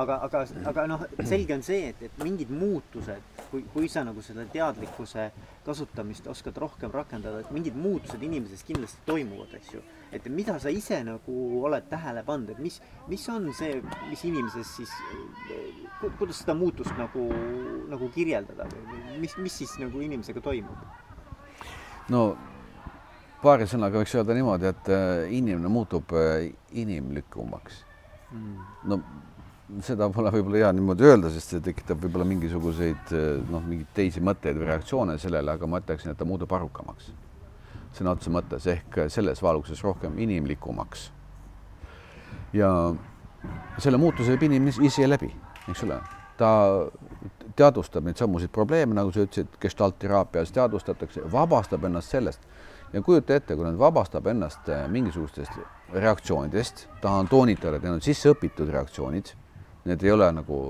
aga, 0.00 0.18
aga, 0.26 0.42
aga 0.70 0.86
noh, 0.90 1.04
selge 1.26 1.56
on 1.56 1.64
see, 1.66 1.90
et, 1.90 2.02
et 2.08 2.22
mingid 2.22 2.50
muutused, 2.54 3.40
kui, 3.50 3.64
kui 3.74 3.88
sa 3.90 4.04
nagu 4.06 4.22
selle 4.24 4.46
teadlikkuse 4.52 5.30
kasutamist 5.66 6.28
oskad 6.30 6.58
rohkem 6.60 6.92
rakendada, 6.94 7.42
et 7.42 7.50
mingid 7.54 7.78
muutused 7.78 8.22
inimeses 8.22 8.62
kindlasti 8.66 9.02
toimuvad, 9.08 9.54
eks 9.58 9.74
ju. 9.76 9.82
Et 10.12 10.26
mida 10.28 10.58
sa 10.58 10.70
ise 10.74 10.98
nagu 11.06 11.34
oled 11.64 11.86
tähele 11.90 12.22
pannud, 12.26 12.50
et 12.50 12.58
mis, 12.62 12.80
mis 13.08 13.26
on 13.30 13.46
see, 13.54 13.78
mis 14.10 14.24
inimeses 14.26 14.74
siis, 14.80 14.94
kuidas 16.18 16.42
seda 16.42 16.56
muutust 16.58 16.92
nagu, 16.98 17.28
nagu 17.90 18.10
kirjeldada 18.14 18.66
või 18.72 19.20
mis, 19.22 19.36
mis 19.38 19.60
siis 19.62 19.76
nagu 19.82 20.02
inimesega 20.02 20.42
toimub? 20.44 20.82
no 22.10 22.24
paari 23.42 23.68
sõnaga 23.70 24.02
võiks 24.02 24.14
öelda 24.18 24.36
niimoodi, 24.36 24.70
et 24.70 24.92
äh, 24.92 25.24
inimene 25.38 25.70
muutub 25.72 26.12
äh, 26.18 26.50
inimlikumaks. 26.82 27.84
Mm.. 28.30 28.66
no 28.90 29.00
seda 29.86 30.06
pole 30.14 30.30
võib-olla 30.34 30.64
hea 30.64 30.74
niimoodi 30.74 31.06
öelda, 31.06 31.30
sest 31.34 31.54
see 31.54 31.62
tekitab 31.70 32.02
võib-olla 32.02 32.26
mingisuguseid 32.30 33.14
äh, 33.14 33.32
noh, 33.50 33.62
mingeid 33.62 33.94
teisi 33.94 34.22
mõtteid 34.22 34.58
või 34.58 34.72
reaktsioone 34.72 35.18
sellele, 35.22 35.54
aga 35.54 35.70
ma 35.70 35.82
ütleksin, 35.82 36.12
et 36.12 36.18
ta 36.18 36.26
muutub 36.26 36.50
arukamaks 36.58 37.12
sõna 37.96 38.14
otseses 38.14 38.34
mõttes 38.34 38.66
ehk 38.70 38.98
selles 39.12 39.42
valguses 39.42 39.82
rohkem 39.84 40.18
inimlikumaks. 40.18 41.10
ja 42.52 42.70
selle 43.78 43.96
muutuse 43.96 44.34
viib 44.34 44.48
inimene 44.50 44.72
ise 44.86 45.06
läbi, 45.08 45.30
eks 45.70 45.84
ole, 45.86 46.00
ta 46.36 46.50
teadvustab 47.56 48.04
neid 48.04 48.18
samusid 48.20 48.50
probleeme, 48.52 48.94
nagu 48.96 49.12
sa 49.12 49.24
ütlesid, 49.24 49.52
gestaltteraapias 49.60 50.52
teadvustatakse, 50.56 51.24
vabastab 51.32 51.84
ennast 51.88 52.14
sellest 52.14 52.46
ja 52.92 53.02
kujuta 53.02 53.36
ette, 53.36 53.56
kui 53.56 53.66
nad 53.66 53.78
vabastab 53.78 54.26
ennast 54.32 54.68
äh, 54.68 54.86
mingisugustest 54.90 55.60
reaktsioonidest, 55.92 56.86
tahan 57.02 57.28
toonitada, 57.30 57.78
et 57.78 57.86
need 57.86 57.98
on 57.98 58.04
sisse 58.04 58.32
õpitud 58.32 58.70
reaktsioonid, 58.72 59.32
need 59.86 60.04
ei 60.04 60.12
ole 60.12 60.28
nagu 60.34 60.60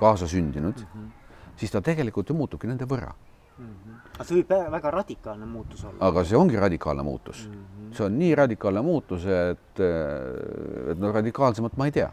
kaasasündinud 0.00 0.84
mm, 0.84 0.92
-hmm. 0.94 1.56
siis 1.56 1.70
ta 1.70 1.80
tegelikult 1.80 2.28
ju 2.28 2.34
muutubki 2.34 2.66
nende 2.66 2.84
võrra 2.84 3.14
mm. 3.58 3.64
-hmm. 3.64 3.96
aga 4.14 4.24
see 4.24 4.36
võib 4.40 4.70
väga 4.70 4.90
radikaalne 4.90 5.46
muutus 5.46 5.84
olla. 5.84 5.98
aga 6.08 6.24
see 6.24 6.36
ongi 6.36 6.56
radikaalne 6.56 7.02
muutus 7.02 7.48
mm. 7.48 7.54
-hmm. 7.54 7.96
see 7.96 8.06
on 8.06 8.18
nii 8.18 8.34
radikaalne 8.34 8.82
muutus, 8.82 9.26
et, 9.26 9.80
et 10.90 10.98
no 10.98 11.12
radikaalsemat 11.12 11.76
ma 11.76 11.86
ei 11.86 11.92
tea. 11.92 12.10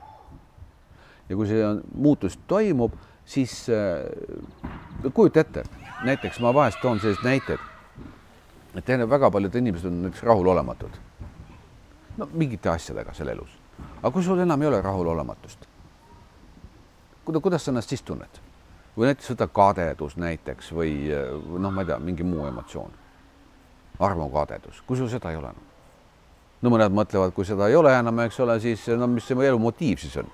ja 1.30 1.36
kui 1.36 1.48
see 1.48 1.66
on, 1.66 1.82
muutus 1.94 2.40
toimub, 2.48 2.94
siis 3.26 3.68
äh, 3.70 5.14
kujuta 5.14 5.40
ette, 5.40 5.64
näiteks 6.04 6.40
ma 6.40 6.54
vahest 6.54 6.82
toon 6.82 7.00
sellised 7.00 7.24
näited 7.26 7.60
et 8.76 9.10
väga 9.10 9.32
paljud 9.32 9.56
inimesed 9.56 9.88
on 9.88 10.02
näiteks 10.02 10.24
rahulolematud. 10.24 10.92
no 12.18 12.28
mingite 12.34 12.70
asjadega 12.70 13.14
seal 13.14 13.30
elus. 13.30 13.50
aga 14.02 14.12
kui 14.12 14.24
sul 14.24 14.40
enam 14.40 14.62
ei 14.62 14.68
ole 14.68 14.82
rahulolematust, 14.82 15.68
kuida-, 17.26 17.42
kuidas 17.42 17.66
sa 17.66 17.72
ennast 17.72 17.90
siis 17.90 18.04
tunned? 18.04 18.45
Või 18.98 19.10
näiteks 19.10 19.34
võta 19.34 19.48
kadedus 19.52 20.16
näiteks 20.18 20.72
või 20.76 20.94
noh, 21.60 21.72
ma 21.72 21.84
ei 21.84 21.92
tea, 21.92 22.00
mingi 22.00 22.24
muu 22.24 22.48
emotsioon. 22.48 22.92
armukadedus, 24.00 24.82
kui 24.88 24.98
sul 24.98 25.08
seda 25.10 25.32
ei 25.32 25.38
ole 25.38 25.52
enam. 25.52 25.68
no 26.62 26.70
mõned 26.70 26.92
mõtlevad, 26.92 27.32
kui 27.32 27.46
seda 27.46 27.68
ei 27.68 27.76
ole 27.76 27.94
enam, 28.00 28.20
eks 28.20 28.40
ole, 28.40 28.60
siis 28.60 28.88
no 28.88 29.08
mis 29.08 29.28
see 29.28 29.48
elu 29.48 29.60
motiiv 29.60 30.00
siis 30.00 30.18
on? 30.18 30.32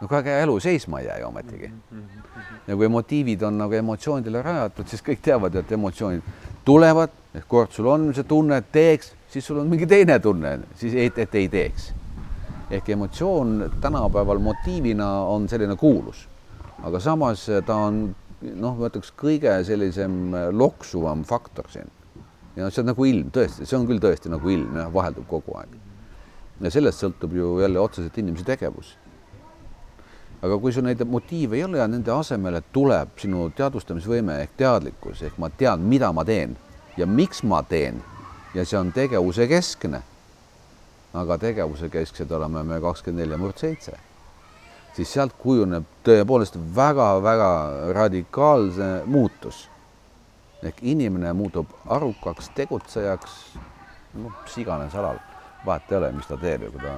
no 0.00 0.08
äge 0.18 0.40
elu 0.42 0.60
seisma 0.60 1.00
ei 1.00 1.06
jää 1.06 1.18
ju 1.18 1.28
ometigi. 1.28 1.72
ja 2.66 2.76
kui 2.76 2.88
motiivid 2.88 3.42
on 3.42 3.58
nagu 3.58 3.74
emotsioonidele 3.74 4.42
rajatud, 4.42 4.88
siis 4.88 5.02
kõik 5.02 5.20
teavad, 5.22 5.54
et 5.54 5.72
emotsioonid 5.72 6.22
tulevad, 6.64 7.10
ehk 7.34 7.48
kord 7.48 7.72
sul 7.72 7.86
on 7.86 8.12
see 8.14 8.24
tunne, 8.24 8.56
et 8.56 8.72
teeks, 8.72 9.12
siis 9.28 9.46
sul 9.46 9.60
on 9.60 9.68
mingi 9.68 9.86
teine 9.86 10.18
tunne, 10.18 10.58
siis 10.80 10.94
et, 10.94 11.18
et 11.18 11.34
ei 11.34 11.48
teeks. 11.48 11.92
ehk 12.70 12.88
emotsioon 12.88 13.70
tänapäeval 13.80 14.38
motiivina 14.38 15.08
on 15.28 15.48
selline 15.48 15.76
kuulus, 15.76 16.28
aga 16.84 17.00
samas 17.00 17.46
ta 17.66 17.76
on 17.88 18.00
noh, 18.44 18.74
ma 18.76 18.90
ütleks 18.90 19.12
kõige 19.18 19.54
sellisem 19.64 20.34
loksuvam 20.52 21.24
faktor 21.24 21.70
siin. 21.72 21.88
ja 22.56 22.68
see 22.70 22.82
on 22.84 22.92
nagu 22.92 23.06
ilm, 23.08 23.30
tõesti, 23.34 23.66
see 23.66 23.78
on 23.78 23.88
küll 23.88 24.02
tõesti 24.02 24.32
nagu 24.32 24.50
ilm 24.50 24.76
jah, 24.78 24.92
vaheldub 24.92 25.26
kogu 25.30 25.56
aeg. 25.60 25.78
ja 26.60 26.70
sellest 26.70 27.02
sõltub 27.02 27.32
ju 27.34 27.56
jälle 27.64 27.80
otseselt 27.80 28.18
inimese 28.20 28.46
tegevus 28.52 28.94
aga 30.44 30.58
kui 30.60 30.72
sul 30.76 30.84
neid 30.84 31.00
motiive 31.08 31.56
ei 31.56 31.64
ole 31.64 31.78
ja 31.80 31.86
nende 31.88 32.12
asemele 32.12 32.60
tuleb 32.72 33.14
sinu 33.20 33.46
teadvustamisvõime 33.56 34.42
ehk 34.42 34.58
teadlikkus 34.60 35.22
ehk 35.24 35.38
ma 35.40 35.48
tean, 35.48 35.80
mida 35.80 36.12
ma 36.12 36.24
teen 36.28 36.56
ja 37.00 37.06
miks 37.08 37.40
ma 37.48 37.62
teen 37.64 38.02
ja 38.54 38.64
see 38.64 38.78
on 38.78 38.92
tegevuse 38.92 39.48
keskne. 39.48 40.02
aga 41.14 41.38
tegevuse 41.38 41.88
kesksed 41.88 42.30
oleme 42.32 42.62
me 42.66 42.80
kakskümmend 42.82 43.22
neli 43.22 43.38
murd 43.38 43.58
seitse, 43.58 43.94
siis 44.94 45.12
sealt 45.12 45.34
kujuneb 45.38 45.86
tõepoolest 46.06 46.58
väga-väga 46.76 47.50
radikaalse 47.96 48.90
muutus. 49.06 49.68
ehk 50.64 50.78
inimene 50.80 51.32
muutub 51.36 51.68
arukaks 51.92 52.46
tegutsejaks, 52.56 53.32
noh, 54.14 54.32
mis 54.44 54.54
iganes 54.58 54.94
alal, 54.96 55.18
vahet 55.66 55.90
ei 55.92 55.98
ole, 55.98 56.12
mis 56.12 56.26
ta 56.26 56.38
teeb 56.40 56.62
ja 56.64 56.70
kui 56.72 56.80
ta 56.80 56.94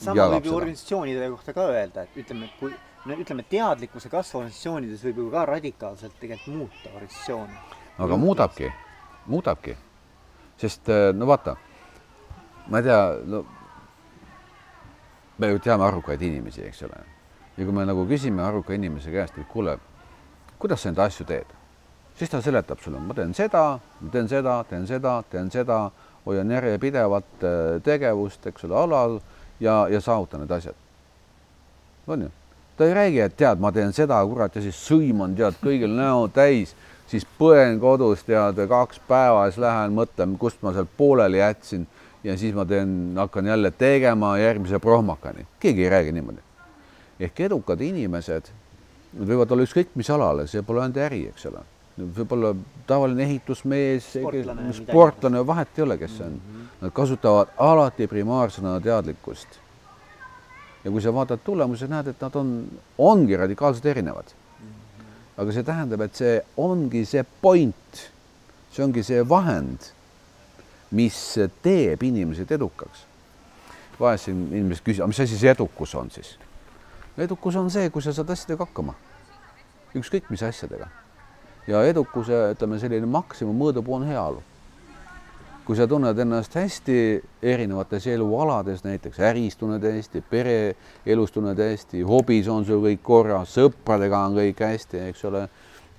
sama 0.00 0.26
võib 0.32 0.48
ju 0.48 0.56
organisatsioonide 0.56 1.28
kohta 1.30 1.54
ka 1.54 1.68
öelda, 1.70 2.02
et 2.02 2.16
ütleme, 2.18 2.48
et 2.48 2.56
kui 2.58 2.72
no 3.06 3.18
ütleme, 3.22 3.44
teadlikkuse 3.50 4.10
kasv 4.10 4.40
organisatsioonides 4.40 5.04
võib 5.06 5.22
ju 5.22 5.28
ka 5.30 5.44
radikaalselt 5.52 6.18
tegelikult 6.18 6.56
muuta 6.56 6.90
organisatsiooni. 6.94 7.62
aga 7.98 8.18
muudabki, 8.24 8.72
muudabki, 9.30 9.76
sest 10.58 10.90
no 11.14 11.30
vaata, 11.30 11.54
ma 12.66 12.82
ei 12.82 12.88
tea, 12.90 13.00
no 13.30 13.44
me 15.40 15.48
ju 15.48 15.58
teame 15.58 15.84
arukaid 15.86 16.22
inimesi, 16.22 16.64
eks 16.68 16.82
ole, 16.88 17.00
ja 17.56 17.64
kui 17.64 17.74
me 17.74 17.86
nagu 17.88 18.04
küsime 18.08 18.44
aruka 18.44 18.74
inimese 18.76 19.12
käest, 19.14 19.38
et 19.38 19.48
kuule, 19.48 19.78
kuidas 20.60 20.82
sa 20.82 20.92
neid 20.92 21.00
asju 21.06 21.26
teed, 21.28 21.54
siis 22.18 22.30
ta 22.30 22.42
seletab 22.44 22.82
sulle, 22.84 23.00
ma 23.00 23.16
teen 23.16 23.32
seda, 23.36 23.64
teen 24.12 24.28
seda, 24.28 24.60
teen 24.68 24.86
seda, 24.88 25.14
teen 25.30 25.50
seda, 25.52 25.80
hoian 26.26 26.50
järjepidevat 26.52 27.44
äh, 27.44 27.78
tegevust, 27.84 28.44
eks 28.50 28.68
ole, 28.68 28.76
alal 28.76 29.16
ja, 29.60 29.86
ja 29.88 30.00
saavuta 30.00 30.38
need 30.38 30.52
asjad. 30.52 30.76
on 32.06 32.22
ju? 32.22 32.30
ta 32.76 32.86
ei 32.88 32.94
räägi, 32.94 33.20
et 33.20 33.36
tead, 33.36 33.60
ma 33.60 33.72
teen 33.72 33.92
seda, 33.92 34.20
kurat, 34.26 34.54
ja 34.56 34.62
siis 34.64 34.76
sõiman, 34.88 35.36
tead, 35.36 35.56
kõigil 35.60 35.92
näo 35.96 36.28
täis, 36.32 36.72
siis 37.08 37.26
põen 37.38 37.80
kodus, 37.80 38.22
tead, 38.24 38.60
kaks 38.68 39.00
päeva, 39.08 39.44
siis 39.48 39.60
lähen 39.60 39.96
mõtlen, 39.96 40.36
kust 40.40 40.62
ma 40.64 40.72
seal 40.72 40.88
pooleli 40.96 41.42
jätsin 41.42 41.84
ja 42.24 42.36
siis 42.38 42.54
ma 42.54 42.64
teen, 42.64 43.12
hakkan 43.16 43.46
jälle 43.46 43.70
tegema 43.70 44.38
järgmise 44.38 44.78
prohmakani. 44.78 45.46
keegi 45.60 45.84
ei 45.84 45.90
räägi 45.90 46.12
niimoodi. 46.12 46.40
ehk 47.20 47.40
edukad 47.40 47.80
inimesed 47.80 48.50
võivad 49.18 49.52
olla 49.52 49.66
ükskõik 49.66 49.94
mis 49.94 50.10
alale, 50.10 50.46
see 50.46 50.62
pole 50.62 50.82
ainult 50.82 50.96
äri, 50.96 51.26
eks 51.28 51.46
ole. 51.46 51.64
võib-olla 52.00 52.54
tavaline 52.86 53.22
ehitusmees, 53.22 54.12
sportlane, 54.14 54.72
sportlane, 54.72 55.46
vahet 55.46 55.78
ei 55.78 55.84
ole, 55.84 55.98
kes 55.98 56.16
see 56.16 56.26
on 56.26 56.32
mm. 56.32 56.40
-hmm 56.56 56.60
Nad 56.80 56.94
kasutavad 56.96 57.50
alati 57.60 58.06
primaarsõna 58.08 58.78
teadlikkust. 58.80 59.58
ja 60.84 60.90
kui 60.90 61.02
sa 61.04 61.12
vaatad 61.12 61.42
tulemusi, 61.44 61.84
näed, 61.92 62.06
et 62.08 62.20
nad 62.24 62.36
on, 62.36 62.68
ongi 62.98 63.36
radikaalselt 63.36 63.86
erinevad. 63.86 64.32
aga 65.36 65.52
see 65.52 65.62
tähendab, 65.62 66.00
et 66.00 66.14
see 66.14 66.40
ongi 66.56 67.04
see 67.04 67.24
point, 67.42 68.00
see 68.72 68.84
ongi 68.84 69.02
see 69.02 69.28
vahend, 69.28 69.92
mis 70.90 71.38
teeb 71.62 72.02
inimesed 72.02 72.50
edukaks. 72.50 73.06
vahest 74.00 74.24
siin 74.24 74.46
inimesed 74.48 74.84
küsivad, 74.84 75.12
mis 75.12 75.20
asi 75.20 75.38
see 75.38 75.50
edukus 75.50 75.94
on 75.94 76.10
siis? 76.10 76.36
edukus 77.18 77.56
on 77.56 77.70
see, 77.70 77.90
kui 77.90 78.02
sa 78.02 78.12
saad 78.16 78.30
asjadega 78.30 78.64
hakkama, 78.64 78.94
ükskõik 79.94 80.30
mis 80.30 80.42
asjadega. 80.42 80.88
ja 81.66 81.82
edukuse, 81.84 82.52
ütleme 82.54 82.78
selline 82.78 83.06
maksimum 83.06 83.56
mõõdupuu 83.56 84.00
on 84.00 84.08
heaolu 84.08 84.42
kui 85.70 85.76
sa 85.78 85.86
tunned 85.86 86.18
ennast 86.18 86.54
hästi 86.58 86.94
erinevates 87.46 88.06
elualades, 88.10 88.80
näiteks 88.82 89.20
äris 89.22 89.54
tunned 89.56 89.84
hästi, 89.86 90.22
pereelus 90.30 91.30
tunned 91.30 91.60
hästi, 91.62 92.00
hobis 92.02 92.48
on 92.50 92.64
sul 92.66 92.80
kõik 92.82 93.04
korras, 93.06 93.52
sõpradega 93.54 94.24
on 94.26 94.34
kõik 94.40 94.64
hästi, 94.66 95.04
eks 95.12 95.22
ole. 95.30 95.44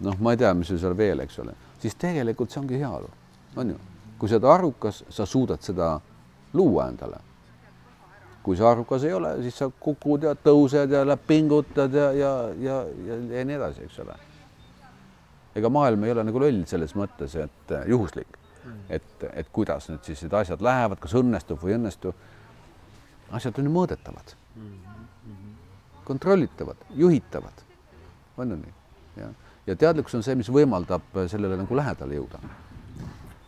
noh, 0.04 0.18
ma 0.20 0.34
ei 0.34 0.42
tea, 0.42 0.52
mis 0.58 0.68
sul 0.68 0.82
seal 0.82 0.98
veel, 0.98 1.24
eks 1.24 1.40
ole, 1.40 1.54
siis 1.80 1.96
tegelikult 1.96 2.52
see 2.52 2.60
ongi 2.60 2.82
heaolu, 2.82 3.08
on 3.56 3.72
ju. 3.72 3.80
Kui 4.22 4.30
sa 4.30 4.38
oled 4.38 4.50
arukas, 4.54 5.04
sa 5.10 5.26
suudad 5.26 5.62
seda 5.66 5.96
luua 6.54 6.88
endale. 6.92 7.18
kui 8.44 8.58
sa 8.58 8.72
arukas 8.72 9.04
ei 9.06 9.14
ole, 9.14 9.36
siis 9.42 9.58
sa 9.58 9.70
kukud 9.70 10.24
ja 10.24 10.36
tõused 10.36 10.94
ja 10.94 11.18
pingutad 11.18 11.94
ja, 11.94 12.12
ja, 12.12 12.32
ja, 12.58 12.78
ja, 13.06 13.18
ja 13.38 13.46
nii 13.46 13.56
edasi, 13.56 13.88
eks 13.90 14.00
ole. 14.06 14.16
ega 15.56 15.70
maailm 15.70 16.04
ei 16.04 16.12
ole 16.12 16.24
nagu 16.24 16.40
loll 16.40 16.64
selles 16.66 16.96
mõttes, 16.96 17.36
et 17.36 17.76
juhuslik 17.88 18.42
et, 18.90 19.26
et 19.34 19.50
kuidas 19.54 19.90
nüüd 19.90 20.06
siis 20.06 20.22
need 20.26 20.36
asjad 20.38 20.62
lähevad, 20.64 21.00
kas 21.02 21.16
õnnestub 21.18 21.62
või 21.62 21.74
ei 21.74 21.80
õnnestu. 21.80 22.14
asjad 23.32 23.60
on 23.60 23.70
ju 23.70 23.72
mõõdetavad, 23.72 24.34
kontrollitavad, 26.06 26.82
juhitavad, 27.00 27.64
on 28.38 28.52
ju 28.52 28.60
nii, 28.60 28.74
jah. 29.22 29.32
ja 29.68 29.76
teadlikkus 29.76 30.18
on 30.20 30.26
see, 30.26 30.36
mis 30.36 30.52
võimaldab 30.52 31.24
sellele 31.32 31.58
nagu 31.64 31.76
lähedale 31.76 32.20
jõuda. 32.20 32.42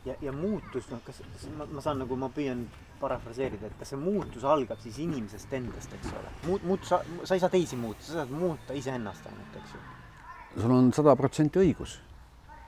Ja, 0.05 0.15
ja 0.21 0.31
muutus, 0.31 0.89
noh, 0.91 1.01
kas, 1.05 1.21
kas 1.33 1.49
ma, 1.57 1.67
ma 1.71 1.81
saan 1.83 2.01
nagu, 2.03 2.15
ma 2.19 2.29
püüan 2.33 2.65
parafraseerida, 2.99 3.67
et 3.67 3.75
kas 3.79 3.93
see 3.93 3.99
muutus 3.99 4.45
algab 4.47 4.79
siis 4.83 4.99
inimesest 5.03 5.53
endast, 5.57 5.93
eks 5.97 6.13
ole. 6.13 6.31
muut-, 6.47 6.65
muutus, 6.67 6.91
sa 6.91 7.35
ei 7.35 7.43
saa 7.43 7.51
teisi 7.51 7.79
muuta, 7.79 8.03
sa 8.05 8.19
saad 8.21 8.33
muuta 8.33 8.75
iseennast 8.77 9.27
ainult, 9.31 9.59
eks 9.61 9.75
ju. 9.75 9.83
sul 10.61 10.75
on 10.75 10.91
sada 10.95 11.15
protsenti 11.19 11.61
õigus. 11.63 11.99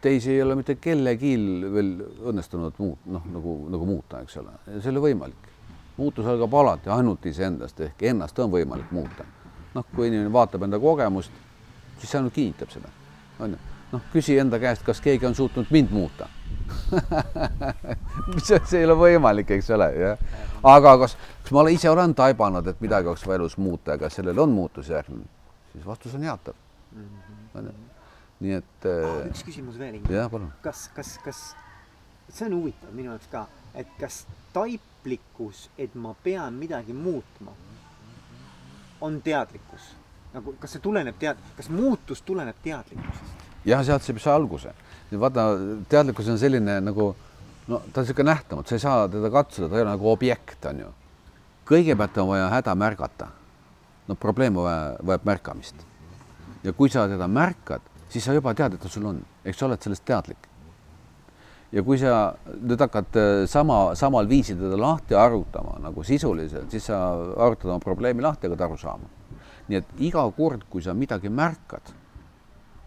teisi 0.01 0.31
ei 0.31 0.41
ole 0.43 0.55
mitte 0.55 0.75
kellelgi 0.75 1.35
veel 1.73 1.91
õnnestunud 2.31 2.79
muut-, 2.79 3.11
noh, 3.11 3.27
nagu, 3.33 3.57
nagu 3.73 3.89
muuta, 3.89 4.23
eks 4.25 4.39
ole, 4.43 4.55
see 4.71 4.89
ei 4.89 4.95
ole 4.95 5.05
võimalik. 5.09 5.51
muutus 5.97 6.27
algab 6.27 6.53
alati 6.53 6.91
ainult 6.91 7.25
iseendast 7.25 7.79
ehk 7.79 8.03
ennast 8.11 8.39
on 8.39 8.51
võimalik 8.51 8.91
muuta. 8.91 9.27
noh, 9.75 9.87
kui 9.95 10.07
inimene 10.07 10.31
vaatab 10.31 10.63
enda 10.63 10.79
kogemust, 10.79 11.31
siis 11.99 12.11
see 12.11 12.19
ainult 12.19 12.33
kinnitab 12.33 12.71
seda, 12.71 12.91
on 13.39 13.55
ju. 13.55 13.61
noh, 13.91 14.09
küsi 14.13 14.39
enda 14.39 14.59
käest, 14.59 14.83
kas 14.87 15.03
keegi 15.03 15.27
on 15.27 15.35
suutnud 15.35 15.71
mind 15.71 15.91
muuta 15.91 16.31
see, 18.45 18.59
see 18.65 18.79
ei 18.79 18.85
ole 18.87 18.95
võimalik, 18.99 19.51
eks 19.57 19.69
ole, 19.75 19.87
jah. 19.99 20.21
aga 20.65 20.95
kas, 21.03 21.17
kas 21.43 21.55
ma 21.55 21.65
ise 21.73 21.89
olen 21.91 22.15
taibanud, 22.17 22.67
et 22.71 22.81
midagi 22.83 23.11
oleks 23.11 23.25
vaja 23.27 23.41
elus 23.41 23.57
muuta 23.61 23.95
ja 23.95 24.01
kas 24.01 24.17
sellel 24.19 24.39
on 24.41 24.53
muutus 24.55 24.89
järgnenud, 24.93 25.27
siis 25.73 25.85
vastus 25.85 26.15
on 26.17 26.23
jaatav 26.23 26.55
mm. 26.91 27.05
-hmm. 27.55 27.83
nii 28.39 28.57
et 28.61 28.89
oh,. 28.91 29.21
üks 29.29 29.43
küsimus 29.47 29.79
veel. 29.79 29.99
jah, 30.09 30.31
palun. 30.31 30.51
kas, 30.61 30.87
kas, 30.95 31.17
kas, 31.25 31.43
see 32.29 32.47
on 32.47 32.57
huvitav 32.59 32.93
minu 32.93 33.13
jaoks 33.13 33.29
ka, 33.31 33.45
et 33.75 33.91
kas 33.99 34.25
taiplikkus, 34.53 35.69
et 35.77 35.95
ma 35.95 36.15
pean 36.23 36.53
midagi 36.53 36.93
muutma, 36.93 37.51
on 39.01 39.21
teadlikkus? 39.21 39.93
nagu, 40.33 40.55
kas 40.59 40.75
see 40.75 40.83
tuleneb 40.83 41.15
tead-, 41.19 41.41
kas 41.57 41.69
muutus 41.69 42.21
tuleneb 42.21 42.57
teadlikkusest? 42.63 43.45
jah, 43.65 43.85
sealt 43.85 44.03
saab 44.03 44.19
see 44.19 44.33
alguse 44.33 44.73
vaata, 45.11 45.47
teadlikkus 45.89 46.29
on 46.33 46.39
selline 46.41 46.79
nagu 46.81 47.15
no 47.67 47.81
ta 47.93 48.01
on 48.01 48.05
niisugune 48.05 48.29
nähtamatu, 48.29 48.69
sa 48.69 48.75
ei 48.75 48.79
saa 48.79 49.07
teda 49.09 49.29
katsuda, 49.29 49.69
ta 49.69 49.75
ei 49.77 49.81
ole 49.81 49.89
nagu 49.89 50.09
objekt, 50.11 50.65
on 50.65 50.79
ju. 50.79 50.91
kõigepealt 51.65 52.17
on 52.21 52.27
vaja 52.29 52.49
häda 52.49 52.75
märgata. 52.75 53.27
no 54.07 54.15
probleem 54.15 54.55
vaja, 54.55 54.97
vajab 55.05 55.25
märkamist. 55.25 55.75
ja 56.63 56.73
kui 56.73 56.89
sa 56.89 57.07
teda 57.07 57.27
märkad, 57.27 57.81
siis 58.09 58.25
sa 58.25 58.33
juba 58.33 58.53
tead, 58.53 58.73
et 58.73 58.81
ta 58.81 58.89
sul 58.89 59.05
on, 59.05 59.23
eks 59.45 59.57
sa 59.57 59.65
oled 59.65 59.81
sellest 59.81 60.05
teadlik. 60.05 60.47
ja 61.71 61.83
kui 61.83 61.97
sa 61.97 62.35
nüüd 62.61 62.79
hakkad 62.79 63.17
äh, 63.17 63.47
sama, 63.47 63.95
samal 63.95 64.29
viisil 64.29 64.57
teda 64.57 64.77
lahti 64.77 65.15
arutama 65.15 65.79
nagu 65.81 66.03
sisuliselt, 66.03 66.71
siis 66.71 66.85
sa 66.85 67.01
arutad 67.37 67.69
oma 67.69 67.79
probleemi 67.79 68.21
lahti, 68.21 68.47
hakkad 68.47 68.61
aru 68.61 68.77
saama. 68.77 69.09
nii 69.67 69.77
et 69.77 69.85
iga 69.97 70.31
kord, 70.31 70.69
kui 70.69 70.81
sa 70.81 70.93
midagi 70.93 71.29
märkad 71.29 71.93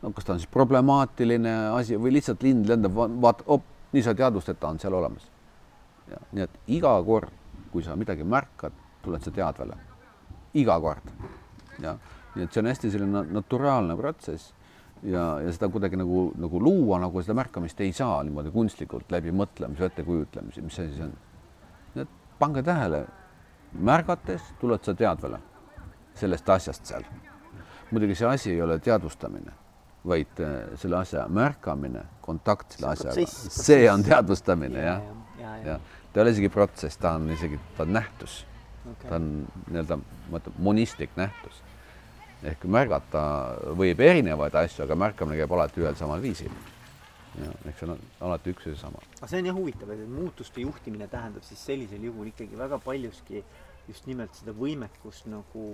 no 0.03 0.13
kas 0.13 0.25
ta 0.25 0.33
on 0.33 0.43
siis 0.43 0.51
problemaatiline 0.53 1.55
asi 1.75 1.99
või 1.99 2.13
lihtsalt 2.17 2.43
lind 2.47 2.69
lendab, 2.71 2.95
vaata, 2.95 3.47
op, 3.55 3.65
nii 3.93 4.05
sa 4.05 4.15
teadvustad, 4.15 4.57
et 4.57 4.63
ta 4.63 4.71
on 4.71 4.79
seal 4.83 4.95
olemas. 4.95 5.27
nii 6.33 6.45
et 6.45 6.61
iga 6.79 6.93
kord, 7.05 7.33
kui 7.73 7.83
sa 7.85 7.97
midagi 7.97 8.25
märkad, 8.25 8.73
tuled 9.03 9.25
sa 9.25 9.31
teadvale. 9.31 9.77
iga 10.55 10.81
kord. 10.81 11.11
jah, 11.83 11.99
nii 12.35 12.45
et 12.45 12.53
see 12.53 12.63
on 12.63 12.71
hästi 12.71 12.91
selline 12.91 13.25
naturaalne 13.33 13.97
protsess 13.97 14.55
ja, 15.03 15.41
ja 15.41 15.53
seda 15.53 15.69
kuidagi 15.69 15.97
nagu, 15.97 16.33
nagu 16.39 16.63
luua, 16.63 16.99
nagu 16.99 17.23
seda 17.23 17.35
märkamist 17.35 17.81
ei 17.81 17.93
saa 17.93 18.23
niimoodi 18.23 18.51
kunstlikult 18.51 19.11
läbi 19.13 19.33
mõtlemise, 19.33 19.91
ettekujutlemise, 19.91 20.63
mis 20.63 20.75
see 20.75 20.89
siis 20.89 21.07
on. 21.07 21.15
nii 21.95 22.07
et 22.07 22.19
pange 22.39 22.63
tähele, 22.63 23.07
märgates 23.73 24.53
tuled 24.61 24.85
sa 24.85 24.95
teadvale 24.95 25.41
sellest 26.15 26.49
asjast 26.51 26.87
seal. 26.87 27.07
muidugi 27.91 28.15
see 28.15 28.29
asi 28.29 28.51
ei 28.51 28.63
ole 28.63 28.79
teadvustamine 28.79 29.68
vaid 30.07 30.41
äh, 30.41 30.57
selle 30.79 31.01
asja 31.03 31.27
märkamine, 31.29 32.05
kontakt 32.25 32.77
selle 32.77 32.93
asjaga, 32.93 33.27
see 33.27 33.89
on 33.91 34.05
teadvustamine 34.07 34.85
jah, 34.85 35.03
ja, 35.03 35.43
ja, 35.43 35.57
ja. 35.73 35.79
ta 36.13 36.21
ei 36.21 36.25
ole 36.27 36.35
isegi 36.37 36.51
protsess, 36.53 37.01
ta 37.01 37.17
on 37.19 37.31
isegi, 37.35 37.59
ta 37.77 37.87
on 37.87 37.95
nähtus 37.99 38.41
okay.. 38.85 39.09
ta 39.09 39.17
on 39.19 39.29
nii-öelda, 39.69 40.01
ma 40.31 40.41
ütlen, 40.41 40.59
monistlik 40.71 41.15
nähtus. 41.19 41.63
ehk 42.47 42.65
märgata 42.71 43.21
võib 43.79 44.01
erinevaid 44.01 44.55
asju, 44.61 44.85
aga 44.87 44.99
märkamine 45.07 45.41
käib 45.41 45.55
alati 45.57 45.83
ühel 45.83 45.97
samal 45.99 46.23
viisil. 46.23 46.53
ehk 47.39 47.79
see 47.79 47.89
on 47.89 47.99
alati 48.29 48.55
üks 48.55 48.69
ja 48.69 48.75
seesama. 48.75 49.03
aga 49.19 49.31
see 49.31 49.43
on 49.43 49.51
jah 49.51 49.59
huvitav, 49.59 49.91
et 49.95 50.05
muutuste 50.11 50.63
juhtimine 50.63 51.11
tähendab 51.11 51.47
siis 51.47 51.65
sellisel 51.71 52.07
juhul 52.11 52.31
ikkagi 52.31 52.59
väga 52.59 52.79
paljuski 52.85 53.43
äh, 53.43 53.68
just 53.89 54.07
nimelt 54.09 54.35
seda 54.37 54.53
võimekust 54.57 55.29
nagu 55.33 55.65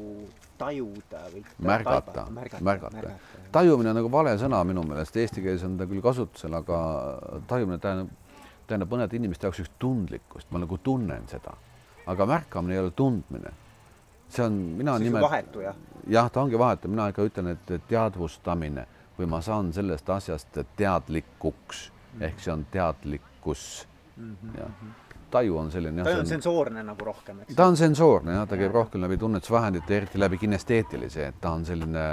tajuda 0.58 1.24
või 1.32 1.42
märgata, 1.66 2.26
märgata, 2.30 2.62
märgata, 2.62 2.92
märgata. 2.94 3.42
tajumine 3.54 3.90
on 3.90 3.98
nagu 3.98 4.10
vale 4.12 4.36
sõna 4.40 4.60
minu 4.66 4.84
meelest, 4.86 5.16
eesti 5.18 5.42
keeles 5.42 5.64
on 5.66 5.76
ta 5.80 5.88
küll 5.90 6.02
kasutusel, 6.04 6.54
aga 6.60 6.78
tajumine 7.50 7.80
tähendab, 7.82 8.40
tähendab 8.68 8.94
mõnede 8.94 9.18
inimeste 9.18 9.48
jaoks 9.48 9.64
üks 9.64 9.74
tundlikkust, 9.82 10.50
ma 10.54 10.62
nagu 10.62 10.78
tunnen 10.78 11.28
seda, 11.30 11.56
aga 12.10 12.28
märkamine 12.30 12.78
ei 12.78 12.84
ole 12.84 12.94
tundmine. 12.96 13.54
see 14.28 14.44
on, 14.46 14.58
mina 14.78 14.98
nimet-. 14.98 15.22
vahetu 15.22 15.66
jah? 15.66 15.76
jah, 16.10 16.30
ta 16.30 16.42
ongi 16.42 16.58
vahetu, 16.58 16.88
mina 16.88 17.08
ikka 17.10 17.26
ütlen, 17.26 17.54
et 17.56 17.74
teadvustamine 17.88 18.86
või 19.18 19.30
ma 19.30 19.40
saan 19.42 19.72
sellest 19.72 20.08
asjast 20.10 20.58
teadlikuks 20.76 21.88
mm 21.90 22.18
-hmm. 22.18 22.26
ehk 22.26 22.40
see 22.40 22.52
on 22.52 22.66
teadlikkus 22.70 23.86
mm. 24.16 24.36
-hmm. 24.42 24.58
jah 24.58 24.68
mhm 24.68 25.03
taju 25.34 25.58
on 25.60 25.72
selline. 25.74 26.04
ta 26.06 26.14
on, 26.20 26.28
sensoorne 26.28 26.84
nagu 26.86 27.08
rohkem, 27.10 27.42
eks? 27.44 27.56
ta 27.58 27.66
on 27.70 27.76
sensoorne 27.80 28.38
jah, 28.38 28.46
ta 28.48 28.58
käib 28.60 28.74
rohkem 28.74 29.02
läbi 29.04 29.18
tunnetusvahendite, 29.20 29.98
eriti 29.98 30.22
läbi 30.22 30.38
kinesteetilise, 30.40 31.28
et 31.32 31.42
ta 31.42 31.54
on 31.58 31.66
selline 31.68 32.06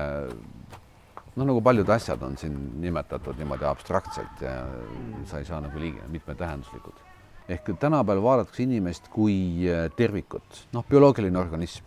noh, 1.35 1.45
nagu 1.45 1.61
paljud 1.63 1.89
asjad 1.89 2.23
on 2.25 2.35
siin 2.39 2.57
nimetatud 2.81 3.39
niimoodi 3.39 3.67
abstraktselt 3.67 4.43
ja 4.43 4.57
mm. 4.65 5.23
sa 5.29 5.39
ei 5.39 5.47
saa 5.47 5.61
nagu 5.63 5.79
liiga 5.79 6.07
mitmetähenduslikud. 6.11 7.07
ehk 7.51 7.71
tänapäeval 7.79 8.23
vaadatakse 8.23 8.63
inimest 8.63 9.07
kui 9.11 9.67
äh, 9.67 9.89
tervikut, 9.95 10.67
noh, 10.73 10.85
bioloogiline 10.89 11.39
organism. 11.39 11.85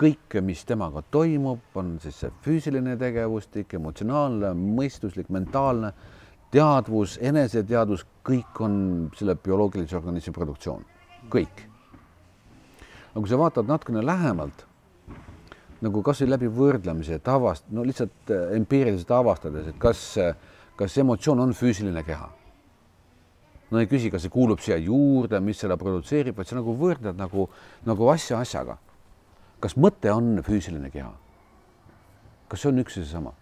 kõik, 0.00 0.38
mis 0.40 0.64
temaga 0.64 1.02
toimub, 1.12 1.60
on 1.76 1.98
siis 2.00 2.16
see 2.22 2.30
füüsiline 2.40 2.94
tegevustik, 2.96 3.74
emotsionaalne, 3.76 4.54
mõistuslik, 4.56 5.28
mentaalne 5.28 5.92
teadvus, 6.54 7.16
eneseteadvus, 7.22 8.04
kõik 8.26 8.62
on 8.64 8.74
selle 9.18 9.36
bioloogilise 9.38 9.96
organismi 9.98 10.34
produktsioon, 10.34 10.82
kõik. 11.30 11.62
aga 13.10 13.22
kui 13.22 13.30
sa 13.30 13.38
vaatad 13.38 13.70
natukene 13.70 14.02
lähemalt, 14.06 14.66
nagu 15.84 16.02
kasvõi 16.04 16.28
läbi 16.30 16.50
võrdlemise, 16.52 17.18
et 17.18 17.30
avast-, 17.30 17.70
no 17.74 17.84
lihtsalt 17.86 18.34
äh, 18.34 18.52
empiiriliselt 18.58 19.10
avastades, 19.16 19.70
et 19.70 19.80
kas, 19.80 20.02
kas 20.78 20.98
emotsioon 21.00 21.40
on 21.46 21.56
füüsiline 21.56 22.04
keha. 22.06 22.28
no 23.70 23.78
ei 23.78 23.86
küsi, 23.86 24.10
kas 24.10 24.26
see 24.26 24.34
kuulub 24.34 24.60
siia 24.60 24.76
juurde, 24.82 25.40
mis 25.40 25.60
seda 25.62 25.76
produtseerib, 25.78 26.36
vaid 26.36 26.48
sa 26.50 26.58
nagu 26.58 26.74
võrdled 26.76 27.18
nagu, 27.18 27.48
nagu 27.86 28.08
asja 28.10 28.40
asjaga. 28.42 28.78
kas 29.60 29.76
mõte 29.76 30.12
on 30.12 30.42
füüsiline 30.42 30.90
keha? 30.90 31.12
kas 32.48 32.60
see 32.60 32.72
on 32.72 32.82
üks 32.82 32.98
ja 32.98 33.04
seesama? 33.04 33.39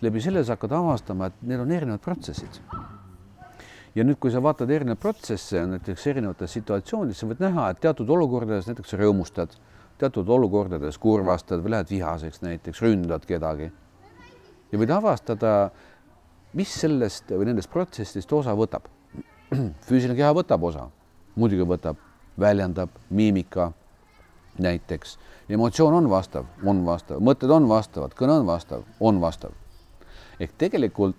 Läbi 0.00 0.20
selle 0.20 0.44
sa 0.44 0.56
hakkad 0.56 0.74
avastama, 0.76 1.30
et 1.30 1.42
need 1.42 1.60
on 1.60 1.72
erinevad 1.72 2.02
protsessid. 2.04 2.60
ja 3.96 4.04
nüüd, 4.04 4.18
kui 4.20 4.30
sa 4.32 4.42
vaatad 4.44 4.70
erinevaid 4.70 5.00
protsesse 5.00 5.62
näiteks 5.70 6.06
erinevates 6.12 6.52
situatsioonides, 6.58 7.22
sa 7.22 7.28
võid 7.30 7.40
näha, 7.40 7.70
et 7.72 7.80
teatud 7.80 8.10
olukordades 8.12 8.68
näiteks 8.68 8.92
rõõmustad, 9.00 9.56
teatud 9.96 10.28
olukordades 10.28 10.98
kurvastad 11.00 11.64
või 11.64 11.72
lähed 11.78 11.94
vihaseks 11.94 12.42
näiteks, 12.44 12.82
ründad 12.84 13.24
kedagi. 13.26 13.70
ja 14.72 14.78
võid 14.78 14.92
avastada, 14.92 15.70
mis 16.52 16.74
sellest 16.80 17.32
või 17.32 17.48
nendest 17.48 17.72
protsessidest 17.72 18.32
osa 18.32 18.52
võtab. 18.52 18.90
füüsiline 19.88 20.16
keha 20.16 20.34
võtab 20.36 20.62
osa, 20.64 20.90
muidugi 21.36 21.64
võtab, 21.64 21.96
väljendab 22.36 22.90
miimika 23.08 23.72
näiteks, 24.60 25.18
emotsioon 25.48 25.94
on 25.94 26.10
vastav, 26.10 26.44
on 26.64 26.84
vastav, 26.84 27.20
mõtted 27.20 27.48
on 27.50 27.68
vastavad, 27.68 28.12
kõne 28.12 28.42
on 28.42 28.46
vastav, 28.46 28.84
on 29.00 29.20
vastav 29.20 29.56
ehk 30.40 30.52
tegelikult 30.58 31.16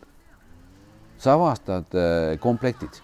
sa 1.17 1.33
avastad 1.33 1.95
äh, 1.97 2.37
komplektid 2.39 3.01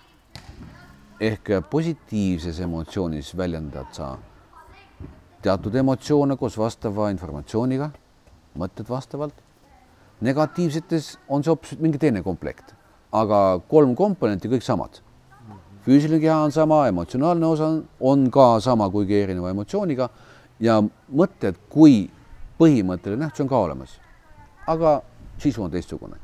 ehk 1.24 1.49
positiivses 1.70 2.59
emotsioonis 2.59 3.32
väljendad 3.38 3.89
sa 3.95 4.14
teatud 5.43 5.76
emotsioone 5.76 6.38
koos 6.39 6.55
vastava 6.57 7.09
informatsiooniga, 7.11 7.89
mõtted 8.59 8.89
vastavalt. 8.89 9.36
negatiivsetes 10.24 11.18
on 11.28 11.43
see 11.43 11.51
hoopis 11.51 11.80
mingi 11.84 11.99
teine 11.99 12.22
komplekt, 12.24 12.70
aga 13.11 13.59
kolm 13.68 13.95
komponenti 13.95 14.47
kõik 14.47 14.64
samad. 14.64 15.01
füüsiline 15.86 16.20
keha 16.20 16.38
on 16.45 16.51
sama, 16.51 16.88
emotsionaalne 16.88 17.45
osa 17.45 17.66
on, 17.68 17.82
on 17.99 18.30
ka 18.32 18.59
sama, 18.59 18.89
kuigi 18.89 19.20
erineva 19.20 19.49
emotsiooniga 19.49 20.09
ja 20.59 20.80
mõtted 21.11 21.59
kui 21.70 22.09
põhimõtteline 22.59 23.26
nähtus 23.26 23.43
on 23.43 23.49
ka 23.49 23.57
olemas. 23.57 23.99
aga 24.68 25.01
sisu 25.38 25.64
on 25.64 25.72
teistsugune. 25.72 26.18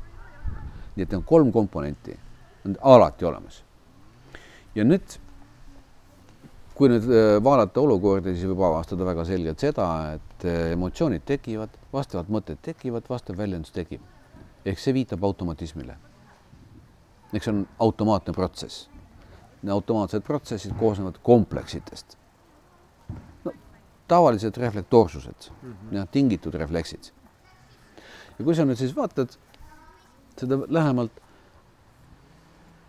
nii 0.96 1.04
et 1.04 1.10
need 1.10 1.18
on 1.20 1.24
kolm 1.24 1.52
komponenti, 1.52 2.16
on 2.66 2.76
alati 2.80 3.24
olemas. 3.24 3.64
ja 4.74 4.84
nüüd, 4.84 5.16
kui 6.74 6.88
nüüd 6.88 7.06
äh, 7.08 7.38
vaadata 7.44 7.80
olukorda, 7.80 8.34
siis 8.34 8.48
võib 8.48 8.62
avastada 8.66 9.06
väga 9.06 9.24
selgelt 9.28 9.60
seda, 9.60 9.86
et 10.16 10.46
äh, 10.48 10.70
emotsioonid 10.74 11.26
tekivad, 11.28 11.74
vastavad 11.92 12.30
mõtted 12.32 12.62
tekivad, 12.62 13.08
vastav 13.08 13.38
väljendus 13.38 13.74
tekib. 13.76 14.00
ehk 14.64 14.78
see 14.78 14.92
viitab 14.92 15.24
automatismile. 15.24 15.96
eks 17.32 17.44
see 17.44 17.52
on 17.52 17.66
automaatne 17.78 18.32
protsess. 18.32 18.88
automaatsed 19.70 20.22
protsessid 20.22 20.72
koosnevad 20.78 21.18
kompleksitest. 21.22 22.16
no 23.44 23.52
tavalised 24.08 24.56
reflektoorsused 24.56 25.50
mm, 25.62 25.74
-hmm. 25.92 26.06
tingitud 26.12 26.54
refleksid. 26.54 27.12
Ja 28.40 28.44
kui 28.44 28.56
sa 28.56 28.64
nüüd 28.64 28.80
siis 28.80 28.96
vaatad 28.96 29.36
seda 30.40 30.56
lähemalt, 30.72 31.12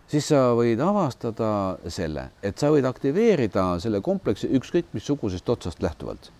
siis 0.07 0.31
sa 0.31 0.53
võid 0.55 0.79
avastada 0.79 1.51
selle, 1.91 2.29
et 2.41 2.57
sa 2.57 2.71
võid 2.71 2.87
aktiveerida 2.87 3.73
selle 3.83 3.99
kompleksi 4.01 4.47
ükskõik 4.55 4.95
missugusest 4.95 5.49
otsast 5.51 5.83
lähtuvalt 5.83 6.31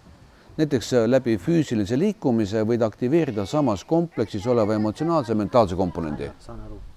näiteks 0.58 0.92
läbi 1.08 1.38
füüsilise 1.40 1.98
liikumise 2.00 2.64
võid 2.68 2.84
aktiveerida 2.86 3.46
samas 3.48 3.86
kompleksis 3.88 4.48
oleva 4.48 4.76
emotsionaalse 4.76 5.36
mentaalse 5.36 5.76
komponendi. 5.76 6.30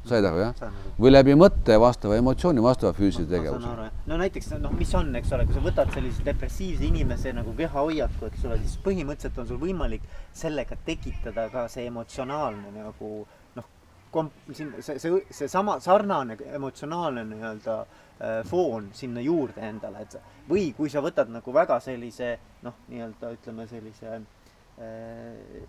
Said 0.09 0.24
aru, 0.28 0.40
jah? 0.42 0.72
või 1.00 1.12
läbi 1.12 1.34
mõtte 1.38 1.76
vastava 1.80 2.18
emotsiooni, 2.20 2.62
vastava 2.64 2.92
füüsilise 2.96 3.30
tegevuse. 3.30 3.88
no 4.07 4.18
näiteks 4.20 4.52
noh, 4.62 4.74
mis 4.76 4.92
on, 4.98 5.14
eks 5.20 5.32
ole, 5.36 5.46
kui 5.48 5.57
sa 5.57 5.64
võtad 5.64 5.92
sellise 5.94 6.24
depressiivse 6.26 6.84
inimese 6.88 7.32
nagu 7.36 7.55
kehahoiaku, 7.57 8.28
eks 8.30 8.44
ole, 8.48 8.59
siis 8.62 8.76
põhimõtteliselt 8.84 9.40
on 9.42 9.48
sul 9.48 9.61
võimalik 9.62 10.05
sellega 10.32 10.78
tekitada 10.86 11.48
ka 11.52 11.66
see 11.72 11.86
emotsionaalne 11.90 12.72
nagu 12.76 13.11
noh, 13.57 13.68
komp-, 14.14 14.38
siin 14.52 14.74
see, 14.80 15.00
see, 15.02 15.24
seesama 15.30 15.78
sarnane 15.84 16.38
emotsionaalne 16.52 17.24
nii-öelda 17.32 17.80
äh, 17.80 18.38
foon 18.48 18.92
sinna 18.92 19.24
juurde 19.24 19.64
endale, 19.64 20.05
et 20.05 20.48
või 20.50 20.70
kui 20.76 20.92
sa 20.92 21.02
võtad 21.05 21.32
nagu 21.32 21.57
väga 21.57 21.80
sellise 21.84 22.36
noh, 22.66 22.76
nii-öelda 22.92 23.34
ütleme 23.38 23.68
sellise 23.70 24.18
äh, 24.18 24.24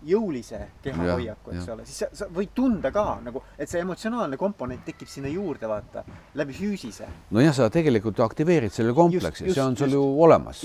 jõulise 0.06 0.58
kehahoiaku, 0.82 1.52
eks 1.54 1.68
ole, 1.70 1.84
siis 1.86 2.00
sa, 2.02 2.08
sa 2.14 2.26
võid 2.32 2.50
tunda 2.54 2.90
ka 2.94 3.04
nagu, 3.22 3.42
et 3.58 3.70
see 3.70 3.78
emotsionaalne 3.84 4.38
komponent 4.40 4.82
tekib 4.86 5.10
sinna 5.10 5.30
juurde, 5.30 5.68
vaata, 5.70 6.02
läbi 6.38 6.56
füüsise. 6.56 7.06
nojah, 7.34 7.54
sa 7.54 7.68
tegelikult 7.70 8.18
aktiveerid 8.24 8.74
selle 8.74 8.94
kompleksi, 8.96 9.46
see 9.46 9.62
on 9.62 9.78
sul 9.78 9.86
just. 9.86 9.94
ju 9.94 10.22
olemas. 10.26 10.64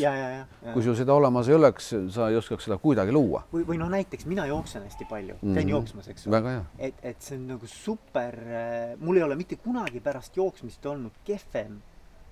kui 0.74 0.86
sul 0.86 0.98
seda 0.98 1.14
olemas 1.14 1.52
ei 1.52 1.58
oleks, 1.60 1.94
sa 2.16 2.32
ei 2.34 2.40
oskaks 2.42 2.66
seda 2.70 2.80
kuidagi 2.82 3.14
luua. 3.14 3.44
või, 3.54 3.66
või 3.68 3.78
noh, 3.82 3.94
näiteks 3.94 4.26
mina 4.26 4.48
jooksen 4.50 4.90
hästi 4.90 5.06
palju 5.10 5.38
mm, 5.38 5.48
-hmm. 5.48 5.62
käin 5.62 5.70
jooksmas, 5.70 6.10
eks 6.10 6.28
ole. 6.28 6.58
et, 6.80 6.96
et 7.04 7.22
see 7.22 7.38
on 7.38 7.48
nagu 7.56 7.70
super, 7.70 8.42
äh, 8.42 8.98
mul 9.00 9.22
ei 9.22 9.24
ole 9.30 9.38
mitte 9.38 9.56
kunagi 9.62 10.00
pärast 10.02 10.38
jooksmist 10.38 10.86
olnud 10.86 11.22
kehvem 11.26 11.78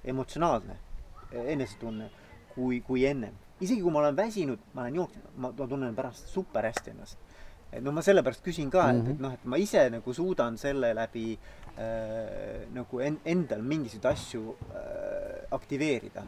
emotsionaalne 0.04 0.78
enesetunne 1.32 2.10
kui, 2.56 2.82
kui 2.82 3.06
ennem. 3.06 3.34
Isegi 3.64 3.82
kui 3.84 3.94
ma 3.94 4.04
olen 4.04 4.18
väsinud, 4.18 4.62
ma 4.74 4.86
olen 4.86 5.00
jooksnud, 5.02 5.32
ma, 5.44 5.52
tunnen 5.60 5.96
pärast 5.96 6.32
super 6.32 6.68
hästi 6.70 6.96
ennast. 6.96 7.18
et 7.70 7.84
no 7.86 7.92
ma 7.94 8.02
sellepärast 8.02 8.42
küsin 8.42 8.70
ka 8.74 8.82
mm, 8.88 8.90
-hmm. 8.90 9.00
et, 9.00 9.10
et 9.10 9.14
mhm. 9.14 9.22
noh, 9.22 9.34
et 9.34 9.46
ma 9.46 9.58
ise 9.58 9.90
nagu 9.94 10.14
suudan 10.14 10.58
selle 10.58 10.94
läbi 10.96 11.38
äh, 11.78 12.66
nagu 12.74 13.00
en, 13.00 13.20
endal 13.26 13.62
mingisuguseid 13.62 14.06
asju 14.14 14.56
äh, 14.74 15.46
aktiveerida. 15.52 16.24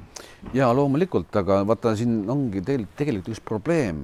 ja 0.54 0.74
loomulikult, 0.74 1.36
aga 1.36 1.68
vaata, 1.68 1.96
siin 1.96 2.30
ongi 2.30 2.62
teil 2.62 2.86
tegelikult 2.96 3.34
üks 3.34 3.42
probleem 3.46 4.04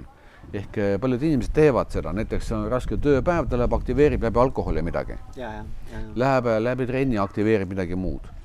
ehk 0.54 0.78
äh, 0.78 0.96
paljud 1.02 1.22
inimesed 1.22 1.54
teevad 1.54 1.92
seda, 1.92 2.14
näiteks 2.14 2.52
on 2.52 2.66
raske 2.72 2.98
tööpäev, 2.98 3.50
ta 3.50 3.58
läheb, 3.58 3.74
aktiveerib 3.74 4.24
läbi 4.24 4.40
alkoholi 4.40 4.82
midagi. 4.82 5.20
Läheb 6.16 6.46
läbi 6.60 6.88
trenni, 6.88 7.18
aktiveerib 7.22 7.70
midagi 7.70 7.96
muud 7.96 8.37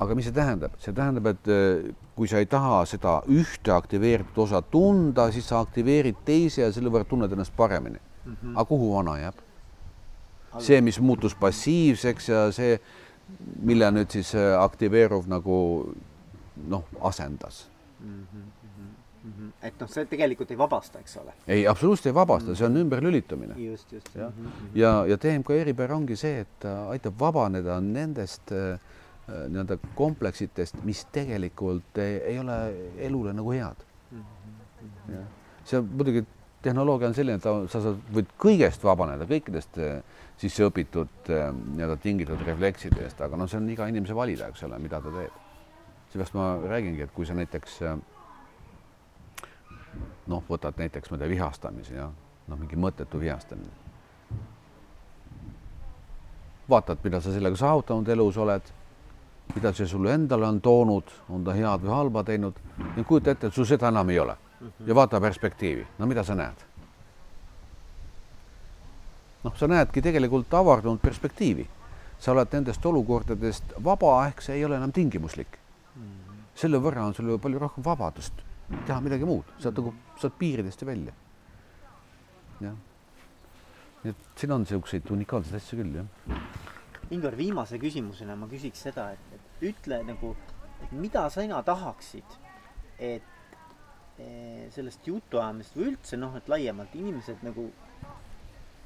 aga 0.00 0.16
mis 0.16 0.28
see 0.28 0.34
tähendab? 0.36 0.76
see 0.82 0.94
tähendab, 0.94 1.30
et 1.32 1.50
äh, 1.52 1.94
kui 2.16 2.28
sa 2.28 2.40
ei 2.42 2.48
taha 2.50 2.82
seda 2.88 3.18
ühte 3.32 3.72
aktiveeritud 3.74 4.42
osa 4.46 4.62
tunda, 4.62 5.28
siis 5.32 5.48
sa 5.48 5.60
aktiveerid 5.64 6.22
teise 6.28 6.64
ja 6.64 6.72
selle 6.74 6.92
võrra 6.92 7.08
tunned 7.08 7.32
ennast 7.32 7.54
paremini 7.56 7.98
mm. 7.98 8.32
-hmm. 8.32 8.54
aga 8.54 8.64
kuhu 8.64 8.92
vana 8.94 9.18
jääb? 9.20 9.44
see, 10.58 10.80
mis 10.80 11.00
muutus 11.00 11.34
passiivseks 11.34 12.28
ja 12.28 12.50
see, 12.52 12.80
mille 13.62 13.90
nüüd 13.90 14.10
siis 14.10 14.34
äh, 14.34 14.54
aktiveeruv 14.60 15.26
nagu 15.28 15.56
noh, 16.68 16.84
asendas 17.00 17.66
mm. 18.00 18.26
-hmm 18.32 18.52
et 19.62 19.80
noh, 19.80 19.88
see 19.90 20.04
tegelikult 20.06 20.50
ei 20.50 20.58
vabasta, 20.58 21.00
eks 21.02 21.16
ole. 21.16 21.32
ei, 21.48 21.66
absoluutselt 21.66 22.06
ei 22.06 22.14
vabasta, 22.14 22.54
see 22.54 22.66
on 22.66 22.76
ümberlülitumine. 22.76 23.54
just, 23.58 23.92
just. 23.92 24.14
ja, 24.14 24.30
ja, 24.74 25.06
ja 25.06 25.16
TMK 25.18 25.50
eripära 25.50 25.96
ongi 25.96 26.16
see, 26.16 26.40
et 26.40 26.52
ta 26.60 26.88
aitab 26.92 27.18
vabaneda 27.18 27.80
nendest 27.80 28.52
äh, 28.52 28.78
Äh, 28.78 28.95
nii-öelda 29.26 29.78
kompleksitest, 29.98 30.78
mis 30.86 31.04
tegelikult 31.12 31.98
ei, 31.98 32.16
ei 32.32 32.38
ole 32.38 32.56
elule 33.08 33.32
nagu 33.34 33.52
head. 33.52 33.84
jah, 35.10 35.26
see 35.66 35.78
on 35.80 35.88
muidugi, 35.90 36.22
tehnoloogia 36.62 37.08
on 37.08 37.14
selline, 37.14 37.40
et 37.40 37.44
ta, 37.46 37.54
sa 37.70 37.80
saad, 37.82 37.98
võid 38.14 38.30
kõigest 38.42 38.84
vabaneda, 38.86 39.26
kõikidest 39.30 39.80
äh, 39.82 39.96
sisse 40.38 40.66
õpitud 40.66 41.30
äh, 41.34 41.48
nii-öelda 41.52 41.96
tingitud 42.02 42.42
refleksidest, 42.46 43.20
aga 43.26 43.38
noh, 43.38 43.50
see 43.50 43.60
on 43.60 43.68
iga 43.72 43.88
inimese 43.90 44.14
valida, 44.16 44.50
eks 44.50 44.66
ole, 44.68 44.78
mida 44.82 45.00
ta 45.02 45.14
teeb. 45.14 45.42
seepärast 46.12 46.38
ma 46.38 46.52
räägingi, 46.62 47.02
et 47.02 47.14
kui 47.14 47.26
sa 47.26 47.34
näiteks 47.34 47.80
noh, 50.30 50.44
võtad 50.48 50.78
näiteks, 50.78 51.10
ma 51.10 51.18
ei 51.18 51.24
tea, 51.24 51.32
vihastamise 51.34 51.98
ja 51.98 52.06
noh, 52.46 52.58
mingi 52.58 52.78
mõttetu 52.78 53.20
vihastamine. 53.20 53.84
vaatad, 56.68 56.98
mida 57.04 57.20
sa 57.22 57.30
sellega 57.30 57.56
saavutanud 57.56 58.08
elus 58.10 58.36
oled 58.42 58.72
mida 59.54 59.72
see 59.72 59.86
sulle 59.86 60.14
endale 60.14 60.46
on 60.46 60.60
toonud, 60.60 61.12
on 61.30 61.44
ta 61.44 61.54
head 61.56 61.84
või 61.84 61.94
halba 61.94 62.24
teinud 62.24 62.58
ja 62.96 63.04
kujuta 63.04 63.30
ette, 63.30 63.46
et 63.46 63.54
sul 63.54 63.68
seda 63.68 63.88
enam 63.88 64.10
ei 64.10 64.18
ole 64.18 64.36
ja 64.86 64.94
vaata 64.94 65.20
perspektiivi, 65.20 65.86
no 65.98 66.06
mida 66.06 66.24
sa 66.24 66.34
näed? 66.34 66.64
noh, 69.44 69.54
sa 69.56 69.68
näedki 69.70 70.02
tegelikult 70.02 70.54
avardunud 70.54 71.00
perspektiivi. 71.00 71.68
sa 72.18 72.32
oled 72.32 72.48
nendest 72.52 72.86
olukordadest 72.86 73.74
vaba, 73.84 74.26
ehk 74.26 74.40
see 74.42 74.56
ei 74.56 74.64
ole 74.64 74.76
enam 74.76 74.92
tingimuslik. 74.92 75.58
selle 76.54 76.80
võrra 76.80 77.06
on 77.06 77.14
sul 77.14 77.28
ju 77.28 77.38
palju 77.38 77.58
rohkem 77.58 77.84
vabadust 77.84 78.44
teha 78.86 79.00
midagi 79.00 79.24
muud, 79.24 79.44
sa 79.58 79.68
oled 79.68 79.78
nagu, 79.78 79.94
sa 80.18 80.26
oled 80.26 80.38
piiridest 80.38 80.86
välja. 80.86 81.12
jah. 82.60 82.74
nii 84.02 84.10
et 84.10 84.40
siin 84.40 84.52
on 84.52 84.64
niisuguseid 84.64 85.10
unikaalseid 85.10 85.60
asju 85.60 85.82
küll, 85.82 86.00
jah 86.00 86.65
Ingvar, 87.14 87.36
viimase 87.38 87.78
küsimusena 87.78 88.34
ma 88.34 88.48
küsiks 88.50 88.80
seda, 88.88 89.12
et, 89.14 89.34
et 89.36 89.66
ütle 89.68 90.00
nagu, 90.08 90.32
et 90.82 90.94
mida 90.98 91.22
sina 91.30 91.60
tahaksid, 91.62 92.32
et 92.98 93.58
e, 94.18 94.30
sellest 94.74 95.06
jutuajamist 95.06 95.76
või 95.78 95.92
üldse 95.92 96.18
noh, 96.18 96.34
et 96.38 96.48
laiemalt 96.50 96.96
inimesed 96.98 97.44
nagu, 97.46 97.68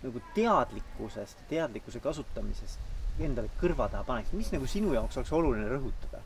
nagu 0.03 0.23
teadlikkusest, 0.37 1.47
teadlikkuse 1.49 2.03
kasutamisest 2.05 3.25
endale 3.25 3.49
kõrva 3.61 3.89
taha 3.93 4.05
paneks, 4.09 4.35
mis 4.37 4.53
nagu 4.53 4.69
sinu 4.69 4.93
jaoks 4.97 5.17
oleks 5.21 5.33
oluline 5.37 5.71
rõhutada? 5.71 6.21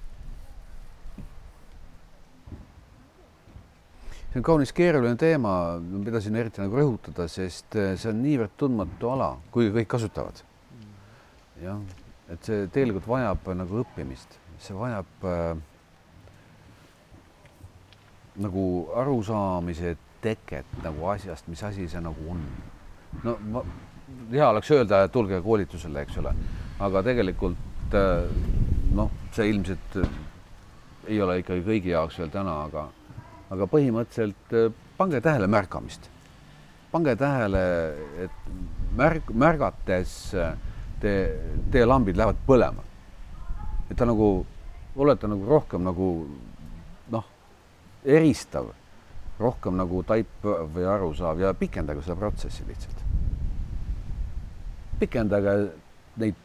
see 4.34 4.40
on 4.40 4.46
kaunis 4.48 4.72
keeruline 4.74 5.14
teema, 5.14 5.78
mida 5.78 6.18
siin 6.18 6.34
eriti 6.34 6.58
nagu 6.58 6.74
rõhutada, 6.74 7.28
sest 7.30 7.76
e, 7.78 7.92
see 7.94 8.10
on 8.10 8.18
niivõrd 8.24 8.58
tundmatu 8.58 9.12
ala, 9.14 9.28
kuigi 9.54 9.70
kõik 9.76 9.92
kasutavad 9.94 10.42
jah, 11.62 11.78
et 12.32 12.48
see 12.48 12.66
tegelikult 12.72 13.06
vajab 13.08 13.52
nagu 13.58 13.82
õppimist, 13.84 14.38
see 14.62 14.76
vajab 14.76 15.28
äh, 15.28 15.54
nagu 18.42 18.66
arusaamise 18.96 19.96
teket 20.24 20.78
nagu 20.82 21.08
asjast, 21.12 21.48
mis 21.52 21.62
asi 21.62 21.88
see 21.88 22.02
nagu 22.02 22.30
on. 22.30 22.44
no 23.22 23.36
ma, 23.52 23.62
hea 24.32 24.48
oleks 24.48 24.70
öelda, 24.74 25.04
et 25.04 25.12
tulge 25.12 25.40
koolitusele, 25.44 26.02
eks 26.04 26.18
ole, 26.22 26.34
aga 26.82 27.02
tegelikult 27.06 27.94
äh, 27.98 28.24
noh, 28.94 29.12
see 29.36 29.50
ilmselt 29.52 30.00
äh, 30.00 30.18
ei 31.08 31.20
ole 31.22 31.38
ikkagi 31.42 31.64
kõigi 31.66 31.92
jaoks 31.92 32.18
veel 32.22 32.32
täna, 32.32 32.56
aga, 32.68 32.88
aga 33.54 33.68
põhimõtteliselt 33.70 34.56
äh, 34.56 34.70
pange 34.98 35.20
tähele 35.24 35.50
märkamist. 35.50 36.10
pange 36.94 37.16
tähele, 37.18 37.60
et 38.22 38.50
märg, 38.96 39.30
märgates 39.34 40.12
äh, 40.38 40.54
te, 41.04 41.14
teie 41.72 41.86
lambid 41.88 42.18
lähevad 42.18 42.40
põlema. 42.48 42.84
et 43.90 43.96
ta 43.96 44.06
nagu, 44.08 44.28
olete 44.96 45.28
nagu 45.28 45.48
rohkem 45.48 45.84
nagu 45.84 46.08
noh, 47.12 47.26
eristav, 48.04 48.70
rohkem 49.38 49.76
nagu 49.76 50.02
taip 50.08 50.46
või 50.46 50.86
arusaav 50.88 51.42
ja 51.42 51.52
pikendage 51.58 52.04
seda 52.06 52.16
protsessi 52.20 52.64
lihtsalt. 52.68 53.04
pikendage 54.98 55.58
neid 56.22 56.40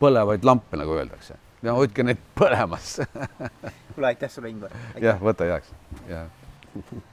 põlevaid 0.00 0.44
lampe, 0.44 0.76
nagu 0.80 0.96
öeldakse 0.96 1.36
ja 1.62 1.76
hoidke 1.76 2.04
neid 2.06 2.20
põlemas 2.34 2.98
kuule, 3.94 4.10
aitäh 4.12 4.32
sulle, 4.32 4.50
Ingvar! 4.50 4.74
jah, 5.00 5.22
võta 5.22 5.48
heaks, 5.52 5.72
jah 6.08 7.08